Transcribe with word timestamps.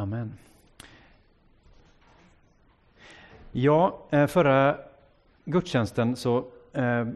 Amen. 0.00 0.32
Ja, 3.52 3.98
eh, 4.10 4.26
förra 4.26 4.76
gudstjänsten 5.44 6.16
så 6.16 6.44
eh, 6.72 7.08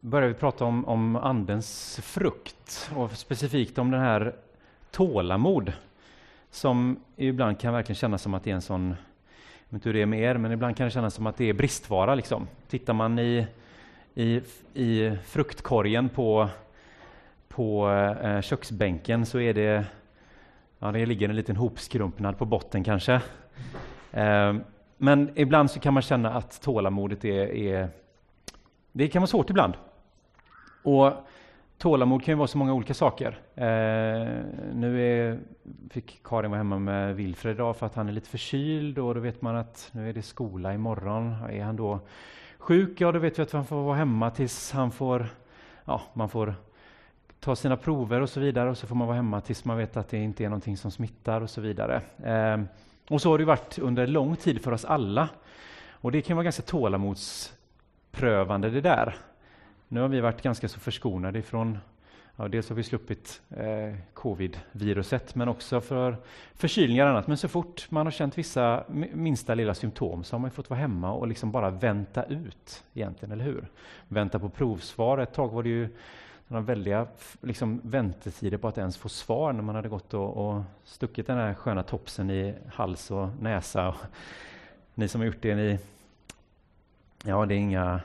började 0.00 0.32
vi 0.32 0.38
prata 0.38 0.64
om, 0.64 0.84
om 0.84 1.16
Andens 1.16 2.00
frukt 2.02 2.90
och 2.96 3.10
specifikt 3.10 3.78
om 3.78 3.90
den 3.90 4.00
här 4.00 4.34
tålamod 4.90 5.72
som 6.50 7.00
ibland 7.16 7.60
kan 7.60 7.72
verkligen 7.72 7.96
kännas 7.96 8.22
som 8.22 8.34
att 8.34 8.44
det 8.44 8.50
är 8.50 8.54
en 8.54 8.62
sån, 8.62 8.88
jag 8.88 8.96
vet 9.68 9.72
inte 9.72 9.88
hur 9.88 9.94
det 9.94 10.02
är 10.02 10.06
med 10.06 10.20
er, 10.20 10.36
men 10.36 10.52
ibland 10.52 10.76
kan 10.76 10.84
det 10.84 10.90
kännas 10.90 11.14
som 11.14 11.26
att 11.26 11.36
det 11.36 11.44
är 11.44 11.52
bristvara. 11.52 12.14
Liksom. 12.14 12.48
Tittar 12.68 12.92
man 12.94 13.18
i, 13.18 13.46
i, 14.14 14.42
i 14.74 15.16
fruktkorgen 15.24 16.08
på, 16.08 16.48
på 17.48 17.90
eh, 18.22 18.40
köksbänken 18.40 19.26
så 19.26 19.40
är 19.40 19.54
det, 19.54 19.84
ja, 20.78 20.92
det 20.92 21.06
ligger 21.06 21.28
en 21.28 21.36
liten 21.36 21.56
hopskrumpnad 21.56 22.38
på 22.38 22.44
botten 22.44 22.84
kanske. 22.84 23.22
Ehm, 24.12 24.62
men 24.96 25.30
ibland 25.34 25.70
så 25.70 25.80
kan 25.80 25.94
man 25.94 26.02
känna 26.02 26.30
att 26.30 26.62
tålamodet 26.62 27.24
är, 27.24 27.54
är 27.54 27.88
det 28.92 29.08
kan 29.08 29.22
vara 29.22 29.26
svårt 29.26 29.50
ibland. 29.50 29.74
Och 30.82 31.12
tålamod 31.78 32.24
kan 32.24 32.32
ju 32.32 32.36
vara 32.36 32.48
så 32.48 32.58
många 32.58 32.74
olika 32.74 32.94
saker. 32.94 33.40
Ehm, 33.54 34.44
nu 34.74 35.02
är, 35.02 35.38
fick 35.90 36.20
Karin 36.24 36.50
vara 36.50 36.58
hemma 36.58 36.78
med 36.78 37.16
Wilfred 37.16 37.54
idag 37.54 37.76
för 37.76 37.86
att 37.86 37.94
han 37.94 38.08
är 38.08 38.12
lite 38.12 38.28
förkyld 38.28 38.98
och 38.98 39.14
då 39.14 39.20
vet 39.20 39.42
man 39.42 39.56
att 39.56 39.88
nu 39.92 40.08
är 40.08 40.12
det 40.12 40.22
skola 40.22 40.74
imorgon. 40.74 41.34
Är 41.50 41.62
han 41.62 41.76
då 41.76 42.00
sjuk, 42.58 43.00
ja 43.00 43.12
då 43.12 43.18
vet 43.18 43.38
vi 43.38 43.42
att 43.42 43.52
han 43.52 43.64
får 43.64 43.82
vara 43.82 43.96
hemma 43.96 44.30
tills 44.30 44.72
han 44.72 44.90
får, 44.90 45.26
ja, 45.84 46.02
man 46.12 46.28
får 46.28 46.54
ta 47.40 47.56
sina 47.56 47.76
prover 47.76 48.20
och 48.20 48.30
så 48.30 48.40
vidare 48.40 48.70
och 48.70 48.78
så 48.78 48.86
får 48.86 48.96
man 48.96 49.06
vara 49.06 49.16
hemma 49.16 49.40
tills 49.40 49.64
man 49.64 49.76
vet 49.76 49.96
att 49.96 50.08
det 50.08 50.18
inte 50.18 50.44
är 50.44 50.48
någonting 50.48 50.76
som 50.76 50.90
smittar 50.90 51.40
och 51.40 51.50
så 51.50 51.60
vidare. 51.60 52.02
Eh, 52.24 52.60
och 53.08 53.22
så 53.22 53.30
har 53.30 53.38
det 53.38 53.44
varit 53.44 53.78
under 53.78 54.06
lång 54.06 54.36
tid 54.36 54.62
för 54.62 54.72
oss 54.72 54.84
alla. 54.84 55.28
Och 55.90 56.12
det 56.12 56.22
kan 56.22 56.36
vara 56.36 56.44
ganska 56.44 56.62
tålamodsprövande 56.62 58.70
det 58.70 58.80
där. 58.80 59.16
Nu 59.88 60.00
har 60.00 60.08
vi 60.08 60.20
varit 60.20 60.42
ganska 60.42 60.68
så 60.68 60.80
förskonade 60.80 61.38
ifrån 61.38 61.78
Ja, 62.40 62.48
dels 62.48 62.68
har 62.68 62.76
vi 62.76 62.82
sluppit 62.82 63.42
eh, 63.50 63.94
covid-viruset, 64.14 65.34
men 65.34 65.48
också 65.48 65.80
för 65.80 66.16
förkylningar 66.54 67.04
och 67.04 67.10
annat. 67.10 67.26
Men 67.26 67.36
så 67.36 67.48
fort 67.48 67.86
man 67.90 68.06
har 68.06 68.10
känt 68.10 68.38
vissa 68.38 68.84
minsta 69.12 69.54
lilla 69.54 69.74
symptom 69.74 70.24
så 70.24 70.34
har 70.34 70.40
man 70.40 70.50
fått 70.50 70.70
vara 70.70 70.80
hemma 70.80 71.12
och 71.12 71.28
liksom 71.28 71.52
bara 71.52 71.70
vänta 71.70 72.24
ut, 72.24 72.84
egentligen, 72.94 73.32
eller 73.32 73.44
hur? 73.44 73.68
Vänta 74.08 74.38
på 74.38 74.48
provsvar. 74.48 75.18
Ett 75.18 75.32
tag 75.32 75.48
var 75.48 75.62
det 75.62 75.68
ju 75.68 75.88
några 76.48 76.62
väldiga 76.62 77.06
liksom, 77.40 77.80
väntetider 77.84 78.58
på 78.58 78.68
att 78.68 78.78
ens 78.78 78.96
få 78.96 79.08
svar 79.08 79.52
när 79.52 79.62
man 79.62 79.74
hade 79.74 79.88
gått 79.88 80.14
och, 80.14 80.36
och 80.36 80.62
stuckit 80.84 81.26
den 81.26 81.36
här 81.36 81.54
sköna 81.54 81.82
topsen 81.82 82.30
i 82.30 82.54
hals 82.72 83.10
och 83.10 83.28
näsa. 83.40 83.88
Och 83.88 83.94
ni 84.94 85.08
som 85.08 85.20
har 85.20 85.26
gjort 85.26 85.42
det, 85.42 85.54
ni, 85.54 85.78
ja, 87.24 87.46
det 87.46 87.54
är 87.54 87.58
inga, 87.58 88.00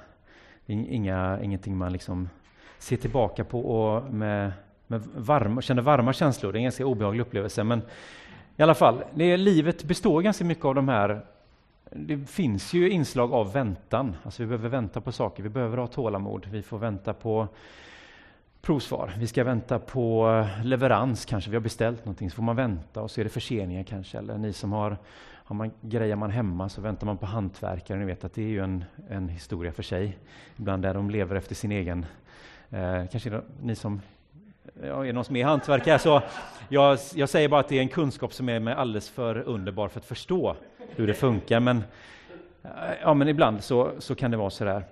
inga, 0.65 1.39
ingenting 1.41 1.77
man 1.77 1.93
liksom 1.93 2.29
ser 2.77 2.97
tillbaka 2.97 3.43
på 3.43 3.59
och 3.59 4.13
med, 4.13 4.51
med 4.87 5.01
varma, 5.15 5.61
känner 5.61 5.81
varma 5.81 6.13
känslor. 6.13 6.51
Det 6.51 6.57
är 6.57 6.59
en 6.59 6.63
ganska 6.63 6.85
obehaglig 6.85 7.21
upplevelse. 7.21 7.63
Men 7.63 7.81
i 8.57 8.63
alla 8.63 8.75
fall, 8.75 9.03
det 9.13 9.37
livet 9.37 9.83
består 9.83 10.21
ganska 10.21 10.45
mycket 10.45 10.65
av 10.65 10.75
de 10.75 10.87
här 10.87 11.25
det 11.95 12.29
finns 12.29 12.73
ju 12.73 12.89
inslag 12.89 13.33
av 13.33 13.53
väntan. 13.53 14.15
Alltså 14.23 14.43
vi 14.43 14.47
behöver 14.47 14.69
vänta 14.69 15.01
på 15.01 15.11
saker, 15.11 15.43
vi 15.43 15.49
behöver 15.49 15.77
ha 15.77 15.87
tålamod. 15.87 16.45
Vi 16.51 16.61
får 16.61 16.77
vänta 16.77 17.13
på 17.13 17.47
provsvar. 18.65 19.13
Vi 19.17 19.27
ska 19.27 19.43
vänta 19.43 19.79
på 19.79 20.29
eh, 20.29 20.65
leverans 20.65 21.25
kanske. 21.25 21.49
Vi 21.49 21.55
har 21.55 21.61
beställt 21.61 22.05
någonting 22.05 22.29
så 22.29 22.35
får 22.35 22.43
man 22.43 22.55
vänta 22.55 23.01
och 23.01 23.11
så 23.11 23.21
är 23.21 23.23
det 23.23 23.29
förseningar 23.29 23.83
kanske. 23.83 24.17
Eller 24.17 24.37
ni 24.37 24.53
som 24.53 24.71
har, 24.71 24.97
har 25.23 25.55
man, 25.55 25.71
grejer 25.81 26.15
man 26.15 26.31
hemma 26.31 26.69
så 26.69 26.81
väntar 26.81 27.05
man 27.05 27.17
på 27.17 27.25
hantverkare. 27.25 27.99
Ni 27.99 28.05
vet 28.05 28.23
att 28.23 28.33
det 28.33 28.41
är 28.41 28.47
ju 28.47 28.59
en, 28.59 28.85
en 29.09 29.29
historia 29.29 29.71
för 29.71 29.83
sig. 29.83 30.17
Ibland 30.57 30.83
där 30.83 30.93
de 30.93 31.09
lever 31.09 31.35
efter 31.35 31.55
sin 31.55 31.71
egen... 31.71 32.05
Eh, 32.69 33.05
kanske 33.11 33.41
ni 33.61 33.75
som 33.75 34.01
Ja, 34.81 35.01
är 35.01 35.05
det 35.05 35.13
någon 35.13 35.25
som 35.25 35.35
är 35.35 35.45
hantverkare 35.45 35.99
så 35.99 36.21
jag, 36.69 36.97
jag 37.15 37.29
säger 37.29 37.49
bara 37.49 37.59
att 37.59 37.67
det 37.67 37.77
är 37.77 37.81
en 37.81 37.89
kunskap 37.89 38.33
som 38.33 38.49
är 38.49 38.59
mig 38.59 38.73
alldeles 38.73 39.09
för 39.09 39.37
underbar 39.37 39.87
för 39.87 39.99
att 39.99 40.05
förstå 40.05 40.55
hur 40.89 41.07
det 41.07 41.13
funkar. 41.13 41.59
Men, 41.59 41.77
eh, 42.63 42.69
ja, 43.01 43.13
men 43.13 43.27
ibland 43.27 43.63
så, 43.63 43.91
så 43.99 44.15
kan 44.15 44.31
det 44.31 44.37
vara 44.37 44.49
så 44.49 44.63
där. 44.63 44.83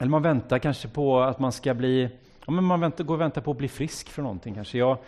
Eller 0.00 0.10
man 0.10 0.22
väntar 0.22 0.58
kanske 0.58 0.88
på 0.88 1.20
att 1.20 1.38
man 1.38 1.52
ska 1.52 1.74
bli 1.74 2.10
Ja, 2.46 2.52
men 2.52 2.64
man 2.64 2.80
väntar, 2.80 3.04
går 3.04 3.14
och 3.14 3.20
väntar 3.20 3.40
på 3.40 3.50
att 3.50 3.58
bli 3.58 3.68
frisk 3.68 4.08
för 4.08 4.22
någonting 4.22 4.54
kanske. 4.54 4.78
Jag, 4.78 4.98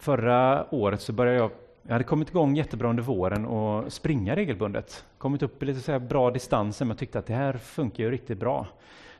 förra 0.00 0.66
året 0.74 1.00
så 1.00 1.12
började 1.12 1.38
jag 1.38 1.50
jag 1.86 1.92
hade 1.92 2.04
kommit 2.04 2.30
igång 2.30 2.56
jättebra 2.56 2.88
under 2.88 3.02
våren 3.02 3.46
och 3.46 3.92
springa 3.92 4.36
regelbundet. 4.36 5.04
Kommit 5.18 5.42
upp 5.42 5.62
i 5.62 5.66
lite 5.66 5.80
så 5.80 5.98
bra 5.98 6.30
distanser, 6.30 6.84
men 6.84 6.96
tyckte 6.96 7.18
att 7.18 7.26
det 7.26 7.34
här 7.34 7.52
funkar 7.52 8.04
ju 8.04 8.10
riktigt 8.10 8.38
bra. 8.38 8.66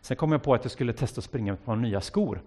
Sen 0.01 0.17
kom 0.17 0.33
jag 0.33 0.43
på 0.43 0.55
att 0.55 0.65
jag 0.65 0.73
skulle 0.73 0.93
testa 0.93 1.19
att 1.19 1.25
springa 1.25 1.53
med 1.53 1.59
ett 1.59 1.65
par 1.65 1.77
nya 1.77 2.01
skor. 2.01 2.41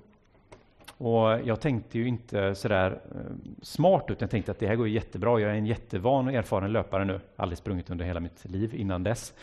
Och 0.98 1.40
jag 1.44 1.60
tänkte 1.60 2.00
ju 2.00 2.08
inte 2.08 2.56
sådär 2.56 3.00
eh, 3.12 3.20
smart 3.62 4.04
utan 4.08 4.18
jag 4.20 4.30
tänkte 4.30 4.52
att 4.52 4.60
det 4.60 4.68
här 4.68 4.76
går 4.76 4.88
jättebra. 4.88 5.40
Jag 5.40 5.52
är 5.52 5.56
en 5.56 5.66
jättevan 5.66 6.28
och 6.28 6.34
erfaren 6.34 6.72
löpare 6.72 7.06
nu. 7.06 7.20
Aldrig 7.36 7.58
sprungit 7.58 7.90
under 7.90 8.06
hela 8.06 8.20
mitt 8.20 8.46
liv 8.46 8.76
innan 8.76 9.04
dess. 9.04 9.34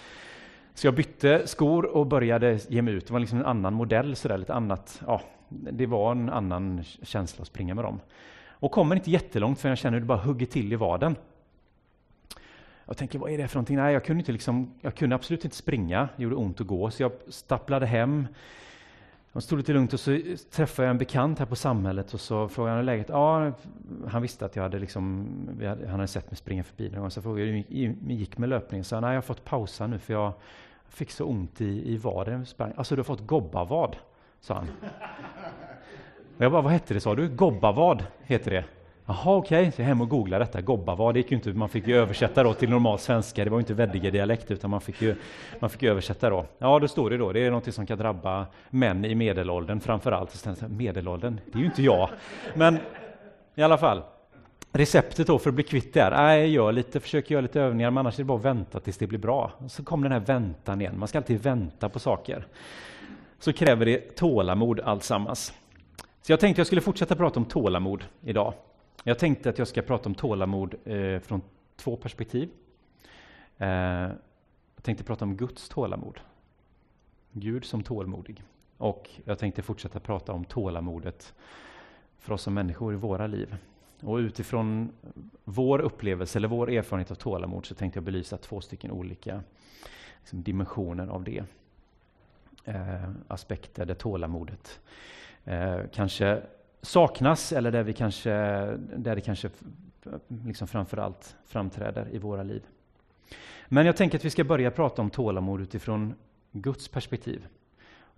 Så 0.75 0.87
jag 0.87 0.95
bytte 0.95 1.47
skor 1.47 1.85
och 1.85 2.07
började 2.07 2.61
ge 2.69 2.83
mig 2.83 2.95
ut. 2.95 3.07
Det 3.07 3.13
var 3.13 3.21
liksom 3.21 3.39
en 3.39 3.47
annan 3.47 3.75
modell, 3.75 4.17
så 4.17 4.29
där, 4.29 4.39
lite 4.39 4.55
annat. 4.55 5.03
Ja, 5.07 5.21
det 5.49 5.87
var 5.87 6.13
en 6.13 6.31
annan 6.31 6.85
känsla 7.03 7.43
att 7.43 7.49
springa 7.49 7.75
med 7.75 7.85
dem. 7.85 8.01
Och 8.49 8.73
kommer 8.73 8.97
inte 8.97 9.11
jättelångt 9.11 9.61
för 9.61 9.69
jag 9.69 9.79
känner 9.79 9.93
hur 9.93 10.01
det 10.01 10.07
bara 10.07 10.19
hugger 10.19 10.47
till 10.47 10.73
i 10.73 10.77
vaden. 10.77 11.17
Jag 12.87 12.97
tänker, 12.97 13.19
vad 13.19 13.31
är 13.31 13.39
det 13.39 13.49
för 13.49 13.57
någonting? 13.57 13.77
Nej, 13.77 13.93
jag 13.93 14.05
kunde, 14.05 14.21
inte 14.21 14.33
liksom, 14.33 14.75
jag 14.81 14.95
kunde 14.95 15.17
absolut 15.17 15.45
inte 15.45 15.57
springa, 15.57 16.09
det 16.17 16.23
gjorde 16.23 16.37
ont 16.37 16.61
att 16.61 16.67
gå, 16.67 16.91
så 16.91 17.03
jag 17.03 17.13
stapplade 17.29 17.87
hem. 17.87 18.27
Jag 19.35 19.43
stod 19.43 19.59
lite 19.59 19.73
lugnt 19.73 19.93
och 19.93 20.01
så 20.01 20.21
träffade 20.51 20.87
jag 20.87 20.91
en 20.91 20.99
bekant 20.99 21.39
här 21.39 21.47
på 21.47 21.57
samhället 21.57 22.15
och 22.15 22.21
så 22.21 22.49
frågade 22.49 22.77
han 22.77 22.87
läget. 22.87 23.09
Ja, 23.09 23.53
han 24.07 24.23
visste 24.23 24.45
att 24.45 24.57
jag 24.57 24.63
hade 24.63 24.79
liksom, 24.79 25.29
han 25.61 25.91
hade 25.91 26.07
sett 26.07 26.31
mig 26.31 26.37
springa 26.37 26.65
förbi 26.65 26.91
någon 26.91 27.01
gång. 27.01 27.11
Så 27.11 27.19
jag 27.19 27.25
frågade 27.25 27.51
hur 27.51 27.65
det 27.69 28.15
gick 28.15 28.39
med 28.39 28.49
löpningen. 28.49 28.85
Så 28.85 28.97
han, 28.97 29.03
nej, 29.03 29.11
jag 29.11 29.17
har 29.17 29.23
fått 29.23 29.45
pausa 29.45 29.87
nu 29.87 29.99
för 29.99 30.13
jag 30.13 30.33
fick 30.89 31.11
så 31.11 31.25
ont 31.25 31.61
i, 31.61 31.93
i 31.93 31.97
vaden. 31.97 32.47
Alltså, 32.77 32.95
du 32.95 32.99
har 32.99 33.05
fått 33.05 33.27
gobbavad, 33.27 33.97
sa 34.41 34.55
han. 34.55 34.69
Och 36.37 36.45
jag 36.45 36.53
bara, 36.53 36.63
vad 36.63 36.73
hette 36.73 36.95
det 36.95 37.01
sa 37.01 37.15
du? 37.15 37.29
Gobbavad 37.29 38.05
heter 38.23 38.51
det. 38.51 38.65
Jaha, 39.07 39.37
okej, 39.37 39.61
okay. 39.61 39.73
så 39.73 39.81
jag 39.83 39.87
hem 39.87 40.01
och 40.01 40.09
googla 40.09 40.39
detta. 40.39 40.61
Gobbavad, 40.61 41.15
det 41.15 41.19
gick 41.19 41.31
ju 41.31 41.37
inte, 41.37 41.53
man 41.53 41.69
fick 41.69 41.89
ju 41.89 41.97
översätta 41.97 42.43
då 42.43 42.55
till 42.55 42.71
normal 42.71 42.99
svenska. 42.99 43.45
Det 43.45 43.51
var 43.51 43.59
ju 43.59 43.61
inte 43.61 43.75
Veddige 43.75 44.11
dialekt 44.11 44.51
utan 44.51 44.71
man 44.71 44.81
fick 44.81 45.03
ju 45.03 45.17
man 45.61 45.71
fick 45.71 45.83
översätta 45.83 46.31
då. 46.31 46.47
Ja, 46.59 46.79
då 46.79 46.89
står 46.89 47.11
det 47.11 47.17
då, 47.17 47.33
det 47.33 47.41
är 47.41 47.51
något 47.51 47.75
som 47.75 47.87
kan 47.87 47.99
drabba 47.99 48.47
män 48.71 49.05
i 49.05 49.15
medelåldern 49.15 49.81
framför 49.81 50.13
allt. 50.13 50.47
Medelåldern, 50.69 51.41
det 51.53 51.59
är 51.59 51.61
ju 51.61 51.67
inte 51.67 51.83
jag. 51.83 52.09
Men 52.55 52.79
i 53.55 53.63
alla 53.63 53.79
fall, 53.79 54.03
receptet 54.73 55.27
då 55.27 55.39
för 55.39 55.51
att 55.51 55.55
bli 55.55 55.65
kvitt 55.65 55.95
det 55.95 56.01
är, 56.01 56.11
nej, 56.11 56.51
gör 56.51 56.73
lite, 56.73 57.01
försök 57.01 57.31
göra 57.31 57.41
lite 57.41 57.61
övningar, 57.61 57.91
men 57.91 57.99
annars 57.99 58.15
är 58.15 58.19
det 58.19 58.25
bara 58.25 58.39
att 58.39 58.45
vänta 58.45 58.81
tills 58.81 58.99
det 58.99 59.07
blir 59.07 59.19
bra. 59.19 59.53
Så 59.69 59.85
kom 59.85 60.03
den 60.03 60.13
här 60.13 60.21
väntan 60.21 60.81
igen, 60.81 60.99
man 60.99 61.09
ska 61.09 61.19
alltid 61.19 61.43
vänta 61.43 61.89
på 61.89 61.99
saker. 61.99 62.47
Så 63.39 63.53
kräver 63.53 63.87
det 63.87 64.17
tålamod 64.17 64.81
alltsammans. 64.81 65.53
Så 66.23 66.33
jag 66.33 66.41
tänkte 66.41 66.61
jag 66.61 66.67
skulle 66.67 66.81
fortsätta 66.81 67.17
prata 67.17 67.41
om 67.41 67.45
tålamod 67.45 68.05
idag. 68.23 68.55
Jag 69.07 69.19
tänkte 69.19 69.51
att 69.51 69.59
jag 69.59 69.69
ska 69.69 69.83
prata 69.83 70.09
om 70.09 70.15
tålamod 70.15 70.75
eh, 70.85 71.21
från 71.21 71.43
två 71.77 71.97
perspektiv. 71.97 72.51
Eh, 73.59 73.69
jag 74.75 74.83
tänkte 74.83 75.05
prata 75.05 75.25
om 75.25 75.37
Guds 75.37 75.69
tålamod. 75.69 76.21
Gud 77.33 77.65
som 77.65 77.83
tålmodig. 77.83 78.43
Och 78.77 79.11
jag 79.25 79.39
tänkte 79.39 79.63
fortsätta 79.63 80.01
prata 80.01 80.33
om 80.33 80.45
tålamodet 80.45 81.35
för 82.19 82.35
oss 82.35 82.43
som 82.43 82.55
människor 82.55 82.93
i 82.93 82.97
våra 82.97 83.27
liv. 83.27 83.57
Och 84.03 84.17
utifrån 84.17 84.93
vår 85.45 85.79
upplevelse 85.79 86.39
eller 86.39 86.49
vår 86.49 86.71
erfarenhet 86.71 87.11
av 87.11 87.15
tålamod 87.15 87.67
så 87.67 87.75
tänkte 87.75 87.97
jag 87.97 88.05
belysa 88.05 88.37
två 88.37 88.61
stycken 88.61 88.91
olika 88.91 89.43
liksom, 90.21 90.43
dimensioner 90.43 91.07
av 91.07 91.25
det. 91.25 91.45
Eh, 92.65 93.11
aspekter 93.29 93.85
där 93.85 93.95
tålamodet 93.95 94.81
eh, 95.45 95.81
kanske 95.93 96.43
saknas 96.85 97.53
eller 97.53 97.71
där, 97.71 97.83
vi 97.83 97.93
kanske, 97.93 98.31
där 98.97 99.15
det 99.15 99.21
kanske 99.21 99.51
liksom 100.45 100.69
framförallt 100.69 101.37
framträder 101.47 102.09
i 102.13 102.19
våra 102.19 102.43
liv. 102.43 102.63
Men 103.69 103.87
jag 103.87 103.97
tänker 103.97 104.19
att 104.19 104.25
vi 104.25 104.31
ska 104.31 104.45
börja 104.45 104.71
prata 104.71 105.03
om 105.03 105.11
tålamod 105.11 105.61
utifrån 105.61 106.15
Guds 106.53 106.89
perspektiv. 106.89 107.47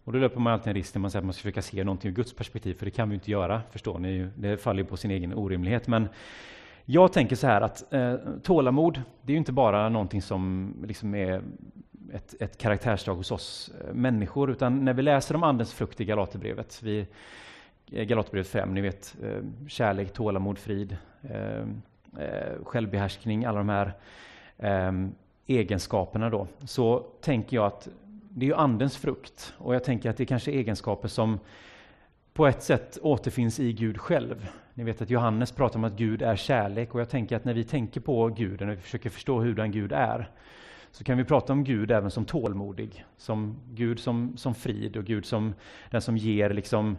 Och 0.04 0.12
då 0.12 0.18
löper 0.18 0.40
man 0.40 0.52
alltid 0.52 0.68
en 0.68 0.74
risk 0.74 0.94
när 0.94 1.00
man 1.00 1.10
säger 1.10 1.20
att 1.20 1.24
man 1.24 1.32
ska 1.32 1.42
försöka 1.42 1.62
se 1.62 1.84
någonting 1.84 2.10
ur 2.10 2.14
Guds 2.14 2.32
perspektiv, 2.32 2.74
för 2.74 2.84
det 2.84 2.90
kan 2.90 3.08
vi 3.08 3.14
inte 3.14 3.30
göra, 3.30 3.62
förstår 3.70 3.98
ni. 3.98 4.28
Det 4.36 4.56
faller 4.56 4.82
ju 4.82 4.88
på 4.88 4.96
sin 4.96 5.10
egen 5.10 5.34
orimlighet. 5.34 5.88
Men 5.88 6.08
jag 6.84 7.12
tänker 7.12 7.36
så 7.36 7.46
här 7.46 7.60
att 7.60 7.92
eh, 7.92 8.16
tålamod, 8.42 9.02
det 9.22 9.32
är 9.32 9.34
ju 9.34 9.38
inte 9.38 9.52
bara 9.52 9.88
någonting 9.88 10.22
som 10.22 10.74
liksom 10.86 11.14
är 11.14 11.42
ett, 12.12 12.34
ett 12.40 12.58
karaktärsdrag 12.58 13.14
hos 13.14 13.30
oss 13.30 13.70
eh, 13.80 13.94
människor, 13.94 14.50
utan 14.50 14.84
när 14.84 14.92
vi 14.92 15.02
läser 15.02 15.34
om 15.34 15.42
Andens 15.42 15.74
frukt 15.74 16.00
i 16.00 16.04
Galaterbrevet, 16.04 16.82
vi, 16.82 17.06
Eh, 17.92 18.04
Galaterbrevet 18.04 18.48
5, 18.48 18.74
ni 18.74 18.80
vet 18.80 19.16
eh, 19.22 19.42
kärlek, 19.68 20.12
tålamod, 20.12 20.58
frid, 20.58 20.96
eh, 21.22 21.64
självbehärskning, 22.64 23.44
alla 23.44 23.58
de 23.58 23.68
här 23.68 23.92
egenskaperna 25.46 26.30
då, 26.30 26.46
så 26.64 26.98
tänker 27.20 27.56
jag 27.56 27.66
att 27.66 27.88
det 28.28 28.46
är 28.46 28.48
ju 28.48 28.54
andens 28.54 28.96
frukt. 28.96 29.54
Och 29.58 29.74
jag 29.74 29.84
tänker 29.84 30.10
att 30.10 30.16
det 30.16 30.22
är 30.22 30.26
kanske 30.26 30.50
egenskaper 30.50 31.08
som 31.08 31.38
på 32.32 32.46
ett 32.46 32.62
sätt 32.62 32.98
återfinns 33.02 33.60
i 33.60 33.72
Gud 33.72 33.98
själv. 33.98 34.48
Ni 34.74 34.84
vet 34.84 35.02
att 35.02 35.10
Johannes 35.10 35.52
pratar 35.52 35.78
om 35.78 35.84
att 35.84 35.92
Gud 35.92 36.22
är 36.22 36.36
kärlek. 36.36 36.94
Och 36.94 37.00
jag 37.00 37.08
tänker 37.08 37.36
att 37.36 37.44
när 37.44 37.54
vi 37.54 37.64
tänker 37.64 38.00
på 38.00 38.28
Gud, 38.28 38.60
när 38.60 38.74
vi 38.74 38.76
försöker 38.76 39.10
förstå 39.10 39.40
hur 39.40 39.54
den 39.54 39.72
Gud 39.72 39.92
är, 39.92 40.30
så 40.90 41.04
kan 41.04 41.18
vi 41.18 41.24
prata 41.24 41.52
om 41.52 41.64
Gud 41.64 41.90
även 41.90 42.10
som 42.10 42.24
tålmodig, 42.24 43.04
som 43.16 43.56
Gud 43.70 43.98
som, 43.98 44.36
som 44.36 44.54
frid 44.54 44.96
och 44.96 45.04
Gud 45.04 45.26
som 45.26 45.54
den 45.90 46.02
som 46.02 46.16
ger, 46.16 46.50
liksom, 46.50 46.96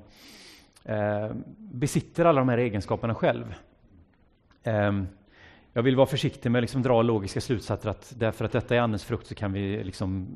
eh, 0.87 1.31
besitter 1.57 2.25
alla 2.25 2.41
de 2.41 2.49
här 2.49 2.57
egenskaperna 2.57 3.15
själv. 3.15 3.55
Eh, 4.63 5.03
jag 5.73 5.83
vill 5.83 5.95
vara 5.95 6.07
försiktig 6.07 6.51
med 6.51 6.59
att 6.59 6.63
liksom 6.63 6.81
dra 6.81 7.01
logiska 7.01 7.41
slutsatser 7.41 7.89
att 7.89 8.13
därför 8.17 8.45
att 8.45 8.51
detta 8.51 8.75
är 8.75 8.79
Andens 8.79 9.03
frukt 9.03 9.27
så 9.27 9.35
kan 9.35 9.53
vi 9.53 9.83
liksom, 9.83 10.27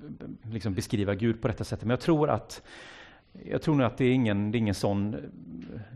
eh, 0.00 0.52
liksom 0.52 0.74
beskriva 0.74 1.14
Gud 1.14 1.42
på 1.42 1.48
detta 1.48 1.64
sätt. 1.64 1.80
Men 1.80 1.90
jag 1.90 2.00
tror 2.00 2.30
att 2.30 2.62
jag 3.44 3.62
tror 3.62 3.74
nog 3.74 3.86
att 3.86 3.96
det 3.96 4.04
är 4.04 4.12
ingen, 4.12 4.50
det 4.50 4.58
är 4.58 4.60
ingen 4.60 4.74
sån 4.74 5.14
eh, 5.14 5.20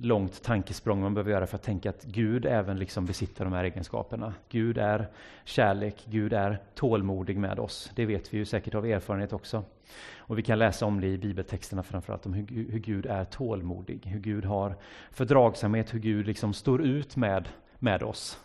långt 0.00 0.42
tankesprång 0.42 1.00
man 1.00 1.14
behöver 1.14 1.30
göra 1.30 1.46
för 1.46 1.56
att 1.56 1.62
tänka 1.62 1.90
att 1.90 2.04
Gud 2.04 2.46
även 2.46 2.78
liksom 2.78 3.06
besitter 3.06 3.44
de 3.44 3.52
här 3.52 3.64
egenskaperna. 3.64 4.34
Gud 4.48 4.78
är 4.78 5.08
kärlek, 5.44 6.06
Gud 6.10 6.32
är 6.32 6.58
tålmodig 6.74 7.38
med 7.38 7.58
oss. 7.58 7.90
Det 7.94 8.06
vet 8.06 8.34
vi 8.34 8.38
ju 8.38 8.44
säkert 8.44 8.74
av 8.74 8.86
erfarenhet 8.86 9.32
också. 9.32 9.64
Och 10.16 10.38
vi 10.38 10.42
kan 10.42 10.58
läsa 10.58 10.86
om 10.86 11.00
det 11.00 11.06
i 11.06 11.18
bibeltexterna 11.18 11.82
framförallt, 11.82 12.26
om 12.26 12.32
hur, 12.32 12.46
hur 12.70 12.78
Gud 12.78 13.06
är 13.06 13.24
tålmodig, 13.24 14.06
hur 14.06 14.20
Gud 14.20 14.44
har 14.44 14.76
fördragsamhet, 15.10 15.94
hur 15.94 15.98
Gud 15.98 16.26
liksom 16.26 16.54
står 16.54 16.82
ut 16.82 17.16
med, 17.16 17.48
med 17.78 18.02
oss, 18.02 18.40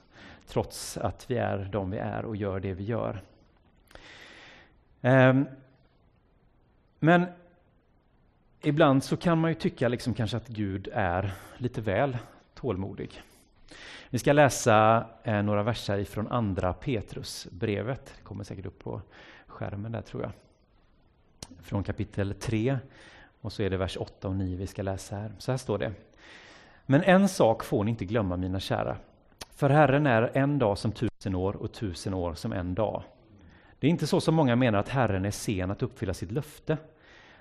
trots 0.47 0.97
att 0.97 1.31
vi 1.31 1.37
är 1.37 1.69
de 1.71 1.91
vi 1.91 1.97
är 1.97 2.25
och 2.25 2.35
gör 2.35 2.59
det 2.59 2.73
vi 2.73 2.83
gör. 2.83 3.21
Um, 5.01 5.45
men 6.99 7.25
ibland 8.67 9.03
så 9.03 9.17
kan 9.17 9.37
man 9.37 9.51
ju 9.51 9.55
tycka 9.55 9.87
liksom 9.87 10.13
kanske 10.13 10.37
att 10.37 10.47
Gud 10.47 10.89
är 10.93 11.31
lite 11.57 11.81
väl 11.81 12.17
tålmodig. 12.53 13.21
Vi 14.09 14.19
ska 14.19 14.33
läsa 14.33 15.05
eh, 15.23 15.43
några 15.43 15.63
verser 15.63 16.03
från 16.03 16.27
andra 16.27 16.73
Petrusbrevet. 16.73 18.13
Det 18.17 18.23
kommer 18.23 18.43
säkert 18.43 18.65
upp 18.65 18.79
på 18.79 19.01
skärmen 19.47 19.91
där 19.91 20.01
tror 20.01 20.23
jag. 20.23 20.31
Från 21.61 21.83
kapitel 21.83 22.33
3 22.39 22.77
och 23.41 23.53
så 23.53 23.63
är 23.63 23.69
det 23.69 23.77
vers 23.77 23.97
8 23.97 24.27
och 24.27 24.35
9 24.35 24.57
vi 24.57 24.67
ska 24.67 24.81
läsa 24.81 25.15
här. 25.15 25.31
Så 25.37 25.51
här 25.51 25.57
står 25.57 25.77
det. 25.77 25.93
Men 26.85 27.03
en 27.03 27.29
sak 27.29 27.63
får 27.63 27.83
ni 27.83 27.91
inte 27.91 28.05
glömma 28.05 28.37
mina 28.37 28.59
kära. 28.59 28.97
För 29.51 29.69
Herren 29.69 30.07
är 30.07 30.31
en 30.33 30.59
dag 30.59 30.77
som 30.77 30.91
tusen 30.91 31.35
år 31.35 31.55
och 31.55 31.71
tusen 31.71 32.13
år 32.13 32.33
som 32.33 32.53
en 32.53 32.75
dag. 32.75 33.03
Det 33.79 33.87
är 33.87 33.91
inte 33.91 34.07
så 34.07 34.21
som 34.21 34.35
många 34.35 34.55
menar 34.55 34.79
att 34.79 34.89
Herren 34.89 35.25
är 35.25 35.31
sen 35.31 35.71
att 35.71 35.83
uppfylla 35.83 36.13
sitt 36.13 36.31
löfte. 36.31 36.77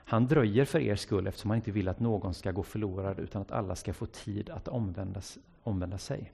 Han 0.09 0.27
dröjer 0.27 0.65
för 0.65 0.81
er 0.81 0.97
skull 0.97 1.27
eftersom 1.27 1.51
han 1.51 1.57
inte 1.57 1.71
vill 1.71 1.89
att 1.89 2.01
någon 2.01 2.35
ska 2.35 2.53
gå 2.53 2.63
förlorad 2.63 3.19
utan 3.19 3.43
att 3.43 3.53
alla 3.53 3.75
ska 3.75 3.93
få 3.93 4.07
tid 4.07 4.51
att 4.51 4.69
omvändas, 4.69 5.39
omvända 5.63 5.99
sig. 5.99 6.33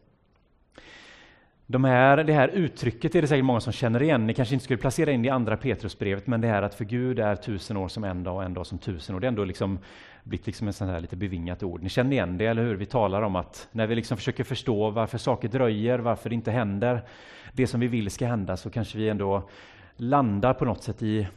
De 1.66 1.84
här, 1.84 2.24
det 2.24 2.32
här 2.32 2.48
uttrycket 2.48 3.14
är 3.14 3.22
det 3.22 3.28
säkert 3.28 3.44
många 3.44 3.60
som 3.60 3.72
känner 3.72 4.02
igen. 4.02 4.26
Ni 4.26 4.34
kanske 4.34 4.54
inte 4.54 4.64
skulle 4.64 4.78
placera 4.78 5.10
in 5.10 5.22
det 5.22 5.26
i 5.26 5.30
andra 5.30 5.56
Petrusbrevet, 5.56 6.26
men 6.26 6.40
det 6.40 6.48
här 6.48 6.62
att 6.62 6.74
för 6.74 6.84
Gud 6.84 7.18
är 7.18 7.36
tusen 7.36 7.76
år 7.76 7.88
som 7.88 8.04
en 8.04 8.22
dag 8.22 8.36
och 8.36 8.44
en 8.44 8.54
dag 8.54 8.66
som 8.66 8.78
tusen 8.78 9.16
år. 9.16 9.20
Det 9.20 9.26
är 9.26 9.28
ändå 9.28 9.44
liksom 9.44 9.78
blivit 10.24 10.46
liksom 10.46 10.66
en 10.66 10.72
sån 10.72 10.88
här 10.88 11.00
lite 11.00 11.16
bevingat 11.16 11.62
ord. 11.62 11.82
Ni 11.82 11.88
känner 11.88 12.12
igen 12.12 12.38
det, 12.38 12.46
eller 12.46 12.62
hur? 12.62 12.74
Vi 12.74 12.86
talar 12.86 13.22
om 13.22 13.36
att 13.36 13.68
när 13.72 13.86
vi 13.86 13.94
liksom 13.94 14.16
försöker 14.16 14.44
förstå 14.44 14.90
varför 14.90 15.18
saker 15.18 15.48
dröjer, 15.48 15.98
varför 15.98 16.28
det 16.28 16.34
inte 16.34 16.50
händer 16.50 17.02
det 17.52 17.66
som 17.66 17.80
vi 17.80 17.86
vill 17.86 18.10
ska 18.10 18.26
hända, 18.26 18.56
så 18.56 18.70
kanske 18.70 18.98
vi 18.98 19.08
ändå 19.08 19.48
landar 19.96 20.54
på 20.54 20.64
något 20.64 20.82
sätt 20.82 21.02
i 21.02 21.28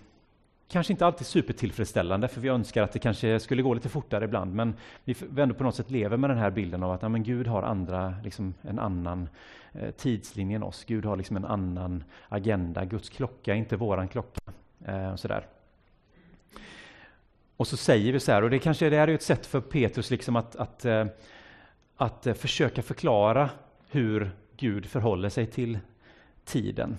Kanske 0.68 0.94
inte 0.94 1.06
alltid 1.06 1.28
supertillfredsställande, 1.28 2.28
för 2.28 2.42
vi 2.42 2.50
önskar 2.50 2.84
att 2.84 2.92
det 2.92 3.00
kanske 3.00 3.40
skulle 3.40 3.62
gå 3.62 3.74
lite 3.74 3.90
fortare 3.90 4.26
ibland, 4.26 4.56
men 4.56 4.74
vi 5.04 5.16
ändå 5.38 5.56
på 5.56 5.64
något 5.64 5.76
sätt 5.76 5.92
lever 5.92 6.18
med 6.18 6.30
den 6.30 6.38
här 6.38 6.52
bilden 6.52 6.84
av 6.84 6.92
att 6.92 7.02
ja, 7.02 7.10
men 7.10 7.24
Gud 7.24 7.48
har 7.48 7.64
andra, 7.64 8.16
liksom 8.24 8.54
en 8.62 8.80
annan 8.80 9.30
eh, 9.74 9.92
tidslinje 9.92 10.56
än 10.56 10.64
oss. 10.64 10.86
Gud 10.86 11.06
har 11.06 11.18
liksom 11.18 11.38
en 11.38 11.46
annan 11.46 12.04
agenda. 12.30 12.86
Guds 12.86 13.10
klocka 13.10 13.54
är 13.54 13.58
inte 13.58 13.76
våran 13.78 14.08
klocka. 14.08 14.42
Eh, 14.86 15.12
och, 15.12 15.20
sådär. 15.20 15.46
och 17.58 17.68
så 17.68 17.78
säger 17.78 18.14
vi 18.14 18.20
så 18.20 18.32
här, 18.32 18.42
och 18.42 18.50
det 18.50 18.60
kanske 18.60 18.90
det 18.90 18.98
här 18.98 19.08
är 19.08 19.14
ett 19.14 19.22
sätt 19.22 19.46
för 19.46 19.62
Petrus 19.62 20.12
liksom 20.12 20.36
att, 20.36 20.56
att, 20.56 20.86
eh, 20.86 21.06
att, 21.96 22.28
att 22.28 22.38
försöka 22.38 22.82
förklara 22.82 23.50
hur 23.90 24.32
Gud 24.58 24.86
förhåller 24.86 25.30
sig 25.30 25.46
till 25.46 25.80
tiden. 26.46 26.98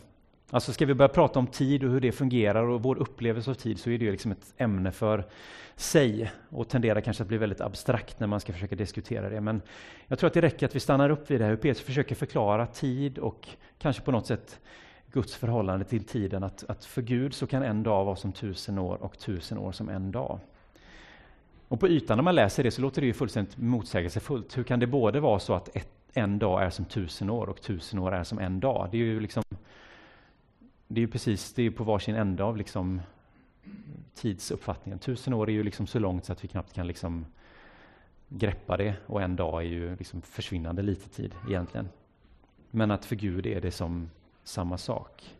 Alltså 0.50 0.72
ska 0.72 0.86
vi 0.86 0.94
börja 0.94 1.08
prata 1.08 1.38
om 1.38 1.46
tid 1.46 1.84
och 1.84 1.90
hur 1.90 2.00
det 2.00 2.12
fungerar 2.12 2.62
och 2.62 2.82
vår 2.82 2.96
upplevelse 2.96 3.50
av 3.50 3.54
tid 3.54 3.78
så 3.78 3.90
är 3.90 3.98
det 3.98 4.04
ju 4.04 4.10
liksom 4.10 4.32
ett 4.32 4.54
ämne 4.56 4.92
för 4.92 5.24
sig 5.76 6.32
och 6.48 6.68
tenderar 6.68 7.00
kanske 7.00 7.22
att 7.22 7.28
bli 7.28 7.38
väldigt 7.38 7.60
abstrakt 7.60 8.20
när 8.20 8.26
man 8.26 8.40
ska 8.40 8.52
försöka 8.52 8.74
diskutera 8.74 9.28
det. 9.28 9.40
Men 9.40 9.62
jag 10.06 10.18
tror 10.18 10.28
att 10.28 10.34
det 10.34 10.40
räcker 10.40 10.66
att 10.66 10.74
vi 10.74 10.80
stannar 10.80 11.10
upp 11.10 11.30
vid 11.30 11.40
det 11.40 11.44
här, 11.44 11.50
hur 11.50 11.56
Petrus 11.56 11.80
försöker 11.80 12.14
förklara 12.14 12.66
tid 12.66 13.18
och 13.18 13.48
kanske 13.78 14.02
på 14.02 14.12
något 14.12 14.26
sätt 14.26 14.60
Guds 15.12 15.36
förhållande 15.36 15.84
till 15.84 16.04
tiden. 16.04 16.42
Att, 16.42 16.64
att 16.68 16.84
för 16.84 17.02
Gud 17.02 17.34
så 17.34 17.46
kan 17.46 17.62
en 17.62 17.82
dag 17.82 18.04
vara 18.04 18.16
som 18.16 18.32
tusen 18.32 18.78
år 18.78 19.02
och 19.02 19.18
tusen 19.18 19.58
år 19.58 19.72
som 19.72 19.88
en 19.88 20.12
dag. 20.12 20.38
Och 21.68 21.80
på 21.80 21.88
ytan 21.88 22.18
när 22.18 22.24
man 22.24 22.34
läser 22.34 22.62
det 22.62 22.70
så 22.70 22.82
låter 22.82 23.00
det 23.00 23.06
ju 23.06 23.12
fullständigt 23.12 23.56
motsägelsefullt. 23.56 24.58
Hur 24.58 24.62
kan 24.62 24.80
det 24.80 24.86
både 24.86 25.20
vara 25.20 25.38
så 25.38 25.54
att 25.54 25.76
ett, 25.76 25.88
en 26.12 26.38
dag 26.38 26.62
är 26.62 26.70
som 26.70 26.84
tusen 26.84 27.30
år 27.30 27.48
och 27.48 27.60
tusen 27.60 27.98
år 27.98 28.14
är 28.14 28.24
som 28.24 28.38
en 28.38 28.60
dag? 28.60 28.88
Det 28.90 28.96
är 28.96 29.02
ju 29.02 29.20
liksom 29.20 29.42
det 30.88 31.02
är 31.02 31.06
precis 31.06 31.52
det 31.52 31.62
är 31.62 31.70
på 31.70 31.84
varsin 31.84 32.14
ände 32.14 32.44
av 32.44 32.56
liksom 32.56 33.00
tidsuppfattningen. 34.14 34.98
Tusen 34.98 35.34
år 35.34 35.48
är 35.48 35.52
ju 35.52 35.62
liksom 35.62 35.86
så 35.86 35.98
långt 35.98 36.24
så 36.24 36.32
att 36.32 36.44
vi 36.44 36.48
knappt 36.48 36.72
kan 36.72 36.86
liksom 36.86 37.26
greppa 38.28 38.76
det 38.76 38.94
och 39.06 39.22
en 39.22 39.36
dag 39.36 39.62
är 39.62 39.66
ju 39.66 39.96
liksom 39.96 40.22
försvinnande 40.22 40.82
lite 40.82 41.08
tid 41.08 41.34
egentligen. 41.48 41.88
Men 42.70 42.90
att 42.90 43.04
för 43.04 43.16
Gud 43.16 43.46
är 43.46 43.60
det 43.60 43.70
som 43.70 44.10
samma 44.44 44.78
sak. 44.78 45.36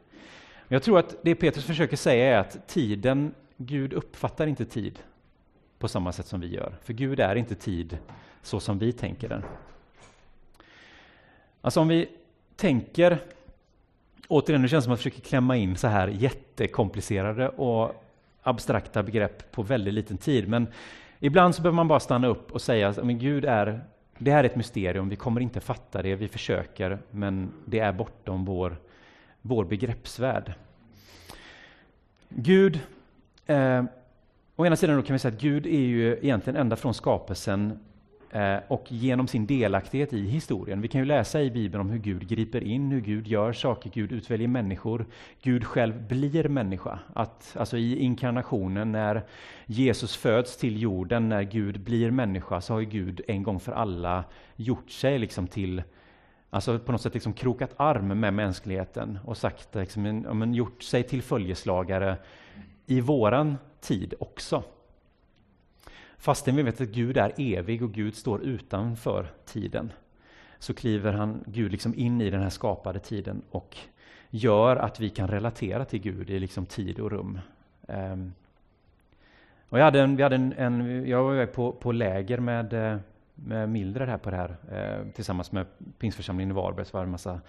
Jag 0.69 0.82
tror 0.82 0.98
att 0.98 1.16
det 1.22 1.34
Petrus 1.34 1.64
försöker 1.64 1.96
säga 1.96 2.37
är 2.37 2.40
att 2.40 2.69
tiden, 2.69 3.34
Gud 3.56 3.93
uppfattar 3.93 4.46
inte 4.46 4.64
tid 4.64 4.98
på 5.78 5.88
samma 5.88 6.12
sätt 6.12 6.26
som 6.26 6.40
vi 6.40 6.46
gör. 6.46 6.75
För 6.82 6.93
Gud 6.93 7.20
är 7.20 7.37
inte 7.37 7.54
tid 7.54 7.98
så 8.43 8.60
som 8.60 8.78
vi 8.78 8.93
tänker 8.93 9.28
den. 9.28 9.43
Alltså 11.60 11.81
om 11.81 11.88
vi 11.88 12.08
tänker 12.56 13.19
återigen, 14.28 14.62
det 14.62 14.68
känns 14.68 14.84
som 14.84 14.92
att 14.92 14.98
jag 15.04 15.12
försöker 15.12 15.28
klämma 15.28 15.56
in 15.56 15.76
så 15.76 15.88
här 15.88 16.08
jättekomplicerade 16.08 17.48
och 17.48 18.02
abstrakta 18.42 19.02
begrepp 19.02 19.52
på 19.52 19.62
väldigt 19.62 19.94
liten 19.94 20.18
tid. 20.18 20.48
Men 20.48 20.66
ibland 21.20 21.54
så 21.54 21.62
behöver 21.62 21.76
man 21.76 21.88
bara 21.88 22.00
stanna 22.00 22.26
upp 22.26 22.52
och 22.52 22.62
säga 22.62 22.88
att 22.88 22.98
Gud 23.02 23.44
är, 23.44 23.80
det 24.18 24.30
här 24.30 24.44
är 24.44 24.48
ett 24.48 24.56
mysterium, 24.56 25.08
vi 25.08 25.16
kommer 25.16 25.40
inte 25.40 25.60
fatta 25.60 26.02
det, 26.02 26.14
vi 26.14 26.28
försöker, 26.28 26.98
men 27.10 27.52
det 27.64 27.78
är 27.78 27.92
bortom 27.92 28.44
vår, 28.44 28.76
vår 29.42 29.64
begreppsvärld. 29.64 30.52
Gud, 32.28 32.80
eh, 33.46 33.84
å 34.56 34.66
ena 34.66 34.76
sidan 34.76 35.02
kan 35.02 35.12
vi 35.14 35.18
säga 35.18 35.34
att 35.34 35.40
Gud 35.40 35.66
är 35.66 35.80
ju 35.80 36.18
egentligen 36.22 36.56
ända 36.56 36.76
från 36.76 36.94
skapelsen 36.94 37.80
Eh, 38.36 38.58
och 38.69 38.93
genom 38.93 39.28
sin 39.28 39.46
delaktighet 39.46 40.12
i 40.12 40.26
historien. 40.26 40.81
Vi 40.81 40.88
kan 40.88 41.00
ju 41.00 41.05
läsa 41.05 41.43
i 41.43 41.50
Bibeln 41.50 41.81
om 41.81 41.90
hur 41.90 41.98
Gud 41.98 42.28
griper 42.28 42.62
in, 42.62 42.90
hur 42.90 43.00
Gud 43.00 43.26
gör 43.26 43.52
saker, 43.52 43.90
Gud 43.90 44.12
utväljer 44.12 44.48
människor, 44.48 45.06
Gud 45.43 45.64
själv 45.64 46.08
blir 46.08 46.48
människa. 46.48 46.98
Att, 47.14 47.56
alltså 47.58 47.76
I 47.78 47.98
inkarnationen, 47.98 48.93
när 48.93 49.22
Jesus 49.66 50.16
föds 50.16 50.56
till 50.56 50.82
jorden, 50.82 51.28
när 51.28 51.43
Gud 51.43 51.81
blir 51.81 52.10
människa, 52.10 52.60
så 52.60 52.74
har 52.74 52.81
Gud 52.81 53.20
en 53.28 53.43
gång 53.43 53.60
för 53.60 53.72
alla 53.72 54.24
gjort 54.56 54.90
sig 54.90 55.19
liksom 55.19 55.46
till 55.46 55.82
Alltså 56.50 56.78
på 56.78 56.93
något 56.93 57.00
sätt 57.00 57.14
liksom 57.14 57.32
krokat 57.32 57.70
arm 57.76 58.20
med 58.20 58.34
mänskligheten 58.34 59.19
och 59.24 59.36
sagt, 59.36 59.74
liksom, 59.74 60.55
gjort 60.55 60.82
sig 60.82 61.02
till 61.02 61.22
följeslagare 61.22 62.16
i 62.86 63.00
våran 63.00 63.56
tid 63.81 64.14
också. 64.19 64.62
Fastän 66.26 66.56
vi 66.56 66.62
vet 66.62 66.80
att 66.80 66.88
Gud 66.88 67.16
är 67.16 67.32
evig 67.36 67.82
och 67.82 67.92
Gud 67.92 68.14
står 68.14 68.42
utanför 68.42 69.26
tiden, 69.44 69.92
så 70.58 70.74
kliver 70.74 71.12
han, 71.12 71.44
Gud 71.46 71.72
liksom 71.72 71.94
in 71.94 72.20
i 72.20 72.30
den 72.30 72.42
här 72.42 72.50
skapade 72.50 72.98
tiden 72.98 73.42
och 73.50 73.76
gör 74.30 74.76
att 74.76 75.00
vi 75.00 75.10
kan 75.10 75.28
relatera 75.28 75.84
till 75.84 76.00
Gud 76.00 76.30
i 76.30 76.38
liksom 76.38 76.66
tid 76.66 77.00
och 77.00 77.10
rum. 77.10 77.38
Um, 77.86 78.32
och 79.68 79.78
jag, 79.78 79.84
hade 79.84 80.00
en, 80.00 80.16
vi 80.16 80.22
hade 80.22 80.36
en, 80.36 80.52
en, 80.52 81.06
jag 81.08 81.22
var 81.22 81.46
på, 81.46 81.72
på 81.72 81.92
läger 81.92 82.38
med, 82.38 82.72
eh, 82.72 82.98
med 83.34 83.68
Mildred 83.68 84.08
här 84.08 84.18
på 84.18 84.30
det 84.30 84.36
här, 84.36 84.56
eh, 84.72 85.12
tillsammans 85.12 85.52
med 85.52 85.66
Pingsförsamlingen 85.98 86.50
i 86.50 86.54
Varberg, 86.54 86.86
så 86.86 86.96
var 86.96 87.00
det 87.00 87.06
en 87.06 87.10
massa 87.10 87.40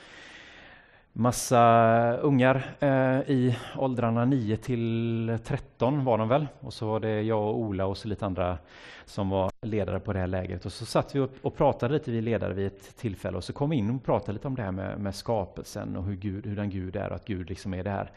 massa 1.18 2.18
ungar 2.18 2.76
eh, 2.80 3.32
i 3.32 3.58
åldrarna 3.78 4.26
9 4.26 4.58
till 4.58 5.38
13 5.44 6.06
var 6.06 6.18
de 6.18 6.28
väl. 6.28 6.48
Och 6.60 6.74
så 6.74 6.88
var 6.88 7.00
det 7.00 7.22
jag 7.22 7.42
och 7.42 7.60
Ola 7.60 7.86
och 7.86 7.98
så 7.98 8.08
lite 8.08 8.26
andra 8.26 8.58
som 9.06 9.30
var 9.30 9.52
ledare 9.62 10.00
på 10.00 10.14
det 10.14 10.20
här 10.20 10.28
lägret. 10.28 10.66
Och 10.66 10.72
så 10.72 10.86
satt 10.86 11.16
vi 11.16 11.28
och 11.42 11.56
pratade 11.56 11.94
lite, 11.94 12.12
vi 12.12 12.22
ledare 12.22 12.54
vid 12.54 12.68
ett 12.68 12.98
tillfälle, 12.98 13.38
och 13.38 13.44
så 13.44 13.54
kom 13.54 13.70
vi 13.70 13.76
in 13.76 13.90
och 13.90 14.04
pratade 14.04 14.34
lite 14.34 14.48
om 14.48 14.56
det 14.56 14.62
här 14.62 14.72
med, 14.72 15.00
med 15.00 15.16
skapelsen 15.16 15.96
och 15.96 16.04
hur, 16.04 16.16
Gud, 16.16 16.46
hur 16.46 16.56
den 16.56 16.70
Gud 16.70 16.96
är, 16.96 17.10
och 17.10 17.16
att 17.16 17.26
Gud 17.26 17.50
liksom 17.50 17.74
är 17.74 17.84
det 17.84 17.90
här 17.90 18.12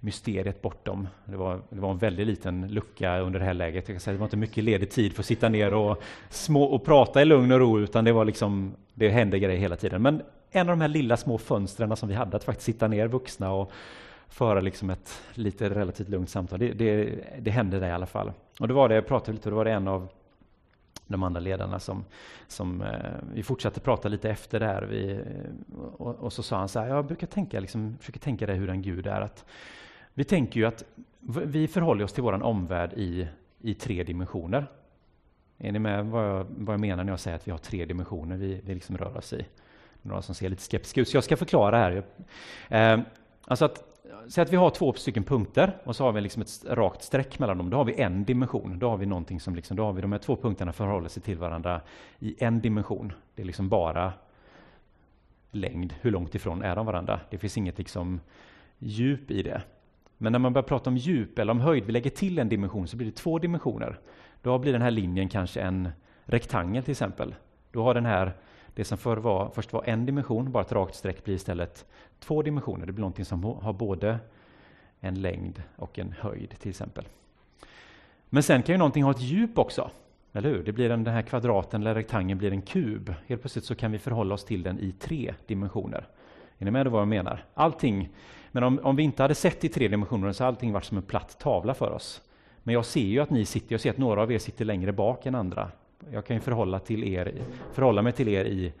mysteriet 0.00 0.62
bortom. 0.62 1.08
Det 1.24 1.36
var, 1.36 1.60
det 1.70 1.80
var 1.80 1.90
en 1.90 1.98
väldigt 1.98 2.26
liten 2.26 2.68
lucka 2.68 3.18
under 3.18 3.38
det 3.38 3.44
här 3.46 3.54
lägret. 3.54 3.88
Jag 3.88 3.94
kan 3.94 4.00
säga, 4.00 4.12
det 4.12 4.18
var 4.18 4.26
inte 4.26 4.36
mycket 4.36 4.64
ledig 4.64 4.90
tid 4.90 5.12
för 5.12 5.22
att 5.22 5.26
sitta 5.26 5.48
ner 5.48 5.74
och, 5.74 6.02
små, 6.28 6.64
och 6.64 6.84
prata 6.84 7.22
i 7.22 7.24
lugn 7.24 7.52
och 7.52 7.58
ro, 7.58 7.80
utan 7.80 8.04
det 8.04 8.12
var 8.12 8.24
liksom, 8.24 8.74
det 8.94 9.08
hände 9.08 9.38
grejer 9.38 9.60
hela 9.60 9.76
tiden. 9.76 10.02
Men 10.02 10.22
en 10.56 10.68
av 10.68 10.76
de 10.76 10.80
här 10.80 10.88
lilla 10.88 11.16
små 11.16 11.38
fönstren 11.38 11.96
som 11.96 12.08
vi 12.08 12.14
hade, 12.14 12.36
att 12.36 12.44
faktiskt 12.44 12.66
sitta 12.66 12.88
ner 12.88 13.08
vuxna 13.08 13.52
och 13.52 13.72
föra 14.28 14.60
liksom 14.60 14.90
ett 14.90 15.22
lite 15.34 15.68
relativt 15.68 16.08
lugnt 16.08 16.30
samtal. 16.30 16.58
Det, 16.58 16.72
det, 16.72 17.18
det 17.40 17.50
hände 17.50 17.78
där 17.78 17.88
i 17.88 17.92
alla 17.92 18.06
fall. 18.06 18.32
Och 18.60 18.68
då 18.68 18.74
var 18.74 18.88
det, 18.88 18.94
jag 18.94 19.06
pratade 19.06 19.32
lite, 19.32 19.48
och 19.48 19.50
då 19.50 19.56
var 19.56 19.64
det 19.64 19.72
en 19.72 19.88
av 19.88 20.08
de 21.06 21.22
andra 21.22 21.40
ledarna 21.40 21.80
som, 21.80 22.04
som 22.48 22.82
eh, 22.82 22.88
vi 23.34 23.42
fortsatte 23.42 23.80
prata 23.80 24.08
lite 24.08 24.30
efter 24.30 24.60
det 24.60 24.66
här. 24.66 24.82
Vi, 24.82 25.12
eh, 25.12 25.78
och, 25.96 26.14
och, 26.14 26.32
så 26.32 26.42
sa 26.42 26.58
han 26.58 26.68
så 26.68 26.80
här, 26.80 26.88
jag 26.88 27.06
brukar 27.06 27.26
tänka, 27.26 27.60
liksom, 27.60 27.96
försöker 28.00 28.20
tänka 28.20 28.46
det 28.46 28.54
hur 28.54 28.70
en 28.70 28.82
Gud 28.82 29.06
är. 29.06 29.20
Att 29.20 29.44
vi 30.14 30.24
tänker 30.24 30.60
ju 30.60 30.66
att 30.66 30.84
vi 31.44 31.68
förhåller 31.68 32.04
oss 32.04 32.12
till 32.12 32.22
vår 32.22 32.42
omvärld 32.42 32.92
i, 32.92 33.28
i 33.60 33.74
tre 33.74 34.02
dimensioner. 34.02 34.66
Är 35.58 35.72
ni 35.72 35.78
med 35.78 36.06
vad 36.06 36.28
jag, 36.28 36.46
vad 36.48 36.72
jag 36.72 36.80
menar 36.80 37.04
när 37.04 37.12
jag 37.12 37.20
säger 37.20 37.36
att 37.36 37.48
vi 37.48 37.50
har 37.50 37.58
tre 37.58 37.84
dimensioner 37.84 38.36
vi, 38.36 38.60
vi 38.64 38.74
liksom 38.74 38.98
rör 38.98 39.16
oss 39.16 39.32
i? 39.32 39.46
Några 40.06 40.22
som 40.22 40.34
ser 40.34 40.48
lite 40.48 40.62
skeptiska 40.62 41.00
ut, 41.00 41.08
så 41.08 41.16
jag 41.16 41.24
ska 41.24 41.36
förklara 41.36 41.78
här. 41.78 42.02
Eh, 42.68 43.00
alltså 43.44 43.64
att 43.64 43.96
Säg 44.28 44.42
att 44.42 44.52
vi 44.52 44.56
har 44.56 44.70
två 44.70 44.92
stycken 44.92 45.24
punkter 45.24 45.76
och 45.84 45.96
så 45.96 46.04
har 46.04 46.12
vi 46.12 46.20
liksom 46.20 46.42
ett 46.42 46.64
rakt 46.68 47.02
streck 47.02 47.38
mellan 47.38 47.58
dem. 47.58 47.70
Då 47.70 47.76
har 47.76 47.84
vi 47.84 48.00
en 48.00 48.24
dimension. 48.24 48.78
Då 48.78 48.88
har 48.88 48.96
vi 48.96 49.06
någonting 49.06 49.40
som 49.40 49.54
liksom, 49.54 49.76
då 49.76 49.84
har 49.84 49.92
vi 49.92 50.02
de 50.02 50.12
här 50.12 50.18
två 50.18 50.36
punkterna 50.36 50.72
förhåller 50.72 51.08
sig 51.08 51.22
till 51.22 51.38
varandra 51.38 51.80
i 52.18 52.36
en 52.38 52.60
dimension. 52.60 53.12
Det 53.34 53.42
är 53.42 53.46
liksom 53.46 53.68
bara 53.68 54.12
längd. 55.50 55.94
Hur 56.00 56.10
långt 56.10 56.34
ifrån 56.34 56.62
är 56.62 56.76
de 56.76 56.86
varandra? 56.86 57.20
Det 57.30 57.38
finns 57.38 57.58
inget 57.58 57.78
liksom 57.78 58.20
djup 58.78 59.30
i 59.30 59.42
det. 59.42 59.62
Men 60.18 60.32
när 60.32 60.38
man 60.38 60.52
börjar 60.52 60.68
prata 60.68 60.90
om 60.90 60.96
djup 60.96 61.38
eller 61.38 61.50
om 61.50 61.60
höjd, 61.60 61.84
vi 61.84 61.92
lägger 61.92 62.10
till 62.10 62.38
en 62.38 62.48
dimension, 62.48 62.88
så 62.88 62.96
blir 62.96 63.06
det 63.06 63.16
två 63.16 63.38
dimensioner. 63.38 63.98
Då 64.42 64.58
blir 64.58 64.72
den 64.72 64.82
här 64.82 64.90
linjen 64.90 65.28
kanske 65.28 65.60
en 65.60 65.88
rektangel 66.24 66.82
till 66.82 66.92
exempel. 66.92 67.34
Då 67.72 67.82
har 67.82 67.94
den 67.94 68.06
här 68.06 68.32
det 68.76 68.84
som 68.84 68.98
förr 68.98 69.16
var, 69.16 69.50
först 69.54 69.72
var 69.72 69.82
en 69.86 70.06
dimension, 70.06 70.52
bara 70.52 70.62
ett 70.62 70.72
rakt 70.72 70.94
streck, 70.94 71.24
blir 71.24 71.34
istället 71.34 71.86
två 72.18 72.42
dimensioner. 72.42 72.86
Det 72.86 72.92
blir 72.92 73.00
någonting 73.00 73.24
som 73.24 73.44
har 73.44 73.72
både 73.72 74.18
en 75.00 75.22
längd 75.22 75.62
och 75.76 75.98
en 75.98 76.14
höjd 76.18 76.58
till 76.58 76.70
exempel. 76.70 77.04
Men 78.28 78.42
sen 78.42 78.62
kan 78.62 78.72
ju 78.74 78.78
någonting 78.78 79.02
ha 79.02 79.10
ett 79.10 79.20
djup 79.20 79.58
också. 79.58 79.90
Eller 80.32 80.50
hur? 80.50 80.64
Det 80.64 80.72
blir 80.72 80.90
en, 80.90 81.04
den 81.04 81.14
här 81.14 81.22
kvadraten 81.22 81.80
eller 81.80 81.94
rektangeln 81.94 82.38
blir 82.38 82.50
en 82.50 82.62
kub. 82.62 83.14
Helt 83.26 83.40
plötsligt 83.42 83.64
så 83.64 83.74
kan 83.74 83.92
vi 83.92 83.98
förhålla 83.98 84.34
oss 84.34 84.44
till 84.44 84.62
den 84.62 84.78
i 84.78 84.92
tre 84.92 85.34
dimensioner. 85.46 86.06
Är 86.58 86.64
ni 86.64 86.70
med 86.70 86.86
vad 86.86 87.00
jag 87.00 87.08
menar? 87.08 87.44
Allting, 87.54 88.08
men 88.52 88.62
om, 88.62 88.80
om 88.82 88.96
vi 88.96 89.02
inte 89.02 89.22
hade 89.22 89.34
sett 89.34 89.64
i 89.64 89.68
tre 89.68 89.88
dimensioner 89.88 90.32
så 90.32 90.44
hade 90.44 90.56
allting 90.56 90.72
varit 90.72 90.84
som 90.84 90.96
en 90.96 91.02
platt 91.02 91.38
tavla 91.38 91.74
för 91.74 91.90
oss. 91.90 92.22
Men 92.62 92.74
jag 92.74 92.84
ser 92.84 93.00
ju 93.00 93.20
att 93.20 93.30
ni 93.30 93.44
sitter, 93.44 93.72
jag 93.72 93.80
ser 93.80 93.90
att 93.90 93.98
några 93.98 94.22
av 94.22 94.32
er 94.32 94.38
sitter 94.38 94.64
längre 94.64 94.92
bak 94.92 95.26
än 95.26 95.34
andra. 95.34 95.70
Jag 96.10 96.26
kan 96.26 96.36
ju 96.36 96.40
förhålla, 96.40 96.78
till 96.78 97.04
er, 97.04 97.42
förhålla 97.72 98.02
mig 98.02 98.12
till 98.12 98.28
er 98.28 98.44
i 98.44 98.72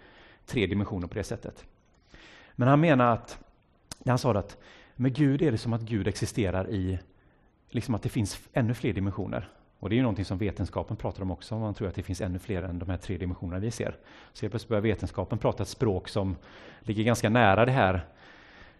tre 0.46 0.66
dimensioner 0.66 1.06
på 1.06 1.14
det 1.14 1.24
sättet. 1.24 1.64
Men 2.52 2.68
han 2.68 2.80
menar 2.80 3.12
att, 3.12 3.38
han 4.06 4.18
sa 4.18 4.32
att 4.32 4.58
med 4.94 5.14
Gud 5.14 5.42
är 5.42 5.52
det 5.52 5.58
som 5.58 5.72
att 5.72 5.80
Gud 5.80 6.08
existerar 6.08 6.70
i, 6.70 6.98
liksom 7.70 7.94
att 7.94 8.02
det 8.02 8.08
finns 8.08 8.40
ännu 8.52 8.74
fler 8.74 8.92
dimensioner. 8.92 9.48
Och 9.78 9.88
det 9.88 9.94
är 9.94 9.96
ju 9.96 10.02
någonting 10.02 10.24
som 10.24 10.38
vetenskapen 10.38 10.96
pratar 10.96 11.22
om 11.22 11.30
också, 11.30 11.58
man 11.58 11.74
tror 11.74 11.88
att 11.88 11.94
det 11.94 12.02
finns 12.02 12.20
ännu 12.20 12.38
fler 12.38 12.62
än 12.62 12.78
de 12.78 12.90
här 12.90 12.96
tre 12.96 13.18
dimensionerna 13.18 13.60
vi 13.60 13.70
ser. 13.70 13.96
Så 14.32 14.42
helt 14.42 14.52
plötsligt 14.52 14.68
börjar 14.68 14.82
vetenskapen 14.82 15.38
prata 15.38 15.62
ett 15.62 15.68
språk 15.68 16.08
som 16.08 16.36
ligger 16.80 17.04
ganska 17.04 17.28
nära 17.28 17.64
det 17.64 17.72
här 17.72 18.06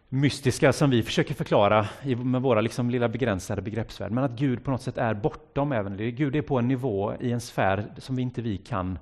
mystiska 0.09 0.73
som 0.73 0.91
vi 0.91 1.03
försöker 1.03 1.35
förklara 1.35 1.89
med 2.17 2.43
våra 2.43 2.61
liksom 2.61 2.91
lilla 2.91 3.09
begränsade 3.09 3.63
begreppsvärld. 3.63 4.13
Men 4.13 4.25
att 4.25 4.31
Gud 4.31 4.65
på 4.65 4.71
något 4.71 4.83
sätt 4.83 4.99
är 4.99 5.15
bortom 5.15 5.73
även 5.73 5.97
det. 5.97 6.11
Gud 6.11 6.37
är 6.37 6.43
på 6.43 6.59
en 6.59 6.69
nivå 6.69 7.15
i 7.21 7.33
en 7.33 7.41
sfär 7.41 7.87
som 7.99 8.17
vi 8.17 8.23
inte 8.23 8.43
vi 8.43 8.59
kan 8.59 8.99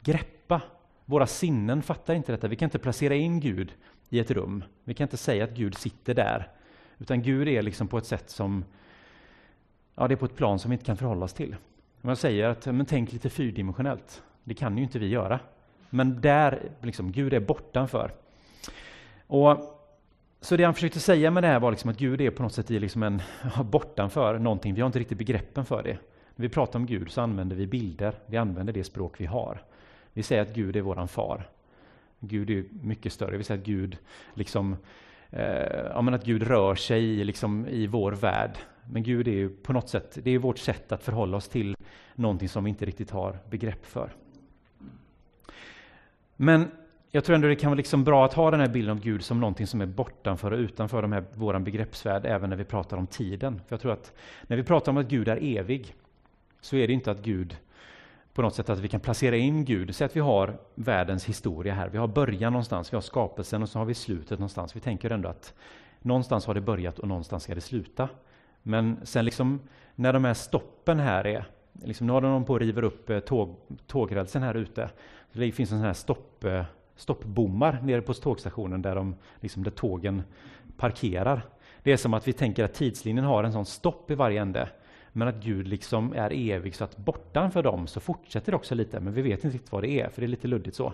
greppa. 0.00 0.60
Våra 1.04 1.26
sinnen 1.26 1.82
fattar 1.82 2.14
inte 2.14 2.32
detta. 2.32 2.48
Vi 2.48 2.56
kan 2.56 2.66
inte 2.66 2.78
placera 2.78 3.14
in 3.14 3.40
Gud 3.40 3.72
i 4.08 4.18
ett 4.18 4.30
rum. 4.30 4.64
Vi 4.84 4.94
kan 4.94 5.04
inte 5.04 5.16
säga 5.16 5.44
att 5.44 5.50
Gud 5.50 5.74
sitter 5.74 6.14
där. 6.14 6.48
Utan 6.98 7.22
Gud 7.22 7.48
är 7.48 7.62
liksom 7.62 7.88
på 7.88 7.98
ett 7.98 8.06
sätt 8.06 8.30
som, 8.30 8.64
ja 9.94 10.08
det 10.08 10.14
är 10.14 10.16
på 10.16 10.24
ett 10.24 10.36
plan 10.36 10.58
som 10.58 10.70
vi 10.70 10.74
inte 10.74 10.84
kan 10.84 10.96
förhålla 10.96 11.24
oss 11.24 11.32
till. 11.32 11.56
Om 12.02 12.08
jag 12.08 12.18
säger 12.18 12.48
att, 12.48 12.66
men 12.66 12.86
tänk 12.86 13.12
lite 13.12 13.30
fyrdimensionellt. 13.30 14.22
Det 14.44 14.54
kan 14.54 14.76
ju 14.76 14.82
inte 14.82 14.98
vi 14.98 15.08
göra. 15.08 15.40
Men 15.90 16.20
där, 16.20 16.62
liksom, 16.82 17.12
Gud 17.12 17.32
är 17.34 17.40
bortanför. 17.40 18.12
Och 19.26 19.73
så 20.44 20.56
det 20.56 20.64
han 20.64 20.74
försökte 20.74 21.00
säga 21.00 21.30
med 21.30 21.42
det 21.42 21.46
här 21.46 21.60
var 21.60 21.70
liksom 21.70 21.90
att 21.90 21.98
Gud 21.98 22.20
är 22.20 22.30
på 22.30 22.42
något 22.42 22.52
sätt 22.52 22.70
i 22.70 22.78
liksom 22.78 23.02
en, 23.02 23.22
bortanför 23.64 24.38
någonting. 24.38 24.74
Vi 24.74 24.80
har 24.80 24.86
inte 24.86 24.98
riktigt 24.98 25.18
begreppen 25.18 25.64
för 25.64 25.82
det. 25.82 25.98
När 26.36 26.42
vi 26.42 26.48
pratar 26.48 26.78
om 26.78 26.86
Gud 26.86 27.10
så 27.10 27.20
använder 27.20 27.56
vi 27.56 27.66
bilder. 27.66 28.14
Vi 28.26 28.36
använder 28.36 28.72
det 28.72 28.84
språk 28.84 29.20
vi 29.20 29.26
har. 29.26 29.62
Vi 30.12 30.22
säger 30.22 30.42
att 30.42 30.54
Gud 30.54 30.76
är 30.76 30.80
våran 30.80 31.08
far. 31.08 31.48
Gud 32.20 32.50
är 32.50 32.64
mycket 32.70 33.12
större. 33.12 33.36
Vi 33.36 33.44
säger 33.44 33.60
att 33.60 33.66
Gud, 33.66 33.96
liksom, 34.34 34.76
eh, 35.30 35.42
ja, 35.84 36.14
att 36.14 36.24
Gud 36.24 36.42
rör 36.42 36.74
sig 36.74 37.04
i, 37.04 37.24
liksom, 37.24 37.66
i 37.66 37.86
vår 37.86 38.12
värld. 38.12 38.58
Men 38.90 39.02
Gud 39.02 39.28
är 39.28 39.32
ju 39.32 39.48
på 39.48 39.72
något 39.72 39.88
sätt 39.88 40.18
det 40.22 40.30
är 40.30 40.38
vårt 40.38 40.58
sätt 40.58 40.92
att 40.92 41.02
förhålla 41.02 41.36
oss 41.36 41.48
till 41.48 41.76
någonting 42.14 42.48
som 42.48 42.64
vi 42.64 42.70
inte 42.70 42.84
riktigt 42.84 43.10
har 43.10 43.38
begrepp 43.50 43.86
för. 43.86 44.10
Men 46.36 46.70
jag 47.14 47.24
tror 47.24 47.34
ändå 47.34 47.48
det 47.48 47.56
kan 47.56 47.70
vara 47.70 47.76
liksom 47.76 48.04
bra 48.04 48.24
att 48.24 48.34
ha 48.34 48.50
den 48.50 48.60
här 48.60 48.68
bilden 48.68 48.90
av 48.90 49.00
Gud 49.00 49.24
som 49.24 49.40
någonting 49.40 49.66
som 49.66 49.80
är 49.80 49.86
bortanför 49.86 50.50
och 50.50 50.58
utanför 50.58 51.02
de 51.02 51.12
här, 51.12 51.24
vår 51.34 51.58
begreppsvärld, 51.58 52.26
även 52.26 52.50
när 52.50 52.56
vi 52.56 52.64
pratar 52.64 52.96
om 52.96 53.06
tiden. 53.06 53.60
För 53.66 53.74
jag 53.74 53.80
tror 53.80 53.92
att 53.92 54.12
när 54.42 54.56
vi 54.56 54.62
pratar 54.62 54.92
om 54.92 54.98
att 54.98 55.06
Gud 55.06 55.28
är 55.28 55.58
evig, 55.58 55.94
så 56.60 56.76
är 56.76 56.86
det 56.86 56.92
inte 56.92 57.10
att 57.10 57.22
Gud 57.22 57.56
på 58.32 58.42
något 58.42 58.54
sätt 58.54 58.68
att 58.68 58.78
vi 58.78 58.88
kan 58.88 59.00
placera 59.00 59.36
in 59.36 59.64
Gud. 59.64 59.94
Säg 59.94 60.04
att 60.04 60.16
vi 60.16 60.20
har 60.20 60.56
världens 60.74 61.24
historia 61.24 61.74
här. 61.74 61.88
Vi 61.88 61.98
har 61.98 62.06
början 62.06 62.52
någonstans, 62.52 62.92
vi 62.92 62.96
har 62.96 63.02
skapelsen 63.02 63.62
och 63.62 63.68
så 63.68 63.78
har 63.78 63.86
vi 63.86 63.94
slutet 63.94 64.38
någonstans. 64.38 64.76
Vi 64.76 64.80
tänker 64.80 65.10
ändå 65.10 65.28
att 65.28 65.54
någonstans 66.02 66.46
har 66.46 66.54
det 66.54 66.60
börjat 66.60 66.98
och 66.98 67.08
någonstans 67.08 67.42
ska 67.42 67.54
det 67.54 67.60
sluta. 67.60 68.08
Men 68.62 68.98
sen 69.02 69.24
liksom 69.24 69.60
när 69.94 70.12
de 70.12 70.24
här 70.24 70.34
stoppen 70.34 70.98
här 70.98 71.26
är, 71.26 71.44
liksom 71.72 72.06
nu 72.06 72.12
har 72.12 72.20
de 72.20 72.44
på 72.44 72.52
och 72.52 72.60
river 72.60 72.84
upp 72.84 73.10
eh, 73.10 73.20
tåg, 73.20 73.56
tågrälsen 73.86 74.42
här 74.42 74.54
ute. 74.54 74.90
Det 75.32 75.52
finns 75.52 75.72
en 75.72 75.78
sån 75.78 75.86
här 75.86 75.92
stopp 75.92 76.44
eh, 76.44 76.64
stoppbommar 76.96 77.80
nere 77.82 78.02
på 78.02 78.14
tågstationen 78.14 78.82
där, 78.82 78.94
de, 78.94 79.14
liksom 79.40 79.64
där 79.64 79.70
tågen 79.70 80.22
parkerar. 80.76 81.42
Det 81.82 81.92
är 81.92 81.96
som 81.96 82.14
att 82.14 82.28
vi 82.28 82.32
tänker 82.32 82.64
att 82.64 82.74
tidslinjen 82.74 83.24
har 83.24 83.44
en 83.44 83.52
sån 83.52 83.66
stopp 83.66 84.10
i 84.10 84.14
varje 84.14 84.40
ände, 84.40 84.68
men 85.12 85.28
att 85.28 85.34
Gud 85.34 85.68
liksom 85.68 86.12
är 86.16 86.50
evig 86.50 86.74
så 86.74 86.84
att 86.84 86.96
bortanför 86.96 87.62
dem 87.62 87.86
så 87.86 88.00
fortsätter 88.00 88.52
det 88.52 88.56
också 88.56 88.74
lite, 88.74 89.00
men 89.00 89.12
vi 89.12 89.22
vet 89.22 89.44
inte 89.44 89.56
riktigt 89.56 89.72
vad 89.72 89.82
det 89.82 90.00
är, 90.00 90.08
för 90.08 90.20
det 90.20 90.26
är 90.26 90.28
lite 90.28 90.48
luddigt 90.48 90.76
så. 90.76 90.92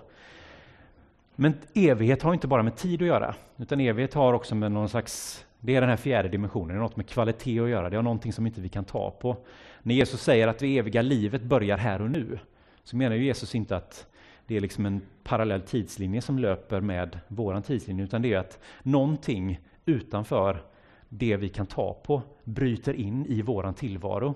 Men 1.37 1.55
evighet 1.75 2.23
har 2.23 2.35
inte 2.35 2.47
bara 2.47 2.63
med 2.63 2.77
tid 2.77 3.03
att 3.03 3.09
göra, 3.09 3.35
utan 3.57 3.81
evighet 3.81 4.15
har 4.15 4.33
också 4.33 4.55
med 4.55 4.73
någon 4.73 4.89
slags, 4.89 5.45
det 5.61 5.77
är 5.77 5.81
den 5.81 5.91
här 5.91 5.97
fjärde 5.97 6.29
dimensionen, 6.29 6.69
det 6.69 6.75
har 6.75 6.83
något 6.83 6.97
med 6.97 7.09
kvalitet 7.09 7.61
att 7.61 7.69
göra, 7.69 7.91
det 7.91 7.97
är 7.97 8.03
någonting 8.03 8.33
som 8.33 8.47
inte 8.47 8.61
vi 8.61 8.69
kan 8.69 8.85
ta 8.85 9.11
på. 9.11 9.37
När 9.83 9.95
Jesus 9.95 10.23
säger 10.23 10.49
att 10.49 10.59
det 10.59 10.79
eviga 10.79 11.03
livet 11.03 11.43
börjar 11.43 11.77
här 11.77 12.03
och 12.03 12.11
nu, 12.11 12.39
så 12.85 12.97
menar 12.97 13.17
ju 13.17 13.25
Jesus 13.25 13.55
inte 13.55 13.77
att 13.77 14.07
det 14.51 14.57
är 14.57 14.61
liksom 14.61 14.87
en 14.87 15.01
parallell 15.23 15.61
tidslinje 15.61 16.21
som 16.23 16.39
löper 16.39 16.81
med 16.81 17.21
våran 17.29 17.63
tidslinje, 17.63 18.05
utan 18.05 18.23
det 18.23 18.33
är 18.33 18.39
att 18.39 18.59
någonting 18.83 19.61
utanför 19.85 20.63
det 21.09 21.37
vi 21.37 21.49
kan 21.49 21.67
ta 21.67 21.95
på 21.95 22.23
bryter 22.45 22.95
in 22.95 23.27
i 23.27 23.43
våran 23.43 23.75
tillvaro 23.75 24.35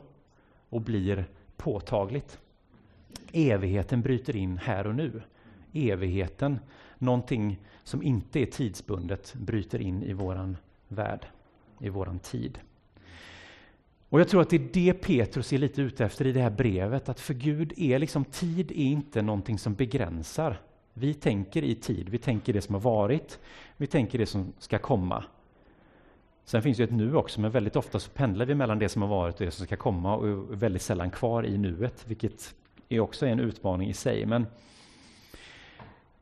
och 0.69 0.81
blir 0.81 1.25
påtagligt. 1.57 2.39
Evigheten 3.33 4.03
bryter 4.03 4.37
in 4.37 4.59
här 4.59 4.87
och 4.87 4.95
nu. 4.95 5.23
Evigheten, 5.73 6.59
någonting 6.99 7.59
som 7.85 8.03
inte 8.03 8.41
är 8.41 8.47
tidsbundet, 8.47 9.35
bryter 9.35 9.81
in 9.81 10.03
i 10.03 10.13
våran 10.13 10.57
värld, 10.89 11.27
i 11.81 11.89
våran 11.89 12.19
tid. 12.19 12.59
Och 14.15 14.21
jag 14.21 14.29
tror 14.29 14.43
att 14.43 14.51
det 14.51 14.57
är 14.57 14.69
det 14.73 14.93
Petrus 14.93 15.53
är 15.53 15.59
lite 15.59 15.83
ute 15.83 16.05
efter 16.05 16.27
i 16.27 16.33
det 16.33 16.41
här 16.41 16.51
brevet, 16.51 17.09
att 17.09 17.21
för 17.21 17.35
Gud 17.35 17.73
är 17.77 17.99
liksom 17.99 18.25
tid 18.25 18.71
är 18.71 18.75
inte 18.75 19.23
någonting 19.23 19.59
som 19.59 19.75
begränsar. 19.75 20.61
Vi 20.93 21.15
tänker 21.15 21.63
i 21.63 21.75
tid, 21.75 22.09
vi 22.09 22.19
tänker 22.19 22.53
det 22.53 22.61
som 22.61 22.75
har 22.75 22.81
varit, 22.81 23.39
vi 23.77 23.87
tänker 23.87 24.19
det 24.19 24.27
som 24.27 24.53
ska 24.59 24.79
komma. 24.79 25.25
Sen 26.45 26.63
finns 26.63 26.79
det 26.79 26.85
ett 26.85 26.93
nu 26.93 27.17
också, 27.17 27.41
men 27.41 27.51
väldigt 27.51 27.77
ofta 27.77 28.01
så 28.01 28.11
pendlar 28.11 28.47
vi 28.47 28.55
mellan 28.55 28.79
det 28.79 28.89
som 28.89 29.03
har 29.03 29.09
varit 29.09 29.41
och 29.41 29.45
det 29.45 29.51
som 29.51 29.67
ska 29.67 29.77
komma 29.77 30.17
och 30.17 30.29
är 30.29 30.57
väldigt 30.57 30.83
sällan 30.83 31.11
kvar 31.11 31.47
i 31.47 31.59
nuet, 31.59 32.05
vilket 32.07 32.55
är 32.89 33.01
också 33.01 33.27
en 33.27 33.41
utmaning 33.41 33.89
i 33.89 33.95
sig. 33.95 34.27
Men 34.27 34.47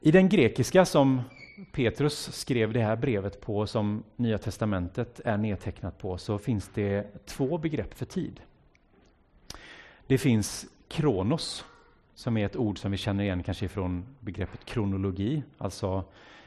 i 0.01 0.11
den 0.11 0.29
grekiska 0.29 0.85
som 0.85 1.21
Petrus 1.73 2.33
skrev 2.33 2.73
det 2.73 2.81
här 2.81 2.97
brevet 2.97 3.41
på, 3.41 3.67
som 3.67 4.03
Nya 4.17 4.39
Testamentet 4.39 5.21
är 5.25 5.37
nedtecknat 5.37 5.99
på, 5.99 6.19
så 6.19 6.39
finns 6.39 6.71
det 6.75 7.27
två 7.27 7.59
begrepp 7.59 7.95
för 7.95 8.07
tid. 8.07 8.41
Det 10.07 10.19
finns 10.19 10.67
kronos, 10.89 11.65
som 12.15 12.37
är 12.37 12.47
ett 12.47 12.57
ord 12.57 12.79
som 12.79 12.91
vi 12.91 12.97
känner 12.97 13.25
igen 13.25 13.43
kanske 13.43 13.69
från 13.69 14.05
begreppet 14.21 14.65
kronologi, 14.65 15.43
alltså 15.59 16.05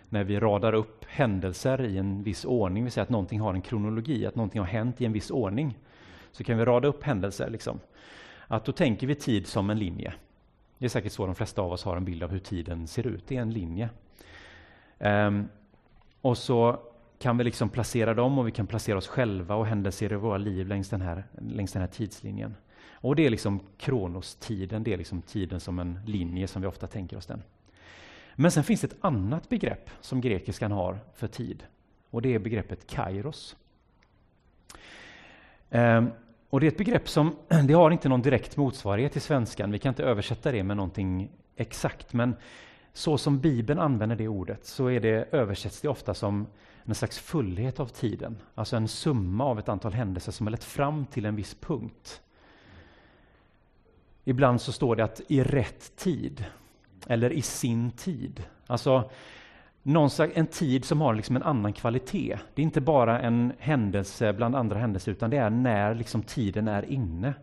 när 0.10 0.24
vi 0.24 0.40
radar 0.40 0.74
upp 0.74 1.06
händelser 1.06 1.82
i 1.82 1.98
en 1.98 2.24
viss 2.24 2.46
ordning, 2.46 2.86
vi 2.86 2.92
säger 2.92 3.04
att 3.04 3.10
någonting 3.10 3.40
har 3.40 3.54
en 3.54 3.62
kronologi, 3.62 4.26
att 4.26 4.36
någonting 4.36 4.62
har 4.62 4.68
hänt 4.68 5.02
i 5.02 5.06
en 5.06 5.14
viss 5.14 5.32
ordning, 5.32 5.78
så 6.32 6.44
kan 6.44 6.58
vi 6.58 6.66
rada 6.66 6.88
upp 6.88 7.04
händelser. 7.04 7.50
Liksom. 7.50 7.80
Att 8.48 8.66
då 8.66 8.72
tänker 8.72 9.08
vi 9.08 9.16
tid 9.16 9.48
som 9.48 9.70
en 9.70 9.80
linje. 9.80 10.14
Det 10.78 10.86
är 10.86 10.90
säkert 10.90 11.12
så 11.12 11.26
de 11.26 11.36
flesta 11.36 11.62
av 11.62 11.72
oss 11.72 11.84
har 11.84 11.98
en 11.98 12.06
bild 12.06 12.24
av 12.24 12.32
hur 12.32 12.40
tiden 12.40 12.88
ser 12.88 13.08
ut, 13.08 13.28
det 13.28 13.38
är 13.38 13.42
en 13.42 13.54
linje. 13.54 13.90
Um, 15.00 15.50
och 16.22 16.38
så 16.38 16.80
kan 17.20 17.38
vi 17.38 17.44
liksom 17.44 17.70
placera 17.70 18.14
dem 18.14 18.40
och 18.40 18.48
vi 18.48 18.52
kan 18.52 18.68
placera 18.68 18.98
oss 18.98 19.08
själva 19.08 19.56
och 19.56 19.66
händelser 19.66 20.14
i 20.14 20.16
våra 20.16 20.38
liv 20.38 20.68
längs 20.68 20.90
den 20.90 21.02
här, 21.02 21.24
längs 21.50 21.72
den 21.72 21.82
här 21.82 21.90
tidslinjen. 21.90 22.56
Och 22.92 23.16
det 23.16 23.26
är 23.26 23.30
liksom 23.30 23.60
kronostiden, 23.78 24.84
det 24.84 24.94
är 24.94 24.98
liksom 24.98 25.22
tiden 25.22 25.60
som 25.60 25.80
en 25.80 26.00
linje 26.06 26.48
som 26.48 26.62
vi 26.62 26.68
ofta 26.68 26.88
tänker 26.88 27.18
oss 27.18 27.26
den. 27.26 27.44
Men 28.36 28.52
sen 28.52 28.64
finns 28.64 28.82
det 28.82 28.88
ett 28.88 28.98
annat 29.02 29.50
begrepp 29.50 29.90
som 30.02 30.22
grekiskan 30.22 30.72
har 30.72 31.00
för 31.16 31.28
tid 31.28 31.64
och 32.10 32.22
det 32.22 32.36
är 32.36 32.40
begreppet 32.40 32.88
kairos. 32.88 33.56
Um, 35.70 36.12
och 36.50 36.60
det 36.60 36.68
är 36.68 36.72
ett 36.72 36.78
begrepp 36.78 37.10
som 37.10 37.36
det 37.68 37.74
har 37.74 37.92
inte 37.92 38.10
någon 38.10 38.22
direkt 38.22 38.58
motsvarighet 38.58 39.16
i 39.16 39.20
svenskan. 39.20 39.72
Vi 39.72 39.80
kan 39.80 39.90
inte 39.90 40.04
översätta 40.04 40.52
det 40.52 40.64
med 40.64 40.78
någonting 40.78 41.30
exakt, 41.56 42.14
men 42.14 42.36
så 42.98 43.18
som 43.18 43.40
Bibeln 43.40 43.80
använder 43.80 44.16
det 44.16 44.28
ordet 44.28 44.66
så 44.66 44.88
är 44.88 45.00
det, 45.00 45.28
översätts 45.32 45.82
det 45.82 45.88
ofta 45.88 46.14
som 46.14 46.48
en 46.84 46.96
slags 46.96 47.20
fullhet 47.20 47.80
av 47.80 47.88
tiden. 47.88 48.38
Alltså 48.56 48.76
en 48.76 48.88
summa 48.88 49.46
av 49.46 49.60
ett 49.60 49.70
antal 49.70 49.94
händelser 49.94 50.32
som 50.32 50.48
har 50.48 50.52
lett 50.52 50.64
fram 50.64 51.06
till 51.06 51.26
en 51.26 51.36
viss 51.36 51.56
punkt. 51.56 52.22
Ibland 54.24 54.62
så 54.62 54.72
står 54.72 54.96
det 54.96 55.04
att 55.04 55.22
i 55.28 55.44
rätt 55.44 55.96
tid, 55.96 56.46
eller 57.08 57.34
i 57.34 57.42
sin 57.42 57.92
tid. 57.92 58.44
Alltså 58.68 59.10
en 60.34 60.48
tid 60.48 60.86
som 60.86 61.02
har 61.02 61.14
liksom 61.14 61.36
en 61.36 61.44
annan 61.44 61.74
kvalitet. 61.74 62.38
Det 62.54 62.62
är 62.62 62.64
inte 62.64 62.82
bara 62.82 63.22
en 63.22 63.54
händelse 63.60 64.34
bland 64.34 64.56
andra 64.56 64.80
händelser, 64.80 65.12
utan 65.12 65.30
det 65.30 65.38
är 65.38 65.50
när 65.50 65.96
liksom 65.96 66.24
tiden 66.24 66.68
är 66.68 66.92
inne. 66.92 67.34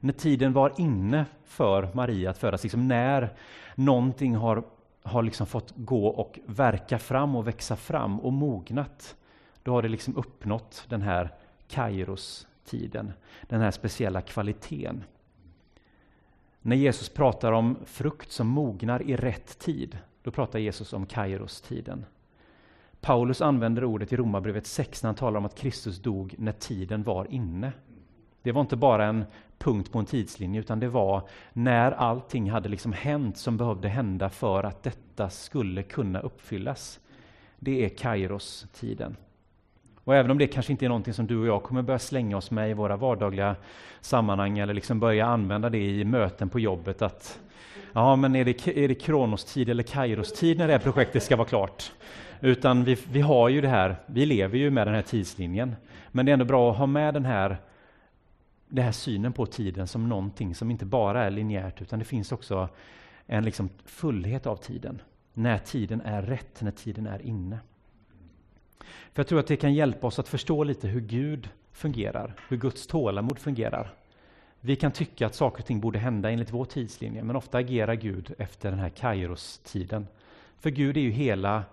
När 0.00 0.12
tiden 0.12 0.52
var 0.52 0.72
inne 0.78 1.26
för 1.44 1.88
Maria 1.94 2.30
att 2.30 2.38
födas, 2.38 2.62
liksom 2.62 2.88
när 2.88 3.34
någonting 3.74 4.36
har, 4.36 4.62
har 5.02 5.22
liksom 5.22 5.46
fått 5.46 5.72
gå 5.76 6.06
och 6.06 6.38
verka 6.46 6.98
fram 6.98 7.36
och 7.36 7.48
växa 7.48 7.76
fram 7.76 8.20
och 8.20 8.32
mognat, 8.32 9.16
då 9.62 9.72
har 9.72 9.82
det 9.82 9.88
liksom 9.88 10.16
uppnått 10.16 10.86
den 10.88 11.02
här 11.02 11.34
Kairos-tiden, 11.68 13.12
den 13.42 13.60
här 13.60 13.70
speciella 13.70 14.20
kvaliteten. 14.20 15.04
När 16.62 16.76
Jesus 16.76 17.08
pratar 17.08 17.52
om 17.52 17.76
frukt 17.84 18.32
som 18.32 18.46
mognar 18.46 19.02
i 19.02 19.16
rätt 19.16 19.58
tid, 19.58 19.98
då 20.22 20.30
pratar 20.30 20.58
Jesus 20.58 20.92
om 20.92 21.06
Kairos-tiden. 21.06 22.04
Paulus 23.00 23.42
använder 23.42 23.84
ordet 23.84 24.12
i 24.12 24.16
Romarbrevet 24.16 24.66
6 24.66 25.02
när 25.02 25.08
han 25.08 25.14
talar 25.14 25.38
om 25.38 25.44
att 25.44 25.54
Kristus 25.54 25.98
dog 25.98 26.34
när 26.38 26.52
tiden 26.52 27.02
var 27.02 27.32
inne. 27.32 27.72
Det 28.42 28.52
var 28.52 28.60
inte 28.60 28.76
bara 28.76 29.04
en 29.04 29.24
punkt 29.58 29.92
på 29.92 29.98
en 29.98 30.06
tidslinje, 30.06 30.60
utan 30.60 30.80
det 30.80 30.88
var 30.88 31.22
när 31.52 31.92
allting 31.92 32.50
hade 32.50 32.68
liksom 32.68 32.92
hänt 32.92 33.36
som 33.36 33.56
behövde 33.56 33.88
hända 33.88 34.28
för 34.28 34.64
att 34.64 34.82
detta 34.82 35.30
skulle 35.30 35.82
kunna 35.82 36.20
uppfyllas. 36.20 37.00
Det 37.58 37.84
är 37.84 37.88
Kairos-tiden. 37.88 39.16
Och 40.04 40.14
även 40.14 40.30
om 40.30 40.38
det 40.38 40.46
kanske 40.46 40.72
inte 40.72 40.86
är 40.86 40.88
någonting 40.88 41.14
som 41.14 41.26
du 41.26 41.38
och 41.38 41.46
jag 41.46 41.62
kommer 41.62 41.82
börja 41.82 41.98
slänga 41.98 42.36
oss 42.36 42.50
med 42.50 42.70
i 42.70 42.74
våra 42.74 42.96
vardagliga 42.96 43.56
sammanhang 44.00 44.58
eller 44.58 44.74
liksom 44.74 45.00
börja 45.00 45.26
använda 45.26 45.70
det 45.70 45.78
i 45.78 46.04
möten 46.04 46.48
på 46.48 46.60
jobbet 46.60 47.02
att 47.02 47.40
ja, 47.92 48.16
men 48.16 48.36
är 48.36 48.44
det, 48.44 48.66
är 48.66 48.88
det 48.88 48.94
Kronos-tid 48.94 49.68
eller 49.68 49.82
Kairos-tid 49.82 50.58
när 50.58 50.66
det 50.66 50.72
här 50.72 50.80
projektet 50.80 51.22
ska 51.22 51.36
vara 51.36 51.48
klart? 51.48 51.92
Utan 52.40 52.84
vi, 52.84 52.96
vi 53.12 53.20
har 53.20 53.48
ju 53.48 53.60
det 53.60 53.68
här, 53.68 53.96
vi 54.06 54.26
lever 54.26 54.58
ju 54.58 54.70
med 54.70 54.86
den 54.86 54.94
här 54.94 55.02
tidslinjen. 55.02 55.76
Men 56.08 56.26
det 56.26 56.30
är 56.30 56.32
ändå 56.32 56.44
bra 56.44 56.70
att 56.70 56.78
ha 56.78 56.86
med 56.86 57.14
den 57.14 57.24
här, 57.24 57.56
den 58.70 58.84
här 58.84 58.92
synen 58.92 59.32
på 59.32 59.46
tiden 59.46 59.86
som 59.86 60.08
någonting 60.08 60.54
som 60.54 60.70
inte 60.70 60.84
bara 60.84 61.24
är 61.24 61.30
linjärt, 61.30 61.82
utan 61.82 61.98
det 61.98 62.04
finns 62.04 62.32
också 62.32 62.68
en 63.26 63.44
liksom 63.44 63.68
fullhet 63.84 64.46
av 64.46 64.56
tiden. 64.56 65.02
När 65.34 65.58
tiden 65.58 66.00
är 66.00 66.22
rätt, 66.22 66.60
när 66.60 66.70
tiden 66.70 67.06
är 67.06 67.26
inne. 67.26 67.58
För 69.12 69.22
jag 69.22 69.26
tror 69.26 69.40
att 69.40 69.46
det 69.46 69.56
kan 69.56 69.74
hjälpa 69.74 70.06
oss 70.06 70.18
att 70.18 70.28
förstå 70.28 70.64
lite 70.64 70.88
hur 70.88 71.00
Gud 71.00 71.48
fungerar, 71.72 72.34
hur 72.48 72.56
Guds 72.56 72.86
tålamod 72.86 73.38
fungerar. 73.38 73.94
Vi 74.60 74.76
kan 74.76 74.92
tycka 74.92 75.26
att 75.26 75.34
saker 75.34 75.58
och 75.58 75.66
ting 75.66 75.80
borde 75.80 75.98
hända 75.98 76.30
enligt 76.30 76.50
vår 76.50 76.64
tidslinje, 76.64 77.22
men 77.22 77.36
ofta 77.36 77.58
agerar 77.58 77.94
Gud 77.94 78.34
efter 78.38 78.70
den 78.70 78.78
här 78.78 78.88
Kairos-tiden. 78.88 80.06
För 80.58 80.70
Gud 80.70 80.96
är 80.96 81.00
ju 81.00 81.10
hela... 81.10 81.64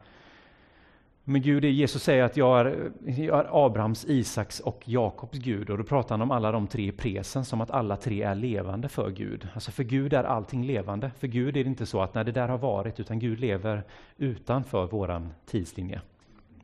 Men 1.29 1.41
Gud 1.41 1.65
är, 1.65 1.69
Jesus 1.69 2.03
säger 2.03 2.23
att 2.23 2.37
jag 2.37 2.59
är, 2.59 2.91
jag 3.05 3.39
är 3.39 3.65
Abrahams, 3.65 4.05
Isaks 4.05 4.59
och 4.59 4.83
Jakobs 4.85 5.37
Gud, 5.37 5.69
och 5.69 5.77
då 5.77 5.83
pratar 5.83 6.09
han 6.09 6.21
om 6.21 6.31
alla 6.31 6.51
de 6.51 6.67
tre 6.67 6.87
i 6.87 6.91
presen 6.91 7.45
som 7.45 7.61
att 7.61 7.71
alla 7.71 7.97
tre 7.97 8.21
är 8.21 8.35
levande 8.35 8.89
för 8.89 9.09
Gud. 9.09 9.47
Alltså 9.53 9.71
för 9.71 9.83
Gud 9.83 10.13
är 10.13 10.23
allting 10.23 10.65
levande. 10.65 11.11
För 11.19 11.27
Gud 11.27 11.57
är 11.57 11.63
det 11.63 11.69
inte 11.69 11.85
så 11.85 12.01
att 12.01 12.13
när 12.13 12.23
det 12.23 12.31
där 12.31 12.47
har 12.47 12.57
varit, 12.57 12.99
utan 12.99 13.19
Gud 13.19 13.39
lever 13.39 13.83
utanför 14.17 14.87
våran 14.87 15.29
tidslinje. 15.45 16.01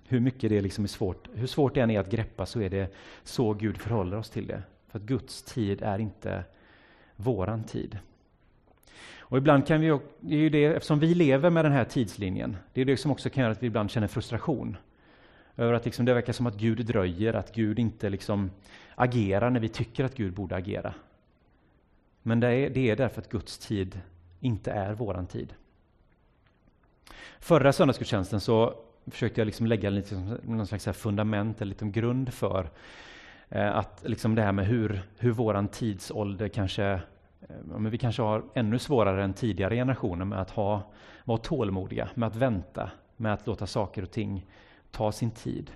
Hur 0.07 0.19
mycket 0.19 0.49
det 0.49 0.61
liksom 0.61 0.83
är 0.83 0.87
svårt, 0.87 1.29
hur 1.33 1.47
svårt 1.47 1.73
det 1.73 1.81
än 1.81 1.91
är 1.91 1.99
att 1.99 2.11
greppa 2.11 2.45
så 2.45 2.61
är 2.61 2.69
det 2.69 2.93
så 3.23 3.53
Gud 3.53 3.77
förhåller 3.77 4.17
oss 4.17 4.29
till 4.29 4.47
det. 4.47 4.61
För 4.87 4.99
att 4.99 5.05
Guds 5.05 5.43
tid 5.43 5.81
är 5.81 5.99
inte 5.99 6.43
våran 7.15 7.63
tid. 7.63 7.97
Och 9.23 9.37
ibland 9.37 9.67
kan 9.67 9.81
vi, 9.81 9.99
det 10.19 10.35
är 10.35 10.39
ju 10.39 10.49
det, 10.49 10.65
eftersom 10.65 10.99
vi 10.99 11.13
lever 11.13 11.49
med 11.49 11.65
den 11.65 11.71
här 11.71 11.85
tidslinjen, 11.85 12.57
det 12.73 12.81
är 12.81 12.85
det 12.85 12.97
som 12.97 13.11
också 13.11 13.29
kan 13.29 13.41
göra 13.41 13.51
att 13.51 13.63
vi 13.63 13.67
ibland 13.67 13.91
känner 13.91 14.07
frustration. 14.07 14.77
Över 15.57 15.73
att 15.73 15.85
liksom 15.85 16.05
det 16.05 16.13
verkar 16.13 16.33
som 16.33 16.47
att 16.47 16.55
Gud 16.55 16.85
dröjer, 16.85 17.33
att 17.33 17.55
Gud 17.55 17.79
inte 17.79 18.09
liksom 18.09 18.51
agerar 18.95 19.49
när 19.49 19.59
vi 19.59 19.69
tycker 19.69 20.03
att 20.03 20.15
Gud 20.15 20.33
borde 20.33 20.55
agera. 20.55 20.93
Men 22.21 22.39
det 22.39 22.47
är, 22.47 22.69
det 22.69 22.89
är 22.89 22.95
därför 22.95 23.21
att 23.21 23.29
Guds 23.29 23.57
tid 23.57 23.99
inte 24.39 24.71
är 24.71 24.93
våran 24.93 25.27
tid. 25.27 25.53
Förra 27.39 27.73
söndagsgudstjänsten 27.73 28.39
så 28.39 28.73
försökte 29.05 29.41
jag 29.41 29.45
liksom 29.45 29.67
lägga 29.67 29.89
lite, 29.89 30.37
någon 30.43 30.67
slags 30.67 30.85
fundament, 30.97 31.61
eller 31.61 31.69
lite 31.69 31.85
grund 31.85 32.33
för 32.33 32.69
eh, 33.49 33.75
att 33.75 34.03
liksom 34.05 34.35
det 34.35 34.41
här 34.41 34.51
med 34.51 34.65
hur, 34.65 35.01
hur 35.17 35.31
våran 35.31 35.67
tidsålder 35.67 36.47
kanske 36.47 37.01
Eh, 37.49 37.55
men 37.65 37.91
vi 37.91 37.97
kanske 37.97 38.21
har 38.21 38.43
ännu 38.53 38.79
svårare 38.79 39.23
än 39.23 39.33
tidigare 39.33 39.75
generationer 39.75 40.25
med 40.25 40.41
att 40.41 40.49
ha, 40.49 40.91
vara 41.23 41.37
tålmodiga, 41.37 42.09
med 42.15 42.27
att 42.27 42.35
vänta, 42.35 42.91
med 43.17 43.33
att 43.33 43.47
låta 43.47 43.67
saker 43.67 44.01
och 44.01 44.11
ting 44.11 44.45
ta 44.91 45.11
sin 45.11 45.31
tid. 45.31 45.71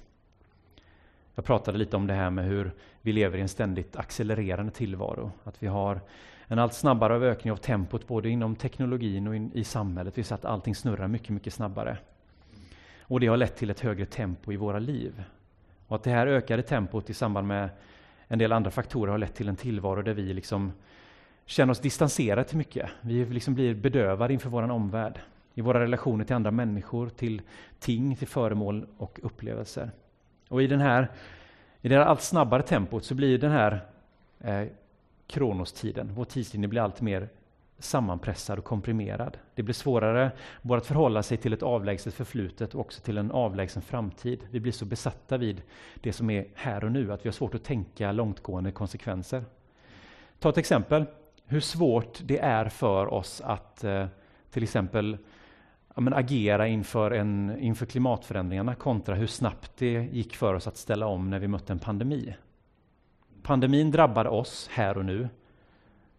Jag 1.35 1.45
pratade 1.45 1.77
lite 1.77 1.95
om 1.95 2.07
det 2.07 2.13
här 2.13 2.29
med 2.29 2.45
hur 2.45 2.71
vi 3.01 3.11
lever 3.13 3.37
i 3.37 3.41
en 3.41 3.49
ständigt 3.49 3.95
accelererande 3.95 4.71
tillvaro. 4.71 5.31
Att 5.43 5.63
vi 5.63 5.67
har 5.67 6.01
en 6.47 6.59
allt 6.59 6.73
snabbare 6.73 7.15
ökning 7.15 7.51
av 7.51 7.57
tempot 7.57 8.07
både 8.07 8.29
inom 8.29 8.55
teknologin 8.55 9.27
och 9.27 9.35
in, 9.35 9.51
i 9.53 9.63
samhället. 9.63 10.17
Vi 10.17 10.23
ser 10.23 10.35
att 10.35 10.45
allting 10.45 10.75
snurrar 10.75 11.07
mycket, 11.07 11.29
mycket 11.29 11.53
snabbare. 11.53 11.97
Och 13.01 13.19
det 13.19 13.27
har 13.27 13.37
lett 13.37 13.55
till 13.55 13.69
ett 13.69 13.79
högre 13.79 14.05
tempo 14.05 14.51
i 14.51 14.55
våra 14.55 14.79
liv. 14.79 15.23
Och 15.87 15.95
att 15.95 16.03
det 16.03 16.11
här 16.11 16.27
ökade 16.27 16.63
tempot 16.63 17.09
i 17.09 17.13
samband 17.13 17.47
med 17.47 17.69
en 18.27 18.39
del 18.39 18.51
andra 18.51 18.71
faktorer 18.71 19.11
har 19.11 19.17
lett 19.17 19.35
till 19.35 19.49
en 19.49 19.55
tillvaro 19.55 20.01
där 20.01 20.13
vi 20.13 20.33
liksom 20.33 20.71
känner 21.47 21.71
oss 21.71 21.79
distanserade 21.79 22.43
till 22.43 22.57
mycket. 22.57 22.89
Vi 23.01 23.25
liksom 23.25 23.53
blir 23.53 23.75
bedövade 23.75 24.33
inför 24.33 24.49
vår 24.49 24.71
omvärld, 24.71 25.19
i 25.53 25.61
våra 25.61 25.79
relationer 25.79 26.25
till 26.25 26.35
andra 26.35 26.51
människor, 26.51 27.09
till 27.09 27.41
ting, 27.79 28.15
till 28.15 28.27
föremål 28.27 28.85
och 28.97 29.19
upplevelser. 29.23 29.91
Och 30.49 30.61
i, 30.61 30.67
den 30.67 30.79
här, 30.79 31.11
i 31.81 31.89
det 31.89 31.95
här 31.95 32.05
allt 32.05 32.21
snabbare 32.21 32.61
tempot 32.63 33.05
så 33.05 33.15
blir 33.15 33.37
den 33.37 33.51
här 33.51 33.85
eh, 34.39 34.63
kronostiden, 35.27 36.11
vår 36.13 36.25
tidslinje 36.25 36.67
blir 36.67 36.81
allt 36.81 37.01
mer 37.01 37.29
sammanpressad 37.79 38.59
och 38.59 38.65
komprimerad. 38.65 39.37
Det 39.55 39.63
blir 39.63 39.73
svårare 39.73 40.31
både 40.61 40.77
att 40.77 40.85
förhålla 40.85 41.23
sig 41.23 41.37
till 41.37 41.53
ett 41.53 41.63
avlägset 41.63 42.13
förflutet 42.13 42.75
och 42.75 42.81
också 42.81 43.01
till 43.01 43.17
en 43.17 43.31
avlägsen 43.31 43.81
framtid. 43.81 44.39
Vi 44.51 44.59
blir 44.59 44.71
så 44.71 44.85
besatta 44.85 45.37
vid 45.37 45.61
det 46.01 46.13
som 46.13 46.29
är 46.29 46.47
här 46.53 46.83
och 46.83 46.91
nu 46.91 47.13
att 47.13 47.25
vi 47.25 47.29
har 47.29 47.33
svårt 47.33 47.55
att 47.55 47.63
tänka 47.63 48.11
långtgående 48.11 48.71
konsekvenser. 48.71 49.43
Ta 50.39 50.49
ett 50.49 50.57
exempel, 50.57 51.05
hur 51.47 51.59
svårt 51.59 52.19
det 52.23 52.39
är 52.39 52.69
för 52.69 53.13
oss 53.13 53.41
att 53.41 53.83
eh, 53.83 54.05
till 54.51 54.63
exempel 54.63 55.17
ja, 55.95 56.01
men 56.01 56.13
agera 56.13 56.67
inför, 56.67 57.11
en, 57.11 57.57
inför 57.59 57.85
klimatförändringarna 57.85 58.75
kontra 58.75 59.15
hur 59.15 59.27
snabbt 59.27 59.71
det 59.77 60.09
gick 60.11 60.35
för 60.35 60.53
oss 60.53 60.67
att 60.67 60.77
ställa 60.77 61.07
om 61.07 61.29
när 61.29 61.39
vi 61.39 61.47
mötte 61.47 61.73
en 61.73 61.79
pandemi. 61.79 62.35
Pandemin 63.43 63.91
drabbade 63.91 64.29
oss 64.29 64.69
här 64.71 64.97
och 64.97 65.05
nu 65.05 65.29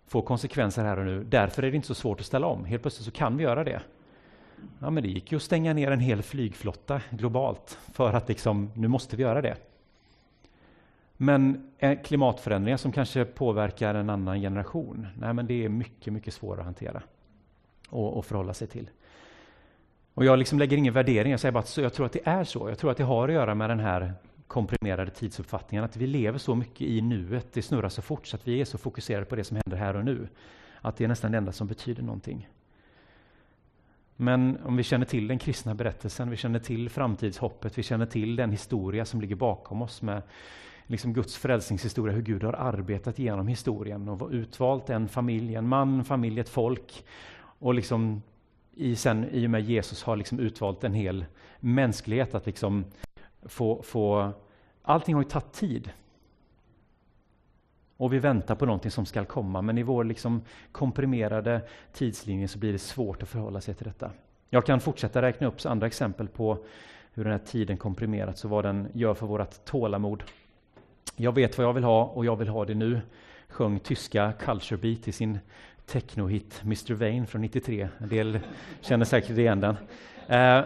får 0.06 0.22
konsekvenser 0.22 0.84
här 0.84 0.98
och 0.98 1.04
nu. 1.04 1.24
Därför 1.24 1.62
är 1.62 1.70
det 1.70 1.76
inte 1.76 1.88
så 1.88 1.94
svårt 1.94 2.20
att 2.20 2.26
ställa 2.26 2.46
om. 2.46 2.64
Helt 2.64 2.82
plötsligt 2.82 3.04
så 3.04 3.10
kan 3.10 3.36
vi 3.36 3.44
göra 3.44 3.64
det. 3.64 3.80
Ja, 4.78 4.90
men 4.90 5.02
det 5.02 5.08
gick 5.08 5.32
ju 5.32 5.36
att 5.36 5.42
stänga 5.42 5.72
ner 5.72 5.90
en 5.90 6.00
hel 6.00 6.22
flygflotta 6.22 7.00
globalt 7.10 7.78
för 7.92 8.12
att 8.12 8.28
liksom, 8.28 8.70
nu 8.74 8.88
måste 8.88 9.16
vi 9.16 9.22
göra 9.22 9.42
det. 9.42 9.56
Men 11.20 11.70
eh, 11.78 11.98
klimatförändringar 12.02 12.76
som 12.76 12.92
kanske 12.92 13.24
påverkar 13.24 13.94
en 13.94 14.10
annan 14.10 14.40
generation, 14.40 15.06
nej 15.18 15.34
men 15.34 15.46
det 15.46 15.64
är 15.64 15.68
mycket, 15.68 16.12
mycket 16.12 16.34
svårare 16.34 16.60
att 16.60 16.64
hantera. 16.64 17.02
och, 17.88 18.16
och 18.16 18.24
förhålla 18.26 18.54
sig 18.54 18.68
till. 18.68 18.90
Och 20.14 20.24
jag 20.24 20.38
liksom 20.38 20.58
lägger 20.58 20.76
ingen 20.76 20.94
värdering, 20.94 21.30
jag 21.30 21.40
säger 21.40 21.52
bara 21.52 21.58
att 21.58 21.76
jag 21.76 21.94
tror 21.94 22.06
att 22.06 22.12
det 22.12 22.26
är 22.28 22.44
så. 22.44 22.68
Jag 22.68 22.78
tror 22.78 22.90
att 22.90 22.96
det 22.96 23.04
har 23.04 23.28
att 23.28 23.34
göra 23.34 23.54
med 23.54 23.70
den 23.70 23.80
här 23.80 24.14
komprimerade 24.46 25.10
tidsuppfattningen, 25.10 25.84
att 25.84 25.96
vi 25.96 26.06
lever 26.06 26.38
så 26.38 26.54
mycket 26.54 26.80
i 26.80 27.00
nuet, 27.00 27.52
det 27.52 27.62
snurrar 27.62 27.88
så 27.88 28.02
fort 28.02 28.26
så 28.26 28.36
att 28.36 28.48
vi 28.48 28.60
är 28.60 28.64
så 28.64 28.78
fokuserade 28.78 29.26
på 29.26 29.36
det 29.36 29.44
som 29.44 29.56
händer 29.56 29.76
här 29.76 29.96
och 29.96 30.04
nu, 30.04 30.28
att 30.80 30.96
det 30.96 31.04
är 31.04 31.08
nästan 31.08 31.32
det 31.32 31.38
enda 31.38 31.52
som 31.52 31.66
betyder 31.66 32.02
någonting. 32.02 32.48
Men 34.16 34.58
om 34.64 34.76
vi 34.76 34.82
känner 34.82 35.06
till 35.06 35.28
den 35.28 35.38
kristna 35.38 35.74
berättelsen, 35.74 36.30
vi 36.30 36.36
känner 36.36 36.58
till 36.58 36.90
framtidshoppet, 36.90 37.78
vi 37.78 37.82
känner 37.82 38.06
till 38.06 38.36
den 38.36 38.50
historia 38.50 39.04
som 39.04 39.20
ligger 39.20 39.36
bakom 39.36 39.82
oss 39.82 40.02
med 40.02 40.22
liksom 40.88 41.12
Guds 41.12 41.36
frälsningshistoria, 41.36 42.14
hur 42.14 42.22
Gud 42.22 42.44
har 42.44 42.52
arbetat 42.52 43.18
genom 43.18 43.48
historien 43.48 44.08
och 44.08 44.30
utvalt 44.30 44.90
en 44.90 45.08
familj, 45.08 45.54
en 45.54 45.68
man, 45.68 46.04
familj, 46.04 46.40
ett 46.40 46.48
folk 46.48 47.04
och 47.58 47.74
liksom 47.74 48.22
i, 48.74 48.96
sen, 48.96 49.28
i 49.30 49.46
och 49.46 49.50
med 49.50 49.62
Jesus 49.62 50.02
har 50.02 50.16
liksom 50.16 50.40
utvalt 50.40 50.84
en 50.84 50.94
hel 50.94 51.24
mänsklighet 51.60 52.34
att 52.34 52.46
liksom 52.46 52.84
få, 53.42 53.82
få... 53.82 54.32
Allting 54.82 55.14
har 55.14 55.22
ju 55.22 55.28
tagit 55.28 55.52
tid. 55.52 55.90
Och 57.96 58.12
vi 58.12 58.18
väntar 58.18 58.54
på 58.54 58.66
någonting 58.66 58.90
som 58.90 59.06
ska 59.06 59.24
komma, 59.24 59.62
men 59.62 59.78
i 59.78 59.82
vår 59.82 60.04
liksom 60.04 60.42
komprimerade 60.72 61.60
tidslinje 61.92 62.48
så 62.48 62.58
blir 62.58 62.72
det 62.72 62.78
svårt 62.78 63.22
att 63.22 63.28
förhålla 63.28 63.60
sig 63.60 63.74
till 63.74 63.86
detta. 63.86 64.10
Jag 64.50 64.66
kan 64.66 64.80
fortsätta 64.80 65.22
räkna 65.22 65.46
upp 65.46 65.66
andra 65.66 65.86
exempel 65.86 66.28
på 66.28 66.64
hur 67.12 67.24
den 67.24 67.32
här 67.32 67.46
tiden 67.46 67.76
komprimerats 67.76 68.44
och 68.44 68.50
vad 68.50 68.64
den 68.64 68.88
gör 68.92 69.14
för 69.14 69.26
vårt 69.26 69.64
tålamod. 69.64 70.22
Jag 71.20 71.34
vet 71.34 71.58
vad 71.58 71.66
jag 71.66 71.72
vill 71.72 71.84
ha 71.84 72.04
och 72.04 72.24
jag 72.24 72.36
vill 72.36 72.48
ha 72.48 72.64
det 72.64 72.74
nu, 72.74 73.00
sjöng 73.48 73.80
tyska 73.80 74.32
Culture 74.32 74.80
Beat 74.80 75.08
i 75.08 75.12
sin 75.12 75.38
technohit 75.86 76.60
Mr 76.64 76.94
Vain 76.94 77.26
från 77.26 77.40
93. 77.40 77.88
En 77.98 78.08
del 78.08 78.40
känner 78.80 79.04
säkert 79.04 79.38
igen 79.38 79.60
den. 79.60 79.76
Eh, 80.26 80.64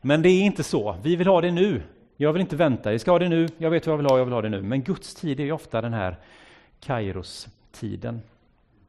men 0.00 0.22
det 0.22 0.28
är 0.28 0.42
inte 0.42 0.62
så. 0.62 0.96
Vi 1.02 1.16
vill 1.16 1.26
ha 1.26 1.40
det 1.40 1.50
nu. 1.50 1.82
Jag 2.16 2.32
vill 2.32 2.40
inte 2.40 2.56
vänta. 2.56 2.92
Jag 2.92 3.00
ska 3.00 3.10
ha 3.10 3.18
det 3.18 3.28
nu. 3.28 3.48
Jag 3.58 3.70
vet 3.70 3.86
vad 3.86 3.92
jag 3.92 3.96
vill 3.96 4.06
ha. 4.06 4.18
Jag 4.18 4.24
vill 4.24 4.34
ha 4.34 4.42
det 4.42 4.48
nu. 4.48 4.62
Men 4.62 4.82
Guds 4.82 5.14
tid 5.14 5.40
är 5.40 5.52
ofta 5.52 5.80
den 5.80 5.92
här 5.92 6.16
Kairos-tiden. 6.80 8.20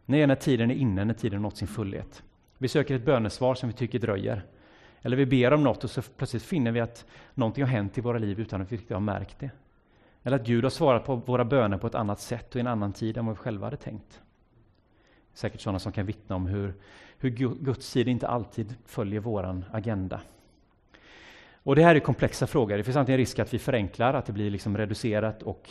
Det 0.06 0.21
är 0.21 0.28
när 0.28 0.36
tiden 0.36 0.71
är 0.71 0.76
inne, 0.76 1.06
när 1.06 1.13
tiden 1.13 1.41
nått 1.41 1.58
sin 1.58 1.67
fullhet. 1.67 2.24
Vi 2.58 2.67
söker 2.67 2.95
ett 2.95 3.06
bönesvar 3.06 3.56
som 3.56 3.69
vi 3.69 3.76
tycker 3.76 4.00
dröjer. 4.00 4.43
Eller 5.02 5.17
vi 5.17 5.26
ber 5.26 5.54
om 5.54 5.63
något 5.63 5.84
och 5.84 5.89
så 5.89 6.02
plötsligt 6.02 6.43
finner 6.43 6.71
vi 6.71 6.80
att 6.80 7.06
någonting 7.34 7.63
har 7.63 7.71
hänt 7.71 7.98
i 7.98 8.02
våra 8.02 8.17
liv 8.17 8.39
utan 8.39 8.62
att 8.62 8.71
vi 8.71 8.76
riktigt 8.76 8.93
har 8.93 9.00
märkt 9.00 9.39
det. 9.39 9.50
Eller 10.25 10.35
att 10.35 10.45
Gud 10.45 10.63
har 10.63 10.69
svarat 10.69 11.05
på 11.05 11.15
våra 11.15 11.45
böner 11.45 11.77
på 11.77 11.88
ett 11.88 11.95
annat 11.95 12.19
sätt 12.19 12.49
och 12.49 12.55
i 12.55 12.59
en 12.59 12.67
annan 12.67 12.93
tid 12.93 13.17
än 13.17 13.25
vad 13.25 13.35
vi 13.35 13.39
själva 13.39 13.65
hade 13.65 13.77
tänkt. 13.77 14.21
Säkert 15.33 15.61
sådana 15.61 15.79
som 15.79 15.91
kan 15.91 16.05
vittna 16.05 16.35
om 16.35 16.45
hur, 16.45 16.73
hur 17.17 17.29
Guds 17.63 17.93
tid 17.93 18.07
inte 18.07 18.27
alltid 18.27 18.75
följer 18.85 19.19
våran 19.19 19.65
agenda. 19.71 20.21
Och 21.63 21.75
det 21.75 21.83
här 21.83 21.95
är 21.95 21.99
komplexa 21.99 22.47
frågor. 22.47 22.77
Det 22.77 22.83
finns 22.83 22.97
alltid 22.97 23.13
en 23.13 23.17
risk 23.17 23.39
att 23.39 23.53
vi 23.53 23.59
förenklar, 23.59 24.13
att 24.13 24.25
det 24.25 24.33
blir 24.33 24.49
liksom 24.49 24.77
reducerat 24.77 25.43
och 25.43 25.69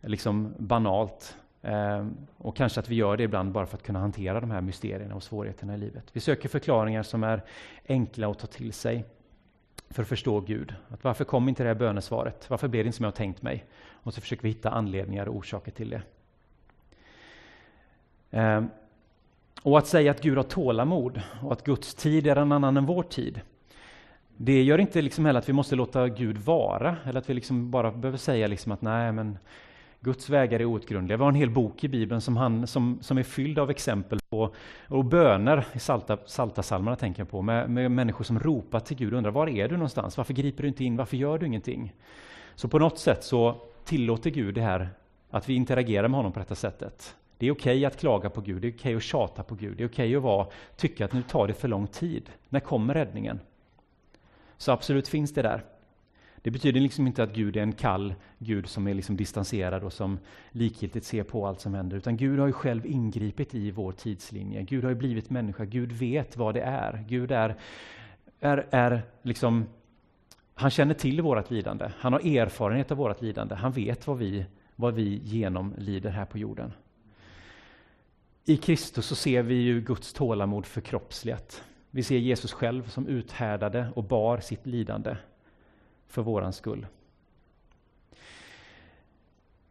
liksom 0.00 0.54
banalt. 0.58 1.36
Eh, 1.62 2.06
och 2.36 2.56
kanske 2.56 2.80
att 2.80 2.88
vi 2.88 2.94
gör 2.94 3.16
det 3.16 3.22
ibland 3.22 3.52
bara 3.52 3.66
för 3.66 3.76
att 3.76 3.82
kunna 3.82 3.98
hantera 3.98 4.40
de 4.40 4.50
här 4.50 4.60
mysterierna 4.60 5.14
och 5.14 5.22
svårigheterna 5.22 5.74
i 5.74 5.78
livet. 5.78 6.04
Vi 6.12 6.20
söker 6.20 6.48
förklaringar 6.48 7.02
som 7.02 7.24
är 7.24 7.42
enkla 7.88 8.30
att 8.30 8.38
ta 8.38 8.46
till 8.46 8.72
sig 8.72 9.04
för 9.90 10.02
att 10.02 10.08
förstå 10.08 10.40
Gud. 10.40 10.74
Att 10.88 11.04
varför 11.04 11.24
kom 11.24 11.48
inte 11.48 11.62
det 11.62 11.68
här 11.68 11.74
bönesvaret? 11.74 12.50
Varför 12.50 12.68
blev 12.68 12.84
det 12.84 12.86
inte 12.86 12.96
som 12.96 13.04
jag 13.04 13.14
tänkt 13.14 13.42
mig? 13.42 13.64
Och 13.90 14.14
så 14.14 14.20
försöker 14.20 14.42
vi 14.42 14.48
hitta 14.48 14.70
anledningar 14.70 15.28
och 15.28 15.36
orsaker 15.36 15.70
till 15.70 15.90
det. 15.90 16.02
Ehm, 18.30 18.70
och 19.62 19.78
att 19.78 19.86
säga 19.86 20.10
att 20.10 20.22
Gud 20.22 20.36
har 20.36 20.44
tålamod 20.44 21.22
och 21.42 21.52
att 21.52 21.64
Guds 21.64 21.94
tid 21.94 22.26
är 22.26 22.36
en 22.36 22.52
annan 22.52 22.76
än 22.76 22.86
vår 22.86 23.02
tid. 23.02 23.40
Det 24.36 24.62
gör 24.62 24.78
inte 24.78 25.02
liksom 25.02 25.24
heller 25.24 25.38
att 25.38 25.48
vi 25.48 25.52
måste 25.52 25.76
låta 25.76 26.08
Gud 26.08 26.38
vara, 26.38 26.96
eller 27.04 27.20
att 27.20 27.30
vi 27.30 27.34
liksom 27.34 27.70
bara 27.70 27.90
behöver 27.92 28.18
säga 28.18 28.46
liksom 28.46 28.72
att 28.72 28.82
nej, 28.82 29.12
men 29.12 29.38
Guds 30.00 30.28
vägar 30.28 30.60
är 30.60 30.64
outgrundliga. 30.64 31.16
Vi 31.16 31.22
har 31.22 31.28
en 31.28 31.34
hel 31.34 31.50
bok 31.50 31.84
i 31.84 31.88
Bibeln 31.88 32.20
som, 32.20 32.36
han, 32.36 32.66
som, 32.66 32.98
som 33.02 33.18
är 33.18 33.22
fylld 33.22 33.58
av 33.58 33.70
exempel 33.70 34.18
på 34.30 34.54
och 34.88 35.04
böner, 35.04 35.66
i 35.72 35.78
salta, 35.78 36.18
salta 36.26 36.62
salmerna 36.62 36.96
tänker 36.96 37.20
jag 37.20 37.30
på, 37.30 37.42
med, 37.42 37.70
med 37.70 37.90
människor 37.90 38.24
som 38.24 38.38
ropar 38.38 38.80
till 38.80 38.96
Gud 38.96 39.12
och 39.12 39.16
undrar 39.16 39.30
var 39.30 39.48
är 39.48 39.68
du 39.68 39.74
någonstans? 39.74 40.16
Varför 40.16 40.34
griper 40.34 40.62
du 40.62 40.68
inte 40.68 40.84
in? 40.84 40.96
Varför 40.96 41.16
gör 41.16 41.38
du 41.38 41.46
ingenting? 41.46 41.92
Så 42.54 42.68
på 42.68 42.78
något 42.78 42.98
sätt 42.98 43.24
så 43.24 43.56
tillåter 43.84 44.30
Gud 44.30 44.54
det 44.54 44.60
här, 44.60 44.88
att 45.30 45.48
vi 45.48 45.54
interagerar 45.54 46.08
med 46.08 46.18
honom 46.18 46.32
på 46.32 46.38
detta 46.38 46.54
sättet. 46.54 47.16
Det 47.38 47.46
är 47.46 47.50
okej 47.52 47.76
okay 47.76 47.84
att 47.84 48.00
klaga 48.00 48.30
på 48.30 48.40
Gud, 48.40 48.62
det 48.62 48.68
är 48.68 48.72
okej 48.72 48.78
okay 48.78 48.96
att 48.96 49.02
tjata 49.02 49.42
på 49.42 49.54
Gud, 49.54 49.76
det 49.76 49.82
är 49.82 49.88
okej 49.88 50.06
okay 50.06 50.16
att 50.16 50.22
vara, 50.22 50.46
tycka 50.76 51.04
att 51.04 51.12
nu 51.12 51.22
tar 51.22 51.46
det 51.46 51.54
för 51.54 51.68
lång 51.68 51.86
tid. 51.86 52.30
När 52.48 52.60
kommer 52.60 52.94
räddningen? 52.94 53.40
Så 54.56 54.72
absolut 54.72 55.08
finns 55.08 55.34
det 55.34 55.42
där. 55.42 55.64
Det 56.42 56.50
betyder 56.50 56.80
liksom 56.80 57.06
inte 57.06 57.22
att 57.22 57.34
Gud 57.34 57.56
är 57.56 57.62
en 57.62 57.72
kall 57.72 58.14
Gud 58.38 58.68
som 58.68 58.88
är 58.88 58.94
liksom 58.94 59.16
distanserad 59.16 59.84
och 59.84 59.92
som 59.92 60.18
likgiltigt 60.50 61.06
ser 61.06 61.22
på 61.22 61.46
allt 61.46 61.60
som 61.60 61.74
händer, 61.74 61.96
utan 61.96 62.16
Gud 62.16 62.38
har 62.38 62.46
ju 62.46 62.52
själv 62.52 62.86
ingripit 62.86 63.54
i 63.54 63.70
vår 63.70 63.92
tidslinje. 63.92 64.62
Gud 64.62 64.84
har 64.84 64.90
ju 64.90 64.96
blivit 64.96 65.30
människa, 65.30 65.64
Gud 65.64 65.92
vet 65.92 66.36
vad 66.36 66.54
det 66.54 66.60
är. 66.60 67.04
Gud 67.08 67.32
är, 67.32 67.56
är, 68.40 68.66
är 68.70 69.02
liksom, 69.22 69.66
han 70.54 70.70
känner 70.70 70.94
till 70.94 71.22
vårt 71.22 71.50
lidande, 71.50 71.90
han 71.98 72.12
har 72.12 72.20
erfarenhet 72.20 72.90
av 72.90 72.96
vårt 72.96 73.22
lidande, 73.22 73.54
han 73.54 73.72
vet 73.72 74.06
vad 74.06 74.18
vi, 74.18 74.46
vad 74.76 74.94
vi 74.94 75.20
genomlider 75.24 76.10
här 76.10 76.24
på 76.24 76.38
jorden. 76.38 76.72
I 78.44 78.56
Kristus 78.56 79.06
så 79.06 79.14
ser 79.14 79.42
vi 79.42 79.54
ju 79.54 79.80
Guds 79.80 80.12
tålamod 80.12 80.66
förkroppsligat. 80.66 81.64
Vi 81.90 82.02
ser 82.02 82.18
Jesus 82.18 82.52
själv 82.52 82.88
som 82.88 83.06
uthärdade 83.06 83.86
och 83.94 84.04
bar 84.04 84.38
sitt 84.38 84.66
lidande 84.66 85.16
för 86.10 86.22
våran 86.22 86.52
skull. 86.52 86.86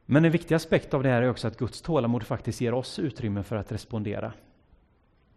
Men 0.05 0.25
en 0.25 0.31
viktig 0.31 0.55
aspekt 0.55 0.93
av 0.93 1.03
det 1.03 1.09
här 1.09 1.21
är 1.21 1.29
också 1.29 1.47
att 1.47 1.57
Guds 1.57 1.81
tålamod 1.81 2.23
faktiskt 2.23 2.61
ger 2.61 2.73
oss 2.73 2.99
utrymme 2.99 3.43
för 3.43 3.55
att 3.55 3.71
respondera. 3.71 4.33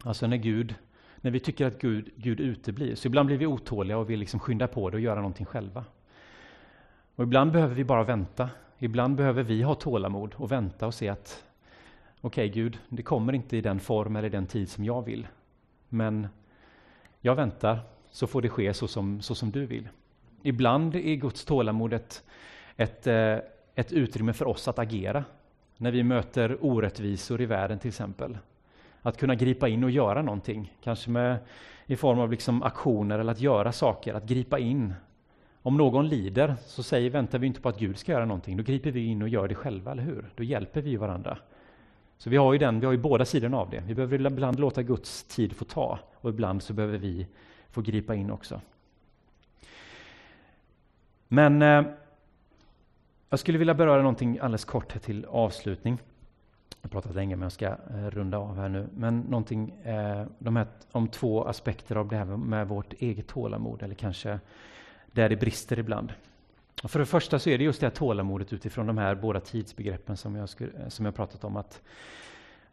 Alltså 0.03 0.27
när 0.27 0.37
Gud, 0.37 0.75
när 1.21 1.31
vi 1.31 1.39
tycker 1.39 1.65
att 1.65 1.79
Gud, 1.79 2.11
Gud 2.15 2.39
uteblir, 2.39 2.95
så 2.95 3.07
ibland 3.07 3.27
blir 3.27 3.37
vi 3.37 3.45
otåliga 3.45 3.97
och 3.97 4.09
vill 4.09 4.19
liksom 4.19 4.39
skynda 4.39 4.67
på 4.67 4.89
det 4.89 4.97
och 4.97 5.01
göra 5.01 5.15
någonting 5.15 5.45
själva. 5.45 5.85
Och 7.15 7.23
ibland 7.23 7.51
behöver 7.51 7.75
vi 7.75 7.83
bara 7.83 8.03
vänta. 8.03 8.49
Ibland 8.79 9.15
behöver 9.15 9.43
vi 9.43 9.61
ha 9.61 9.75
tålamod 9.75 10.33
och 10.35 10.51
vänta 10.51 10.87
och 10.87 10.93
se 10.93 11.09
att 11.09 11.43
okej 12.21 12.49
okay, 12.49 12.61
Gud, 12.61 12.79
det 12.89 13.03
kommer 13.03 13.33
inte 13.33 13.57
i 13.57 13.61
den 13.61 13.79
form 13.79 14.15
eller 14.15 14.29
den 14.29 14.47
tid 14.47 14.69
som 14.69 14.85
jag 14.85 15.01
vill. 15.01 15.27
Men 15.89 16.27
jag 17.19 17.35
väntar, 17.35 17.79
så 18.09 18.27
får 18.27 18.41
det 18.41 18.49
ske 18.49 18.73
så 18.73 18.87
som, 18.87 19.21
så 19.21 19.35
som 19.35 19.51
du 19.51 19.65
vill. 19.65 19.89
Ibland 20.45 20.95
är 20.95 21.15
Guds 21.15 21.45
tålamod 21.45 21.93
ett, 21.93 22.23
ett, 22.77 23.07
eh, 23.07 23.37
ett 23.75 23.91
utrymme 23.91 24.33
för 24.33 24.47
oss 24.47 24.67
att 24.67 24.79
agera. 24.79 25.23
När 25.77 25.91
vi 25.91 26.03
möter 26.03 26.57
orättvisor 26.61 27.41
i 27.41 27.45
världen 27.45 27.79
till 27.79 27.87
exempel. 27.87 28.37
Att 29.01 29.17
kunna 29.17 29.35
gripa 29.35 29.67
in 29.67 29.83
och 29.83 29.91
göra 29.91 30.21
någonting, 30.21 30.77
kanske 30.83 31.09
med, 31.09 31.37
i 31.85 31.95
form 31.95 32.19
av 32.19 32.31
liksom 32.31 32.63
aktioner 32.63 33.19
eller 33.19 33.31
att 33.31 33.41
göra 33.41 33.71
saker, 33.71 34.13
att 34.13 34.25
gripa 34.25 34.59
in. 34.59 34.93
Om 35.61 35.77
någon 35.77 36.07
lider 36.07 36.55
så 36.65 36.83
säger, 36.83 37.09
väntar 37.09 37.39
vi 37.39 37.47
inte 37.47 37.61
på 37.61 37.69
att 37.69 37.79
Gud 37.79 37.97
ska 37.97 38.11
göra 38.11 38.25
någonting, 38.25 38.57
då 38.57 38.63
griper 38.63 38.91
vi 38.91 39.05
in 39.05 39.21
och 39.21 39.29
gör 39.29 39.47
det 39.47 39.55
själva, 39.55 39.91
eller 39.91 40.03
hur? 40.03 40.29
Då 40.35 40.43
hjälper 40.43 40.81
vi 40.81 40.95
varandra. 40.95 41.37
Så 42.17 42.29
vi 42.29 42.37
har 42.37 42.53
ju, 42.53 42.59
den, 42.59 42.79
vi 42.79 42.85
har 42.85 42.93
ju 42.93 42.99
båda 42.99 43.25
sidorna 43.25 43.57
av 43.57 43.69
det. 43.69 43.83
Vi 43.87 43.95
behöver 43.95 44.31
ibland 44.31 44.59
låta 44.59 44.83
Guds 44.83 45.23
tid 45.23 45.53
få 45.53 45.65
ta 45.65 45.99
och 46.15 46.29
ibland 46.29 46.63
så 46.63 46.73
behöver 46.73 46.97
vi 46.97 47.27
få 47.69 47.81
gripa 47.81 48.15
in 48.15 48.31
också. 48.31 48.61
Men 51.33 51.61
eh, 51.61 51.83
jag 53.29 53.39
skulle 53.39 53.57
vilja 53.57 53.73
beröra 53.73 53.97
någonting 53.97 54.39
alldeles 54.39 54.65
kort 54.65 55.01
till 55.01 55.25
avslutning. 55.25 56.01
Jag 56.81 56.89
har 56.89 56.89
pratat 56.89 57.15
länge 57.15 57.35
men 57.35 57.43
jag 57.43 57.51
ska 57.51 57.65
eh, 57.65 58.09
runda 58.09 58.37
av 58.37 58.57
här 58.57 58.69
nu. 58.69 58.89
Men 58.93 59.19
någonting 59.19 59.69
eh, 59.69 60.25
de 60.39 60.55
här, 60.55 60.67
om 60.91 61.07
två 61.07 61.43
aspekter 61.43 61.95
av 61.95 62.07
det 62.07 62.15
här 62.15 62.25
med 62.25 62.67
vårt 62.67 62.93
eget 62.93 63.27
tålamod 63.27 63.83
eller 63.83 63.95
kanske 63.95 64.39
där 65.11 65.29
det 65.29 65.35
brister 65.35 65.79
ibland. 65.79 66.13
Och 66.83 66.91
för 66.91 66.99
det 66.99 67.05
första 67.05 67.39
så 67.39 67.49
är 67.49 67.57
det 67.57 67.63
just 67.63 67.79
det 67.79 67.85
här 67.85 67.91
tålamodet 67.91 68.53
utifrån 68.53 68.87
de 68.87 68.97
här 68.97 69.15
båda 69.15 69.39
tidsbegreppen 69.39 70.17
som 70.17 70.35
jag, 70.35 70.49
eh, 70.59 70.87
som 70.87 71.05
jag 71.05 71.15
pratat 71.15 71.43
om. 71.43 71.57
att 71.57 71.81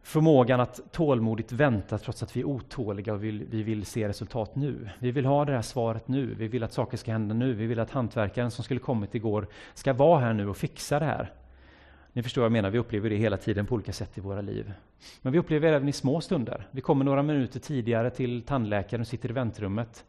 Förmågan 0.02 0.60
att 0.60 0.80
tålmodigt 0.92 1.52
vänta 1.52 1.98
trots 1.98 2.22
att 2.22 2.36
vi 2.36 2.40
är 2.40 2.44
otåliga 2.44 3.12
och 3.12 3.24
vill, 3.24 3.46
vi 3.50 3.62
vill 3.62 3.86
se 3.86 4.08
resultat 4.08 4.56
nu. 4.56 4.88
Vi 4.98 5.10
vill 5.10 5.26
ha 5.26 5.44
det 5.44 5.52
här 5.52 5.62
svaret 5.62 6.08
nu, 6.08 6.34
vi 6.34 6.48
vill 6.48 6.62
att 6.62 6.72
saker 6.72 6.96
ska 6.96 7.12
hända 7.12 7.34
nu. 7.34 7.52
Vi 7.52 7.66
vill 7.66 7.80
att 7.80 7.90
hantverkaren 7.90 8.50
som 8.50 8.64
skulle 8.64 8.80
kommit 8.80 9.14
igår 9.14 9.46
ska 9.74 9.92
vara 9.92 10.20
här 10.20 10.32
nu 10.32 10.48
och 10.48 10.56
fixa 10.56 10.98
det 10.98 11.04
här. 11.04 11.32
Ni 12.12 12.22
förstår 12.22 12.42
vad 12.42 12.46
jag 12.46 12.52
menar, 12.52 12.70
vi 12.70 12.78
upplever 12.78 13.10
det 13.10 13.16
hela 13.16 13.36
tiden 13.36 13.66
på 13.66 13.74
olika 13.74 13.92
sätt 13.92 14.18
i 14.18 14.20
våra 14.20 14.40
liv. 14.40 14.72
Men 15.22 15.32
vi 15.32 15.38
upplever 15.38 15.70
det 15.70 15.76
även 15.76 15.88
i 15.88 15.92
små 15.92 16.20
stunder. 16.20 16.66
Vi 16.70 16.80
kommer 16.80 17.04
några 17.04 17.22
minuter 17.22 17.60
tidigare 17.60 18.10
till 18.10 18.42
tandläkaren 18.42 19.00
och 19.00 19.06
sitter 19.06 19.30
i 19.30 19.32
väntrummet 19.32 20.04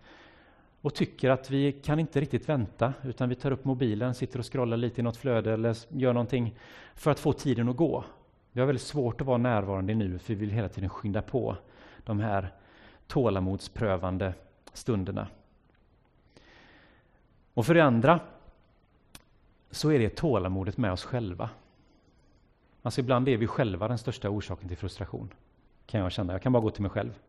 och 0.82 0.94
tycker 0.94 1.30
att 1.30 1.50
vi 1.50 1.72
kan 1.72 2.00
inte 2.00 2.22
riktigt 2.22 2.50
vänta, 2.50 2.94
utan 3.04 3.30
vi 3.30 3.36
tar 3.36 3.52
upp 3.52 3.66
mobilen, 3.66 4.16
sitter 4.16 4.40
och 4.40 4.52
scrollar 4.52 4.78
lite 4.78 5.02
i 5.02 5.04
något 5.04 5.18
flöde 5.18 5.54
eller 5.54 5.78
gör 5.90 6.14
någonting 6.14 6.56
för 6.96 7.12
att 7.12 7.20
få 7.20 7.34
tiden 7.34 7.70
att 7.70 7.76
gå. 7.76 8.04
Vi 8.52 8.60
har 8.60 8.68
väldigt 8.68 8.88
svårt 8.88 9.22
att 9.22 9.28
vara 9.28 9.38
närvarande 9.38 9.94
nu, 9.94 10.20
för 10.20 10.34
vi 10.34 10.40
vill 10.40 10.50
hela 10.50 10.70
tiden 10.70 10.90
skynda 10.90 11.22
på 11.22 11.58
de 12.04 12.20
här 12.20 12.54
tålamodsprövande 13.08 14.34
stunderna. 14.74 15.28
Och 17.54 17.66
för 17.66 17.74
det 17.74 17.84
andra 17.84 18.20
så 19.72 19.92
är 19.92 20.00
det 20.00 20.16
tålamodet 20.16 20.78
med 20.78 20.92
oss 20.92 21.04
själva. 21.04 21.50
Alltså 22.82 23.02
ibland 23.02 23.28
är 23.28 23.38
vi 23.38 23.48
själva 23.48 23.88
den 23.88 23.98
största 23.98 24.30
orsaken 24.30 24.68
till 24.68 24.78
frustration. 24.78 25.34
Kan 25.86 26.02
jag 26.02 26.12
känna. 26.12 26.34
Jag 26.34 26.42
kan 26.42 26.52
bara 26.52 26.64
gå 26.64 26.70
till 26.70 26.82
mig 26.82 26.92
själv. 26.92 27.20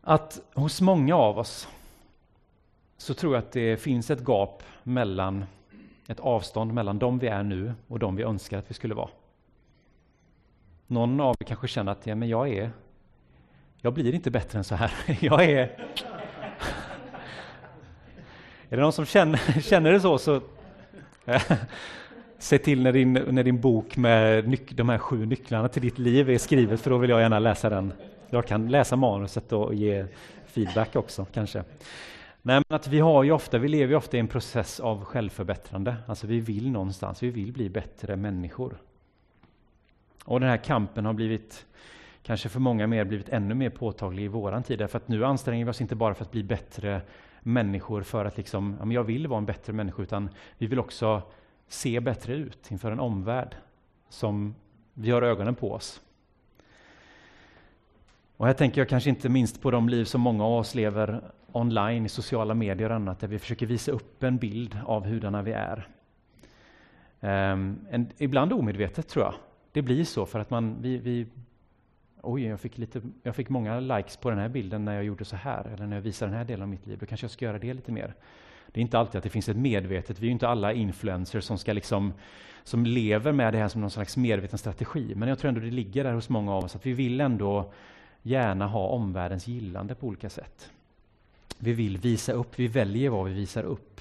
Att 0.00 0.40
hos 0.54 0.80
många 0.80 1.16
av 1.16 1.38
oss 1.38 1.68
så 2.96 3.14
tror 3.14 3.34
jag 3.34 3.44
att 3.44 3.52
det 3.52 3.76
finns 3.76 4.10
ett 4.10 4.28
gap 4.28 4.62
mellan 4.82 5.44
ett 6.08 6.20
avstånd 6.20 6.74
mellan 6.74 6.98
de 6.98 7.18
vi 7.18 7.26
är 7.26 7.42
nu 7.42 7.74
och 7.88 7.98
de 7.98 8.16
vi 8.16 8.22
önskar 8.22 8.58
att 8.58 8.70
vi 8.70 8.74
skulle 8.74 8.94
vara. 8.94 9.08
Någon 10.86 11.20
av 11.20 11.36
er 11.40 11.44
kanske 11.44 11.68
känner 11.68 11.92
att 11.92 12.06
ja, 12.06 12.14
men 12.14 12.28
jag 12.28 12.48
är 12.48 12.70
jag 13.84 13.94
blir 13.94 14.14
inte 14.14 14.30
bättre 14.30 14.58
än 14.58 14.64
så 14.64 14.74
här. 14.74 14.92
Jag 15.20 15.44
är... 15.44 15.58
Är 18.68 18.76
det 18.76 18.82
någon 18.82 18.92
som 18.92 19.06
känner, 19.06 19.60
känner 19.62 19.92
det 19.92 20.00
så, 20.00 20.18
så 20.18 20.40
se 22.38 22.58
till 22.58 22.82
när 22.82 22.92
din, 22.92 23.12
när 23.12 23.42
din 23.42 23.60
bok 23.60 23.96
med 23.96 24.48
nyc, 24.48 24.60
de 24.70 24.88
här 24.88 24.98
sju 24.98 25.26
nycklarna 25.26 25.68
till 25.68 25.82
ditt 25.82 25.98
liv 25.98 26.30
är 26.30 26.38
skrivet, 26.38 26.80
för 26.80 26.90
då 26.90 26.98
vill 26.98 27.10
jag 27.10 27.20
gärna 27.20 27.38
läsa 27.38 27.70
den. 27.70 27.92
Jag 28.30 28.46
kan 28.46 28.68
läsa 28.68 28.96
manuset 28.96 29.52
och 29.52 29.74
ge 29.74 30.06
feedback 30.46 30.96
också 30.96 31.26
kanske. 31.32 31.64
Nej, 32.44 32.62
men 32.68 32.76
att 32.76 32.86
vi, 32.86 33.00
har 33.00 33.22
ju 33.22 33.32
ofta, 33.32 33.58
vi 33.58 33.68
lever 33.68 33.92
ju 33.92 33.96
ofta 33.96 34.16
i 34.16 34.20
en 34.20 34.28
process 34.28 34.80
av 34.80 35.04
självförbättrande. 35.04 35.96
Alltså 36.06 36.26
vi 36.26 36.40
vill 36.40 36.70
någonstans, 36.70 37.22
vi 37.22 37.30
vill 37.30 37.52
bli 37.52 37.68
bättre 37.68 38.16
människor. 38.16 38.76
Och 40.24 40.40
den 40.40 40.48
här 40.48 40.56
kampen 40.56 41.04
har 41.04 41.12
blivit, 41.12 41.66
kanske 42.22 42.48
för 42.48 42.60
många 42.60 42.86
mer, 42.86 43.04
blivit 43.04 43.28
ännu 43.28 43.54
mer 43.54 43.70
påtaglig 43.70 44.24
i 44.24 44.28
våran 44.28 44.62
tid. 44.62 44.78
Därför 44.78 44.96
att 44.96 45.08
nu 45.08 45.24
anstränger 45.24 45.64
vi 45.64 45.70
oss 45.70 45.80
inte 45.80 45.94
bara 45.94 46.14
för 46.14 46.24
att 46.24 46.30
bli 46.30 46.42
bättre 46.42 47.02
människor 47.40 48.02
för 48.02 48.24
att 48.24 48.36
liksom, 48.36 48.76
ja, 48.78 48.84
men 48.84 48.94
jag 48.94 49.04
vill 49.04 49.26
vara 49.26 49.38
en 49.38 49.46
bättre 49.46 49.72
människa, 49.72 50.02
utan 50.02 50.30
vi 50.58 50.66
vill 50.66 50.78
också 50.78 51.22
se 51.68 52.00
bättre 52.00 52.34
ut 52.34 52.70
inför 52.70 52.92
en 52.92 53.00
omvärld 53.00 53.56
som 54.08 54.54
vi 54.94 55.10
har 55.10 55.22
ögonen 55.22 55.54
på 55.54 55.72
oss. 55.72 56.00
Och 58.36 58.46
här 58.46 58.54
tänker 58.54 58.80
jag 58.80 58.88
kanske 58.88 59.10
inte 59.10 59.28
minst 59.28 59.62
på 59.62 59.70
de 59.70 59.88
liv 59.88 60.04
som 60.04 60.20
många 60.20 60.44
av 60.44 60.58
oss 60.58 60.74
lever 60.74 61.22
online 61.52 62.06
i 62.06 62.08
sociala 62.08 62.54
medier 62.54 62.90
och 62.90 62.96
annat, 62.96 63.20
där 63.20 63.28
vi 63.28 63.38
försöker 63.38 63.66
visa 63.66 63.92
upp 63.92 64.22
en 64.22 64.38
bild 64.38 64.78
av 64.86 65.06
hurdana 65.06 65.42
vi 65.42 65.52
är. 65.52 65.88
Um, 67.20 67.86
en, 67.90 68.08
ibland 68.18 68.52
omedvetet 68.52 69.08
tror 69.08 69.24
jag. 69.24 69.34
Det 69.72 69.82
blir 69.82 70.04
så 70.04 70.26
för 70.26 70.38
att 70.38 70.50
man, 70.50 70.76
vi, 70.80 70.98
vi 70.98 71.26
Oj, 72.24 72.46
jag 72.46 72.60
fick, 72.60 72.78
lite, 72.78 73.02
jag 73.22 73.36
fick 73.36 73.48
många 73.48 73.80
likes 73.80 74.16
på 74.16 74.30
den 74.30 74.38
här 74.38 74.48
bilden 74.48 74.84
när 74.84 74.94
jag 74.94 75.04
gjorde 75.04 75.24
så 75.24 75.36
här, 75.36 75.66
eller 75.74 75.86
när 75.86 75.96
jag 75.96 76.02
visade 76.02 76.30
den 76.30 76.38
här 76.38 76.44
delen 76.44 76.62
av 76.62 76.68
mitt 76.68 76.86
liv. 76.86 76.98
Då 76.98 77.06
kanske 77.06 77.24
jag 77.24 77.30
ska 77.30 77.44
göra 77.44 77.58
det 77.58 77.74
lite 77.74 77.92
mer. 77.92 78.14
Det 78.72 78.80
är 78.80 78.82
inte 78.82 78.98
alltid 78.98 79.18
att 79.18 79.22
det 79.22 79.30
finns 79.30 79.48
ett 79.48 79.56
medvetet, 79.56 80.18
vi 80.18 80.26
är 80.26 80.28
ju 80.28 80.32
inte 80.32 80.48
alla 80.48 80.72
influencers 80.72 81.44
som 81.44 81.58
ska 81.58 81.72
liksom 81.72 82.12
som 82.64 82.86
lever 82.86 83.32
med 83.32 83.52
det 83.52 83.58
här 83.58 83.68
som 83.68 83.80
någon 83.80 83.90
slags 83.90 84.16
medveten 84.16 84.58
strategi. 84.58 85.14
Men 85.16 85.28
jag 85.28 85.38
tror 85.38 85.48
ändå 85.48 85.60
det 85.60 85.70
ligger 85.70 86.04
där 86.04 86.12
hos 86.12 86.28
många 86.28 86.54
av 86.54 86.64
oss 86.64 86.76
att 86.76 86.86
vi 86.86 86.92
vill 86.92 87.20
ändå 87.20 87.72
gärna 88.22 88.66
ha 88.66 88.86
omvärldens 88.86 89.46
gillande 89.46 89.94
på 89.94 90.06
olika 90.06 90.30
sätt. 90.30 90.70
Vi 91.64 91.72
vill 91.72 91.98
visa 91.98 92.32
upp, 92.32 92.58
vi 92.58 92.68
väljer 92.68 93.10
vad 93.10 93.26
vi 93.26 93.34
visar 93.34 93.64
upp. 93.64 94.00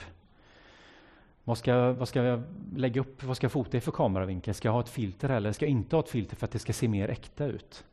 Vad 1.44 1.58
ska, 1.58 1.92
vad 1.92 2.08
ska 2.08 2.24
jag 2.24 2.44
lägga 2.76 3.02
upp, 3.02 3.24
vad 3.24 3.38
ska 3.38 3.46
jag 3.46 3.52
fota 3.52 3.78
i 3.78 3.82
för 3.82 3.92
kameravinkel? 3.92 4.54
Ska 4.54 4.68
jag 4.68 4.74
ha 4.74 4.82
ett 4.82 4.90
filter 4.90 5.30
eller 5.30 5.52
ska 5.52 5.66
jag 5.66 5.72
inte 5.72 5.96
ha 5.96 6.04
ett 6.04 6.10
filter 6.10 6.36
för 6.36 6.46
att 6.46 6.52
det 6.52 6.60
ska 6.60 6.74
se 6.74 6.88
mer 6.88 7.10
äkta 7.10 7.46
ut? 7.46 7.84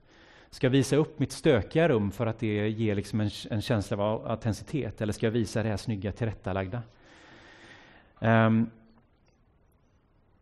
Ska 0.51 0.67
jag 0.67 0.71
visa 0.73 0.97
upp 0.97 1.19
mitt 1.19 1.33
stökiga 1.33 1.89
rum 1.89 2.11
för 2.11 2.27
att 2.27 2.39
det 2.39 2.69
ger 2.69 2.95
liksom 2.95 3.21
en, 3.21 3.31
en 3.51 3.63
känsla 3.63 4.03
av 4.03 4.27
autenticitet? 4.27 5.01
Eller 5.01 5.13
ska 5.13 5.27
jag 5.27 5.31
visa 5.31 5.63
det 5.63 5.69
här 5.69 5.77
snygga 5.77 6.13
tillrättalagda? 6.13 6.83
Um, 8.19 8.71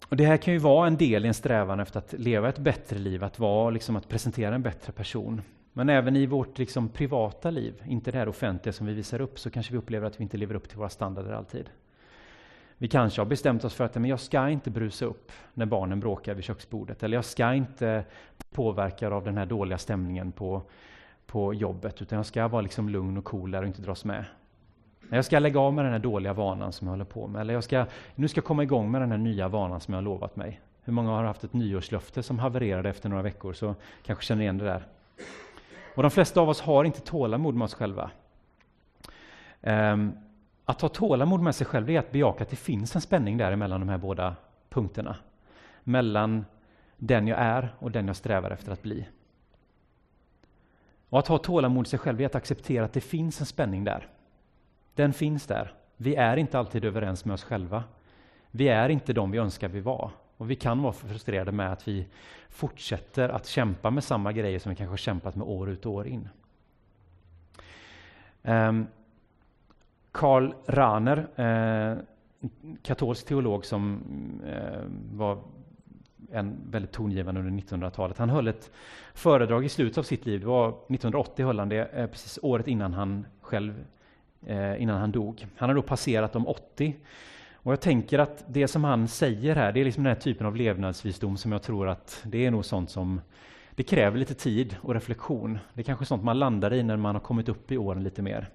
och 0.08 0.16
det 0.16 0.24
här 0.24 0.36
kan 0.36 0.54
ju 0.54 0.58
vara 0.60 0.86
en 0.86 0.96
del 0.96 1.24
i 1.24 1.28
en 1.28 1.34
strävan 1.34 1.80
efter 1.80 1.98
att 1.98 2.12
leva 2.12 2.48
ett 2.48 2.58
bättre 2.58 2.98
liv, 2.98 3.24
att, 3.24 3.38
vara, 3.38 3.70
liksom, 3.70 3.96
att 3.96 4.08
presentera 4.08 4.54
en 4.54 4.62
bättre 4.62 4.92
person. 4.92 5.42
Men 5.76 5.88
även 5.88 6.16
i 6.16 6.26
vårt 6.26 6.58
liksom, 6.58 6.88
privata 6.88 7.50
liv, 7.50 7.82
inte 7.86 8.10
det 8.10 8.18
här 8.18 8.28
offentliga 8.28 8.72
som 8.72 8.86
vi 8.86 8.94
visar 8.94 9.20
upp, 9.20 9.38
så 9.38 9.50
kanske 9.50 9.72
vi 9.72 9.78
upplever 9.78 10.06
att 10.06 10.20
vi 10.20 10.22
inte 10.22 10.36
lever 10.36 10.54
upp 10.54 10.68
till 10.68 10.78
våra 10.78 10.88
standarder 10.88 11.32
alltid. 11.32 11.70
Vi 12.78 12.88
kanske 12.88 13.20
har 13.20 13.26
bestämt 13.26 13.64
oss 13.64 13.74
för 13.74 13.84
att 13.84 13.94
men 13.94 14.04
jag 14.04 14.20
ska 14.20 14.48
inte 14.48 14.70
brusa 14.70 15.04
upp 15.04 15.32
när 15.54 15.66
barnen 15.66 16.00
bråkar 16.00 16.34
vid 16.34 16.44
köksbordet. 16.44 17.02
Eller 17.02 17.16
jag 17.16 17.24
ska 17.24 17.54
inte 17.54 18.04
påverka 18.50 19.10
av 19.10 19.24
den 19.24 19.36
här 19.36 19.46
dåliga 19.46 19.78
stämningen 19.78 20.32
på, 20.32 20.62
på 21.26 21.54
jobbet. 21.54 22.02
Utan 22.02 22.16
jag 22.16 22.26
ska 22.26 22.48
vara 22.48 22.62
liksom 22.62 22.88
lugn 22.88 23.16
och 23.16 23.24
cool 23.24 23.50
där 23.50 23.62
och 23.62 23.66
inte 23.66 23.82
dras 23.82 24.04
med. 24.04 24.24
Jag 25.10 25.24
ska 25.24 25.38
lägga 25.38 25.60
av 25.60 25.74
med 25.74 25.84
den 25.84 25.92
här 25.92 25.98
dåliga 25.98 26.32
vanan 26.32 26.72
som 26.72 26.86
jag 26.86 26.92
håller 26.92 27.04
på 27.04 27.26
med. 27.26 27.40
Eller 27.40 27.54
jag 27.54 27.64
ska, 27.64 27.86
nu 28.14 28.28
ska 28.28 28.38
jag 28.38 28.44
komma 28.44 28.62
igång 28.62 28.90
med 28.90 29.00
den 29.00 29.10
här 29.10 29.18
nya 29.18 29.48
vanan 29.48 29.80
som 29.80 29.94
jag 29.94 29.98
har 29.98 30.04
lovat 30.04 30.36
mig. 30.36 30.60
Hur 30.84 30.92
många 30.92 31.10
har 31.10 31.24
haft 31.24 31.44
ett 31.44 31.52
nyårslöfte 31.52 32.22
som 32.22 32.38
havererade 32.38 32.88
efter 32.88 33.08
några 33.08 33.22
veckor? 33.22 33.52
Så 33.52 33.74
kanske 34.02 34.24
känner 34.24 34.42
igen 34.42 34.58
det 34.58 34.64
där. 34.64 34.86
Och 35.96 36.02
de 36.02 36.10
flesta 36.10 36.40
av 36.40 36.48
oss 36.48 36.60
har 36.60 36.84
inte 36.84 37.00
tålamod 37.00 37.54
med 37.54 37.64
oss 37.64 37.74
själva. 37.74 38.10
Ehm, 39.62 40.12
att 40.64 40.80
ha 40.80 40.88
tålamod 40.88 41.40
med 41.40 41.54
sig 41.54 41.66
själv 41.66 41.90
är 41.90 41.98
att 41.98 42.12
bejaka 42.12 42.44
att 42.44 42.50
det 42.50 42.56
finns 42.56 42.94
en 42.94 43.00
spänning 43.00 43.36
där 43.36 43.56
mellan 43.56 43.80
de 43.80 43.88
här 43.88 43.98
båda 43.98 44.36
punkterna. 44.68 45.16
Mellan 45.84 46.44
den 46.96 47.26
jag 47.26 47.38
är 47.38 47.74
och 47.78 47.90
den 47.90 48.06
jag 48.06 48.16
strävar 48.16 48.50
efter 48.50 48.72
att 48.72 48.82
bli. 48.82 49.08
Och 51.08 51.18
att 51.18 51.28
ha 51.28 51.38
tålamod 51.38 51.78
med 51.78 51.86
sig 51.86 51.98
själv 51.98 52.20
är 52.20 52.26
att 52.26 52.34
acceptera 52.34 52.84
att 52.84 52.92
det 52.92 53.00
finns 53.00 53.40
en 53.40 53.46
spänning 53.46 53.84
där. 53.84 54.08
Den 54.94 55.12
finns 55.12 55.46
där. 55.46 55.74
Vi 55.96 56.14
är 56.14 56.36
inte 56.36 56.58
alltid 56.58 56.84
överens 56.84 57.24
med 57.24 57.34
oss 57.34 57.44
själva. 57.44 57.84
Vi 58.50 58.68
är 58.68 58.88
inte 58.88 59.12
de 59.12 59.30
vi 59.30 59.38
önskar 59.38 59.68
vi 59.68 59.80
var. 59.80 60.10
Och 60.36 60.50
vi 60.50 60.56
kan 60.56 60.82
vara 60.82 60.92
frustrerade 60.92 61.52
med 61.52 61.72
att 61.72 61.88
vi 61.88 62.06
fortsätter 62.48 63.28
att 63.28 63.46
kämpa 63.46 63.90
med 63.90 64.04
samma 64.04 64.32
grejer 64.32 64.58
som 64.58 64.70
vi 64.70 64.76
kanske 64.76 64.92
har 64.92 64.96
kämpat 64.96 65.36
med 65.36 65.46
år 65.46 65.70
ut 65.70 65.86
och 65.86 65.92
år 65.92 66.06
in. 66.06 66.28
Ehm, 68.42 68.86
Karl 70.12 70.52
Rahner, 70.66 71.26
eh, 71.36 71.98
katolsk 72.82 73.26
teolog 73.26 73.64
som 73.64 74.00
eh, 74.46 74.82
var 75.12 75.38
en 76.30 76.56
väldigt 76.70 76.92
tongivande 76.92 77.40
under 77.40 77.62
1900-talet. 77.62 78.18
Han 78.18 78.30
höll 78.30 78.48
ett 78.48 78.70
föredrag 79.14 79.64
i 79.64 79.68
slutet 79.68 79.98
av 79.98 80.02
sitt 80.02 80.26
liv, 80.26 80.40
det 80.40 80.46
var 80.46 80.68
1980 80.68 81.46
höll 81.46 81.58
han 81.58 81.68
det, 81.68 81.84
eh, 81.86 82.06
precis 82.06 82.38
året 82.42 82.68
innan 82.68 82.94
han 82.94 83.26
själv 83.40 83.84
innan 84.78 85.00
han 85.00 85.12
dog. 85.12 85.46
Han 85.56 85.68
har 85.68 85.74
då 85.74 85.82
passerat 85.82 86.32
de 86.32 86.46
80. 86.46 86.96
Och 87.66 87.72
jag 87.72 87.80
tänker 87.80 88.18
att 88.18 88.44
det 88.48 88.68
som 88.68 88.84
han 88.84 89.08
säger 89.08 89.56
här, 89.56 89.72
det 89.72 89.80
är 89.80 89.84
liksom 89.84 90.04
den 90.04 90.14
här 90.14 90.20
typen 90.20 90.46
av 90.46 90.56
levnadsvisdom 90.56 91.36
som 91.36 91.52
jag 91.52 91.62
tror 91.62 91.88
att 91.88 92.20
det 92.24 92.46
är 92.46 92.50
nog 92.50 92.64
sånt 92.64 92.90
som 92.90 93.20
det 93.70 93.82
kräver 93.82 94.18
lite 94.18 94.34
tid 94.34 94.76
och 94.82 94.94
reflektion. 94.94 95.58
Det 95.74 95.80
är 95.80 95.84
kanske 95.84 96.04
sånt 96.04 96.24
man 96.24 96.38
landar 96.38 96.74
i 96.74 96.82
när 96.82 96.96
man 96.96 97.14
har 97.14 97.20
kommit 97.22 97.48
upp 97.48 97.72
i 97.72 97.76
åren 97.76 98.02
lite 98.02 98.22
mer 98.22 98.48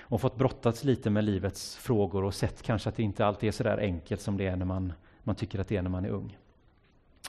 och 0.00 0.20
fått 0.20 0.36
brottats 0.36 0.84
lite 0.84 1.10
med 1.10 1.24
livets 1.24 1.76
frågor 1.76 2.24
och 2.24 2.34
sett 2.34 2.62
kanske 2.62 2.88
att 2.88 2.96
det 2.96 3.02
inte 3.02 3.26
alltid 3.26 3.48
är 3.48 3.52
så 3.52 3.62
där 3.62 3.78
enkelt 3.78 4.20
som 4.20 4.36
det 4.36 4.46
är 4.46 4.56
när 4.56 4.66
man, 4.66 4.92
man 5.22 5.34
tycker 5.34 5.58
att 5.58 5.68
det 5.68 5.76
är 5.76 5.82
när 5.82 5.90
man 5.90 6.04
är 6.04 6.10
ung. 6.10 6.38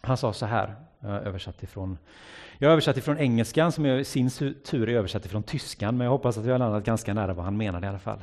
Han 0.02 0.18
sa 0.18 0.34
så 0.34 0.46
här, 0.46 0.76
eh, 1.02 1.10
översatt 1.10 1.64
ifrån, 1.64 1.98
jag 2.58 2.72
översatt 2.72 2.98
ifrån 2.98 3.18
engelskan 3.18 3.72
som 3.72 3.86
i 3.86 4.04
sin 4.04 4.30
tur 4.64 4.90
är 4.90 4.98
översatt 4.98 5.26
ifrån 5.26 5.44
tyskan, 5.44 5.98
men 5.98 6.06
jag 6.06 6.12
hoppas 6.12 6.38
att 6.38 6.46
vi 6.46 6.52
har 6.52 6.60
landat 6.60 6.84
ganska 6.84 7.14
nära 7.14 7.34
vad 7.34 7.46
han 7.46 7.58
menade 7.58 7.86
i 7.86 7.90
alla 7.90 8.00
fall. 8.00 8.20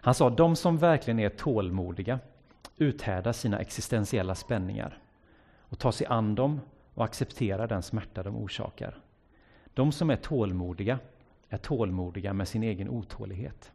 Han 0.00 0.14
sa, 0.14 0.30
de 0.30 0.56
som 0.56 0.78
verkligen 0.78 1.18
är 1.18 1.28
tålmodiga 1.28 2.18
uthärdar 2.76 3.32
sina 3.32 3.58
existentiella 3.58 4.34
spänningar 4.34 4.98
och 5.60 5.78
tar 5.78 5.90
sig 5.90 6.06
an 6.06 6.34
dem 6.34 6.60
och 6.94 7.04
accepterar 7.04 7.66
den 7.66 7.82
smärta 7.82 8.22
de 8.22 8.36
orsakar. 8.36 8.98
De 9.74 9.92
som 9.92 10.10
är 10.10 10.16
tålmodiga 10.16 10.98
är 11.48 11.58
tålmodiga 11.58 12.32
med 12.32 12.48
sin 12.48 12.62
egen 12.62 12.88
otålighet. 12.88 13.72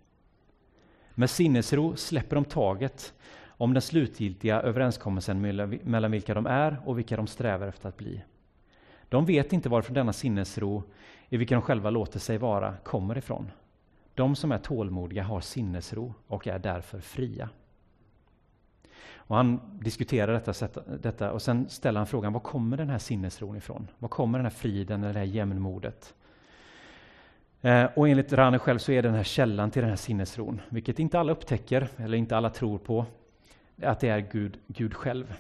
Med 1.16 1.30
sinnesro 1.30 1.96
släpper 1.96 2.36
de 2.36 2.46
taget 2.46 3.14
om 3.48 3.74
den 3.74 3.82
slutgiltiga 3.82 4.62
överenskommelsen 4.62 5.42
mellan 5.84 6.12
vilka 6.12 6.34
de 6.34 6.46
är 6.46 6.78
och 6.86 6.98
vilka 6.98 7.18
de 7.18 7.28
strävar 7.28 7.68
efter 7.68 7.90
att 7.90 7.98
bli. 7.98 8.24
De 9.10 9.26
vet 9.26 9.54
inte 9.54 9.70
varifrån 9.70 9.94
denna 9.94 10.14
sinnesro, 10.14 10.84
i 11.30 11.38
vilken 11.38 11.56
de 11.56 11.62
själva 11.62 11.90
låter 11.90 12.20
sig 12.20 12.38
vara, 12.38 12.78
kommer 12.84 13.18
ifrån. 13.18 13.52
De 14.16 14.36
som 14.36 14.52
är 14.52 14.58
tålmodiga 14.58 15.24
har 15.24 15.42
sinnesro 15.42 16.14
och 16.28 16.48
är 16.48 16.60
därför 16.60 17.00
fria. 17.00 17.50
Och 19.16 19.36
han 19.36 19.60
diskuterar 19.80 20.34
detta, 20.34 20.82
detta 21.02 21.32
och 21.32 21.42
sen 21.42 21.70
ställer 21.70 22.00
han 22.00 22.08
frågan, 22.08 22.34
var 22.34 22.40
kommer 22.40 22.78
den 22.78 22.90
här 22.90 22.98
sinnesron 22.98 23.58
ifrån? 23.58 23.88
Var 24.00 24.10
kommer 24.10 24.38
den 24.38 24.46
här 24.46 24.52
friden, 24.52 25.02
det 25.02 25.14
här 25.14 25.24
jämnmodet? 25.24 26.14
Eh, 27.62 27.86
och 27.96 28.10
enligt 28.10 28.34
Rane 28.34 28.60
själv 28.60 28.78
så 28.78 28.92
är 28.92 29.02
den 29.02 29.14
här 29.14 29.24
källan 29.24 29.72
till 29.72 29.82
den 29.82 29.90
här 29.90 29.98
sinnesron, 29.98 30.62
vilket 30.70 31.00
inte 31.00 31.20
alla 31.20 31.32
upptäcker 31.32 31.88
eller 31.98 32.18
inte 32.18 32.38
alla 32.38 32.50
tror 32.50 32.78
på, 32.78 33.06
att 33.82 34.00
det 34.00 34.10
är 34.10 34.20
Gud, 34.20 34.60
Gud 34.68 34.94
själv. 34.94 35.34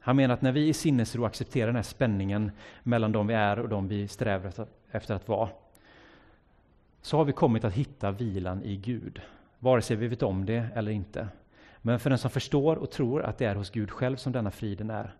Han 0.00 0.16
menar 0.16 0.34
att 0.34 0.42
när 0.42 0.52
vi 0.52 0.68
i 0.68 0.72
sinnesro 0.72 1.24
accepterar 1.24 1.66
den 1.66 1.76
här 1.76 1.82
spänningen 1.82 2.50
mellan 2.82 3.12
de 3.12 3.26
vi 3.26 3.34
är 3.34 3.58
och 3.58 3.68
de 3.68 3.88
vi 3.88 4.08
strävar 4.08 4.52
efter 4.90 5.14
att 5.14 5.28
vara, 5.28 5.48
så 7.06 7.16
har 7.16 7.24
vi 7.24 7.32
kommit 7.32 7.64
att 7.64 7.72
hitta 7.72 8.10
vilan 8.10 8.62
i 8.62 8.76
Gud, 8.76 9.20
vare 9.58 9.82
sig 9.82 9.96
vi 9.96 10.08
vet 10.08 10.22
om 10.22 10.46
det 10.46 10.68
eller 10.74 10.92
inte. 10.92 11.28
Men 11.78 12.00
för 12.00 12.10
den 12.10 12.18
som 12.18 12.30
förstår 12.30 12.76
och 12.76 12.90
tror 12.90 13.22
att 13.22 13.38
det 13.38 13.44
är 13.44 13.54
hos 13.54 13.70
Gud 13.70 13.90
själv 13.90 14.16
som 14.16 14.32
denna 14.32 14.50
friden 14.50 14.90
är, 14.90 15.14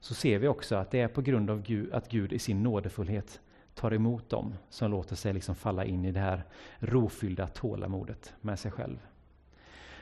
så 0.00 0.14
ser 0.14 0.38
vi 0.38 0.48
också 0.48 0.76
att 0.76 0.90
det 0.90 1.00
är 1.00 1.08
på 1.08 1.20
grund 1.22 1.50
av 1.50 1.62
Gud, 1.62 1.92
att 1.92 2.08
Gud 2.08 2.32
i 2.32 2.38
sin 2.38 2.62
nådefullhet 2.62 3.40
tar 3.74 3.94
emot 3.94 4.30
dem 4.30 4.54
som 4.70 4.90
låter 4.90 5.16
sig 5.16 5.32
liksom 5.32 5.54
falla 5.54 5.84
in 5.84 6.04
i 6.04 6.12
det 6.12 6.20
här 6.20 6.44
rofyllda 6.78 7.46
tålamodet 7.46 8.34
med 8.40 8.58
sig 8.58 8.70
själv. 8.70 8.98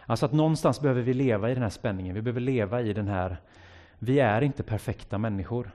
Alltså 0.06 0.26
att 0.26 0.32
någonstans 0.32 0.80
behöver 0.80 1.02
vi 1.02 1.14
leva 1.14 1.50
i 1.50 1.54
den 1.54 1.62
här 1.62 1.70
spänningen, 1.70 2.14
vi 2.14 2.22
behöver 2.22 2.40
leva 2.40 2.82
i 2.82 2.92
den 2.92 3.08
här, 3.08 3.36
vi 3.98 4.20
är 4.20 4.42
inte 4.42 4.62
perfekta 4.62 5.18
människor. 5.18 5.70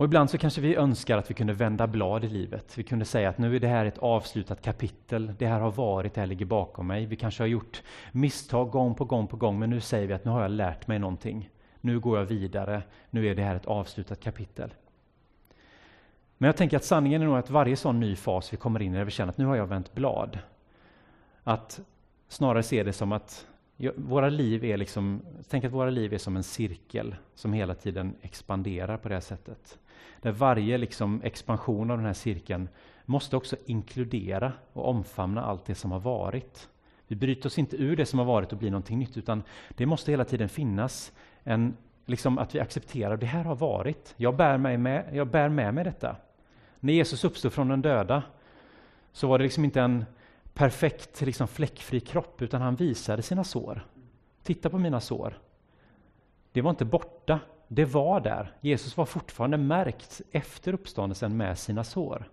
Och 0.00 0.04
ibland 0.04 0.30
så 0.30 0.38
kanske 0.38 0.60
vi 0.60 0.74
önskar 0.74 1.18
att 1.18 1.30
vi 1.30 1.34
kunde 1.34 1.52
vända 1.52 1.86
blad 1.86 2.24
i 2.24 2.28
livet. 2.28 2.78
Vi 2.78 2.82
kunde 2.82 3.04
säga 3.04 3.28
att 3.28 3.38
nu 3.38 3.56
är 3.56 3.60
det 3.60 3.68
här 3.68 3.84
ett 3.84 3.98
avslutat 3.98 4.62
kapitel. 4.62 5.34
Det 5.38 5.46
här 5.46 5.60
har 5.60 5.70
varit, 5.70 6.14
det 6.14 6.20
här 6.20 6.26
ligger 6.26 6.46
bakom 6.46 6.86
mig. 6.86 7.06
Vi 7.06 7.16
kanske 7.16 7.42
har 7.42 7.48
gjort 7.48 7.82
misstag 8.12 8.70
gång 8.70 8.94
på 8.94 9.04
gång 9.04 9.26
på 9.26 9.36
gång, 9.36 9.58
men 9.58 9.70
nu 9.70 9.80
säger 9.80 10.06
vi 10.06 10.14
att 10.14 10.24
nu 10.24 10.30
har 10.30 10.42
jag 10.42 10.50
lärt 10.50 10.86
mig 10.86 10.98
någonting. 10.98 11.50
Nu 11.80 12.00
går 12.00 12.18
jag 12.18 12.24
vidare. 12.24 12.82
Nu 13.10 13.26
är 13.26 13.34
det 13.34 13.42
här 13.42 13.56
ett 13.56 13.66
avslutat 13.66 14.20
kapitel. 14.20 14.74
Men 16.38 16.46
jag 16.46 16.56
tänker 16.56 16.76
att 16.76 16.84
sanningen 16.84 17.22
är 17.22 17.26
nog 17.26 17.36
att 17.36 17.50
varje 17.50 17.76
sån 17.76 18.00
ny 18.00 18.16
fas 18.16 18.52
vi 18.52 18.56
kommer 18.56 18.82
in 18.82 18.94
i, 18.94 18.96
där 18.96 19.04
vi 19.04 19.10
känner 19.10 19.30
att 19.30 19.38
nu 19.38 19.44
har 19.44 19.56
jag 19.56 19.66
vänt 19.66 19.94
blad, 19.94 20.38
att 21.42 21.80
snarare 22.28 22.62
se 22.62 22.82
det 22.82 22.92
som 22.92 23.12
att 23.12 23.46
våra 23.96 24.28
liv 24.28 24.64
är 24.64 24.76
liksom, 24.76 25.22
tänk 25.48 25.64
att 25.64 25.72
våra 25.72 25.90
liv 25.90 26.14
är 26.14 26.18
som 26.18 26.36
en 26.36 26.42
cirkel 26.42 27.14
som 27.34 27.52
hela 27.52 27.74
tiden 27.74 28.14
expanderar 28.22 28.96
på 28.96 29.08
det 29.08 29.14
här 29.14 29.20
sättet. 29.20 29.78
Där 30.20 30.32
varje 30.32 30.78
liksom 30.78 31.22
expansion 31.22 31.90
av 31.90 31.96
den 31.96 32.06
här 32.06 32.12
cirkeln 32.12 32.68
måste 33.04 33.36
också 33.36 33.56
inkludera 33.66 34.52
och 34.72 34.88
omfamna 34.88 35.44
allt 35.44 35.64
det 35.64 35.74
som 35.74 35.92
har 35.92 36.00
varit. 36.00 36.68
Vi 37.06 37.16
bryter 37.16 37.46
oss 37.46 37.58
inte 37.58 37.76
ur 37.76 37.96
det 37.96 38.06
som 38.06 38.18
har 38.18 38.26
varit 38.26 38.52
och 38.52 38.58
blir 38.58 38.70
någonting 38.70 38.98
nytt, 38.98 39.16
utan 39.16 39.42
det 39.68 39.86
måste 39.86 40.10
hela 40.10 40.24
tiden 40.24 40.48
finnas 40.48 41.12
en, 41.42 41.76
liksom 42.06 42.38
att 42.38 42.54
vi 42.54 42.60
accepterar 42.60 43.16
det 43.16 43.26
här 43.26 43.44
har 43.44 43.56
varit. 43.56 44.14
Jag 44.16 44.36
bär, 44.36 44.58
mig 44.58 44.78
med, 44.78 45.10
jag 45.12 45.26
bär 45.26 45.48
med 45.48 45.74
mig 45.74 45.84
detta. 45.84 46.16
När 46.80 46.92
Jesus 46.92 47.24
uppstod 47.24 47.52
från 47.52 47.68
den 47.68 47.82
döda 47.82 48.22
så 49.12 49.28
var 49.28 49.38
det 49.38 49.44
liksom 49.44 49.64
inte 49.64 49.80
en 49.80 50.04
perfekt, 50.54 51.20
liksom 51.20 51.48
fläckfri 51.48 52.00
kropp, 52.00 52.42
utan 52.42 52.62
han 52.62 52.76
visade 52.76 53.22
sina 53.22 53.44
sår. 53.44 53.86
Titta 54.42 54.70
på 54.70 54.78
mina 54.78 55.00
sår. 55.00 55.38
Det 56.52 56.62
var 56.62 56.70
inte 56.70 56.84
borta, 56.84 57.40
det 57.72 57.84
var 57.84 58.20
där. 58.20 58.52
Jesus 58.60 58.96
var 58.96 59.04
fortfarande 59.04 59.56
märkt 59.56 60.20
efter 60.30 60.72
uppståndelsen 60.72 61.36
med 61.36 61.58
sina 61.58 61.84
sår. 61.84 62.24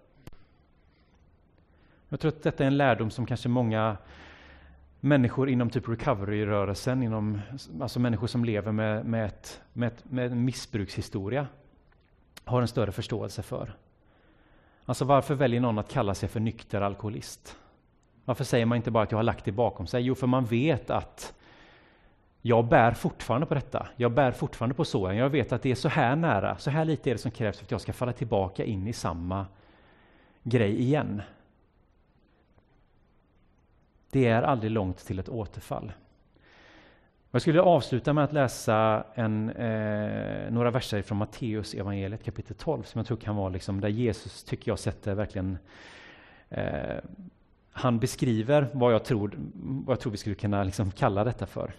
Jag 2.10 2.20
tror 2.20 2.30
att 2.30 2.44
detta 2.44 2.64
är 2.64 2.68
en 2.68 2.78
lärdom 2.78 3.12
som 3.12 3.26
kanske 3.26 3.50
många 3.50 3.98
människor 5.00 5.50
inom 5.50 5.70
typ 5.70 5.90
recovery-rörelsen, 5.90 7.04
inom, 7.04 7.42
alltså 7.82 8.00
människor 8.00 8.28
som 8.28 8.46
lever 8.46 8.72
med, 8.72 9.06
med, 9.06 9.26
ett, 9.26 9.62
med, 9.74 9.88
ett, 9.88 10.12
med 10.12 10.32
en 10.32 10.46
missbrukshistoria, 10.46 11.48
har 12.44 12.62
en 12.62 12.68
större 12.68 12.92
förståelse 12.92 13.44
för. 13.44 13.76
Alltså 14.86 15.06
varför 15.06 15.36
väljer 15.36 15.62
någon 15.62 15.80
att 15.80 15.92
kalla 15.92 16.16
sig 16.16 16.30
för 16.30 16.40
nykter 16.40 16.82
alkoholist? 16.82 17.58
Varför 18.26 18.44
säger 18.44 18.66
man 18.66 18.76
inte 18.76 18.92
bara 18.92 19.04
att 19.04 19.12
jag 19.12 19.18
har 19.18 19.24
lagt 19.24 19.46
det 19.46 19.52
bakom 19.52 19.88
sig? 19.88 20.04
Jo, 20.04 20.16
för 20.16 20.28
man 20.28 20.46
vet 20.46 20.90
att 20.90 21.34
jag 22.48 22.66
bär 22.66 22.92
fortfarande 22.92 23.48
på 23.48 23.54
detta. 23.54 23.88
Jag 23.96 24.12
bär 24.12 24.32
fortfarande 24.32 24.76
på 24.76 24.86
såren. 24.86 25.18
Jag 25.18 25.30
vet 25.30 25.52
att 25.52 25.62
det 25.62 25.72
är 25.72 25.76
så 25.76 25.90
här 25.90 26.16
nära, 26.16 26.58
så 26.58 26.70
här 26.70 26.86
lite 26.86 27.10
är 27.10 27.14
det 27.14 27.18
som 27.18 27.32
krävs 27.32 27.58
för 27.58 27.66
att 27.66 27.72
jag 27.72 27.82
ska 27.82 27.94
falla 27.94 28.14
tillbaka 28.14 28.66
in 28.66 28.88
i 28.88 28.94
samma 28.94 29.46
grej 30.44 30.82
igen. 30.82 31.22
Det 34.10 34.28
är 34.28 34.42
aldrig 34.42 34.72
långt 34.72 34.98
till 34.98 35.20
ett 35.20 35.30
återfall. 35.30 35.92
Jag 37.32 37.42
skulle 37.42 37.62
avsluta 37.62 38.14
med 38.14 38.24
att 38.24 38.34
läsa 38.34 39.04
en, 39.16 39.50
eh, 39.50 40.52
några 40.52 40.72
verser 40.72 41.02
från 41.02 41.18
Matteus 41.18 41.74
evangeliet 41.74 42.24
kapitel 42.24 42.56
12 42.56 42.84
som 42.84 43.00
jag 43.00 43.08
tror 43.08 43.18
kan 43.18 43.36
vara 43.36 43.50
liksom 43.50 43.82
där 43.82 43.90
Jesus, 43.90 44.44
tycker 44.44 44.72
jag, 44.72 44.80
sätter 44.80 45.16
verkligen 45.16 45.58
eh, 46.50 46.98
han 47.72 48.00
beskriver 48.00 48.68
vad 48.74 48.94
jag 48.94 49.04
tror, 49.06 49.32
vad 49.86 49.94
jag 49.94 50.00
tror 50.00 50.12
vi 50.12 50.18
skulle 50.18 50.36
kunna 50.36 50.64
liksom 50.64 50.92
kalla 50.92 51.24
detta 51.24 51.46
för. 51.46 51.74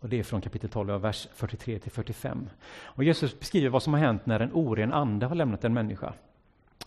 Och 0.00 0.08
Det 0.08 0.18
är 0.18 0.22
från 0.22 0.40
kapitel 0.40 0.70
12, 0.70 1.00
vers 1.00 1.28
43 1.34 1.78
till 1.78 1.92
45. 1.92 2.48
Och 2.82 3.04
Jesus 3.04 3.38
beskriver 3.38 3.68
vad 3.68 3.82
som 3.82 3.92
har 3.92 4.00
hänt 4.00 4.26
när 4.26 4.40
en 4.40 4.52
oren 4.52 4.92
ande 4.92 5.26
har 5.26 5.34
lämnat 5.34 5.64
en 5.64 5.74
människa. 5.74 6.12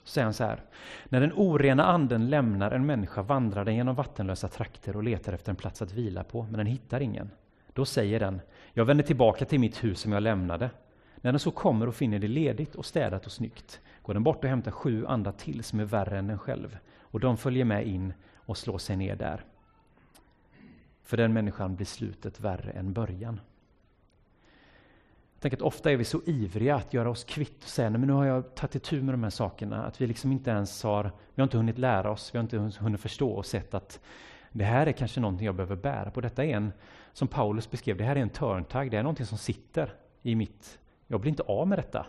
Så 0.03 0.11
säger 0.11 0.25
han 0.25 0.33
så 0.33 0.43
här. 0.43 0.61
När 1.05 1.21
den 1.21 1.33
orena 1.35 1.85
anden 1.85 2.29
lämnar 2.29 2.71
en 2.71 2.85
människa 2.85 3.21
vandrar 3.21 3.65
den 3.65 3.75
genom 3.75 3.95
vattenlösa 3.95 4.47
trakter 4.47 4.95
och 4.95 5.03
letar 5.03 5.33
efter 5.33 5.49
en 5.49 5.55
plats 5.55 5.81
att 5.81 5.91
vila 5.91 6.23
på, 6.23 6.43
men 6.43 6.53
den 6.53 6.65
hittar 6.65 7.01
ingen. 7.01 7.31
Då 7.73 7.85
säger 7.85 8.19
den, 8.19 8.41
jag 8.73 8.85
vänder 8.85 9.03
tillbaka 9.03 9.45
till 9.45 9.59
mitt 9.59 9.83
hus 9.83 9.99
som 9.99 10.11
jag 10.11 10.23
lämnade. 10.23 10.69
När 11.15 11.31
den 11.31 11.39
så 11.39 11.51
kommer 11.51 11.87
och 11.87 11.95
finner 11.95 12.19
det 12.19 12.27
ledigt 12.27 12.75
och 12.75 12.85
städat 12.85 13.25
och 13.25 13.31
snyggt 13.31 13.79
går 14.01 14.13
den 14.13 14.23
bort 14.23 14.43
och 14.43 14.49
hämtar 14.49 14.71
sju 14.71 15.05
andra 15.05 15.31
till 15.31 15.63
som 15.63 15.79
är 15.79 15.85
värre 15.85 16.17
än 16.17 16.27
den 16.27 16.39
själv 16.39 16.77
och 16.99 17.19
de 17.19 17.37
följer 17.37 17.65
med 17.65 17.87
in 17.87 18.13
och 18.35 18.57
slår 18.57 18.77
sig 18.77 18.95
ner 18.95 19.15
där. 19.15 19.43
För 21.05 21.17
den 21.17 21.33
människan 21.33 21.75
blir 21.75 21.85
slutet 21.85 22.39
värre 22.39 22.71
än 22.71 22.93
början. 22.93 23.39
Jag 25.33 25.41
tänker 25.41 25.57
att 25.57 25.61
ofta 25.61 25.91
är 25.91 25.97
vi 25.97 26.03
så 26.03 26.21
ivriga 26.25 26.75
att 26.75 26.93
göra 26.93 27.09
oss 27.09 27.23
kvitt 27.23 27.63
och 27.63 27.69
säga, 27.69 27.89
men 27.89 28.01
nu 28.01 28.13
har 28.13 28.25
jag 28.25 28.55
tagit 28.55 28.75
itu 28.75 29.01
med 29.01 29.13
de 29.13 29.23
här 29.23 29.29
sakerna, 29.29 29.85
att 29.85 30.01
vi 30.01 30.07
liksom 30.07 30.31
inte 30.31 30.51
ens 30.51 30.83
har, 30.83 31.03
vi 31.03 31.41
har 31.41 31.43
inte 31.43 31.57
hunnit 31.57 31.77
lära 31.77 32.11
oss, 32.11 32.33
vi 32.33 32.37
har 32.37 32.43
inte 32.43 32.57
hunnit 32.79 33.01
förstå 33.01 33.31
och 33.31 33.45
sett 33.45 33.73
att 33.73 33.99
det 34.51 34.63
här 34.63 34.87
är 34.87 34.91
kanske 34.91 35.19
någonting 35.19 35.45
jag 35.45 35.55
behöver 35.55 35.75
bära 35.75 36.11
på. 36.11 36.21
Detta 36.21 36.45
är 36.45 36.55
en, 36.55 36.73
som 37.13 37.27
Paulus 37.27 37.71
beskrev, 37.71 37.97
det 37.97 38.03
här 38.03 38.15
är 38.15 38.21
en 38.21 38.29
törntagg, 38.29 38.91
det 38.91 38.97
är 38.97 39.03
någonting 39.03 39.25
som 39.25 39.37
sitter 39.37 39.93
i 40.21 40.35
mitt, 40.35 40.79
jag 41.07 41.21
blir 41.21 41.29
inte 41.29 41.43
av 41.43 41.67
med 41.67 41.79
detta. 41.79 42.05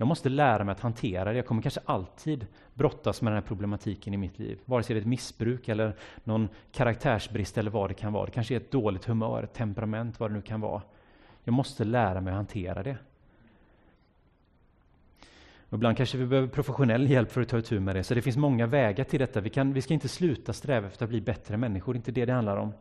Jag 0.00 0.06
måste 0.06 0.28
lära 0.28 0.64
mig 0.64 0.72
att 0.72 0.80
hantera 0.80 1.30
det. 1.30 1.36
Jag 1.36 1.46
kommer 1.46 1.62
kanske 1.62 1.80
alltid 1.84 2.46
brottas 2.74 3.22
med 3.22 3.32
den 3.32 3.42
här 3.42 3.48
problematiken 3.48 4.14
i 4.14 4.16
mitt 4.16 4.38
liv. 4.38 4.58
Vare 4.64 4.82
sig 4.82 4.94
det 4.94 4.98
är 4.98 5.00
ett 5.00 5.06
missbruk 5.06 5.68
eller 5.68 5.96
någon 6.24 6.48
karaktärsbrist 6.72 7.58
eller 7.58 7.70
vad 7.70 7.90
det 7.90 7.94
kan 7.94 8.12
vara. 8.12 8.26
Det 8.26 8.30
kanske 8.30 8.54
är 8.54 8.56
ett 8.56 8.70
dåligt 8.70 9.04
humör, 9.04 9.42
ett 9.42 9.52
temperament, 9.52 10.20
vad 10.20 10.30
det 10.30 10.34
nu 10.34 10.42
kan 10.42 10.60
vara. 10.60 10.82
Jag 11.44 11.52
måste 11.52 11.84
lära 11.84 12.20
mig 12.20 12.30
att 12.30 12.36
hantera 12.36 12.82
det. 12.82 12.96
Och 15.68 15.74
ibland 15.74 15.96
kanske 15.96 16.18
vi 16.18 16.26
behöver 16.26 16.48
professionell 16.48 17.10
hjälp 17.10 17.32
för 17.32 17.40
att 17.40 17.48
ta 17.48 17.58
itu 17.58 17.80
med 17.80 17.96
det. 17.96 18.04
Så 18.04 18.14
det 18.14 18.22
finns 18.22 18.36
många 18.36 18.66
vägar 18.66 19.04
till 19.04 19.20
detta. 19.20 19.40
Vi, 19.40 19.50
kan, 19.50 19.72
vi 19.72 19.82
ska 19.82 19.94
inte 19.94 20.08
sluta 20.08 20.52
sträva 20.52 20.86
efter 20.86 21.04
att 21.04 21.10
bli 21.10 21.20
bättre 21.20 21.56
människor, 21.56 21.92
det 21.92 21.96
är 21.96 21.98
inte 21.98 22.12
det 22.12 22.24
det 22.24 22.32
handlar 22.32 22.56
om. 22.56 22.72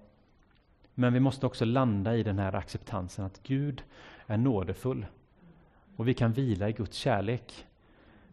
Men 0.93 1.13
vi 1.13 1.19
måste 1.19 1.45
också 1.45 1.65
landa 1.65 2.15
i 2.15 2.23
den 2.23 2.39
här 2.39 2.55
acceptansen 2.55 3.25
att 3.25 3.43
Gud 3.43 3.83
är 4.27 4.37
nådefull 4.37 5.05
och 5.99 6.07
vi 6.07 6.13
kan 6.13 6.33
vila 6.33 6.69
i 6.69 6.73
Guds 6.73 6.97
kärlek. 6.97 7.65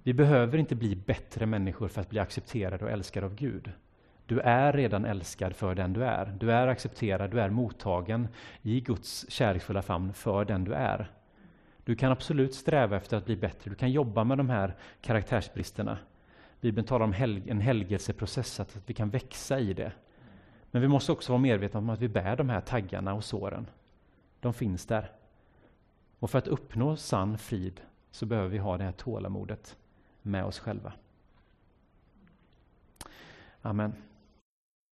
Vi 0.02 0.14
behöver 0.14 0.59
inte 0.59 0.74
bli 0.74 0.96
bättre 0.96 1.46
människor 1.46 1.88
för 1.88 2.00
att 2.00 2.11
bli 2.11 2.18
accepterade 2.18 2.85
och 2.85 2.90
älskade 2.90 3.26
av 3.26 3.35
Gud. 3.35 3.70
Du 4.26 4.40
är 4.40 4.72
redan 4.72 5.05
älskad 5.05 5.57
för 5.57 5.74
den 5.74 5.92
du 5.92 6.05
är. 6.05 6.37
Du 6.40 6.52
är 6.52 6.66
accepterad, 6.66 7.31
du 7.31 7.40
är 7.40 7.50
mottagen 7.50 8.29
i 8.62 8.81
Guds 8.81 9.31
kärleksfulla 9.31 9.83
famn 9.83 10.12
för 10.12 10.44
den 10.44 10.64
du 10.64 10.74
är. 10.74 11.11
Du 11.85 11.96
kan 11.96 12.12
absolut 12.12 12.55
sträva 12.55 12.96
efter 12.96 13.16
att 13.16 13.24
bli 13.24 13.37
bättre. 13.37 13.70
Du 13.70 13.74
kan 13.74 13.90
jobba 13.90 14.24
med 14.24 14.38
de 14.38 14.50
här 14.50 14.74
karaktärsbristerna. 15.00 15.98
Bibeln 16.61 16.87
talar 16.87 17.05
om 17.05 17.14
en 17.46 17.61
helgelseprocess, 17.61 18.61
att 18.61 18.76
vi 18.87 18.94
kan 18.94 19.11
växa 19.11 19.59
i 19.59 19.72
det. 19.72 19.92
Men 20.70 20.83
vi 20.83 20.88
måste 20.88 21.12
också 21.12 21.33
vara 21.33 21.42
medvetna 21.42 21.79
om 21.79 21.90
att 21.90 22.00
vi 22.00 22.09
bär 22.09 22.37
de 22.37 22.48
här 22.48 22.61
taggarna 22.61 23.14
och 23.14 23.24
såren. 23.24 23.66
De 24.40 24.55
finns 24.55 24.87
där. 24.87 25.15
Och 26.18 26.31
för 26.31 26.38
att 26.38 26.48
uppnå 26.48 26.96
sann 26.96 27.38
frid 27.38 27.81
så 28.11 28.26
behöver 28.26 28.48
vi 28.48 28.59
ha 28.59 28.76
det 28.79 28.85
här 28.85 28.92
tålamodet 28.92 29.77
med 30.23 30.44
oss 30.44 30.58
själva. 30.58 30.92
Amen. 33.62 33.92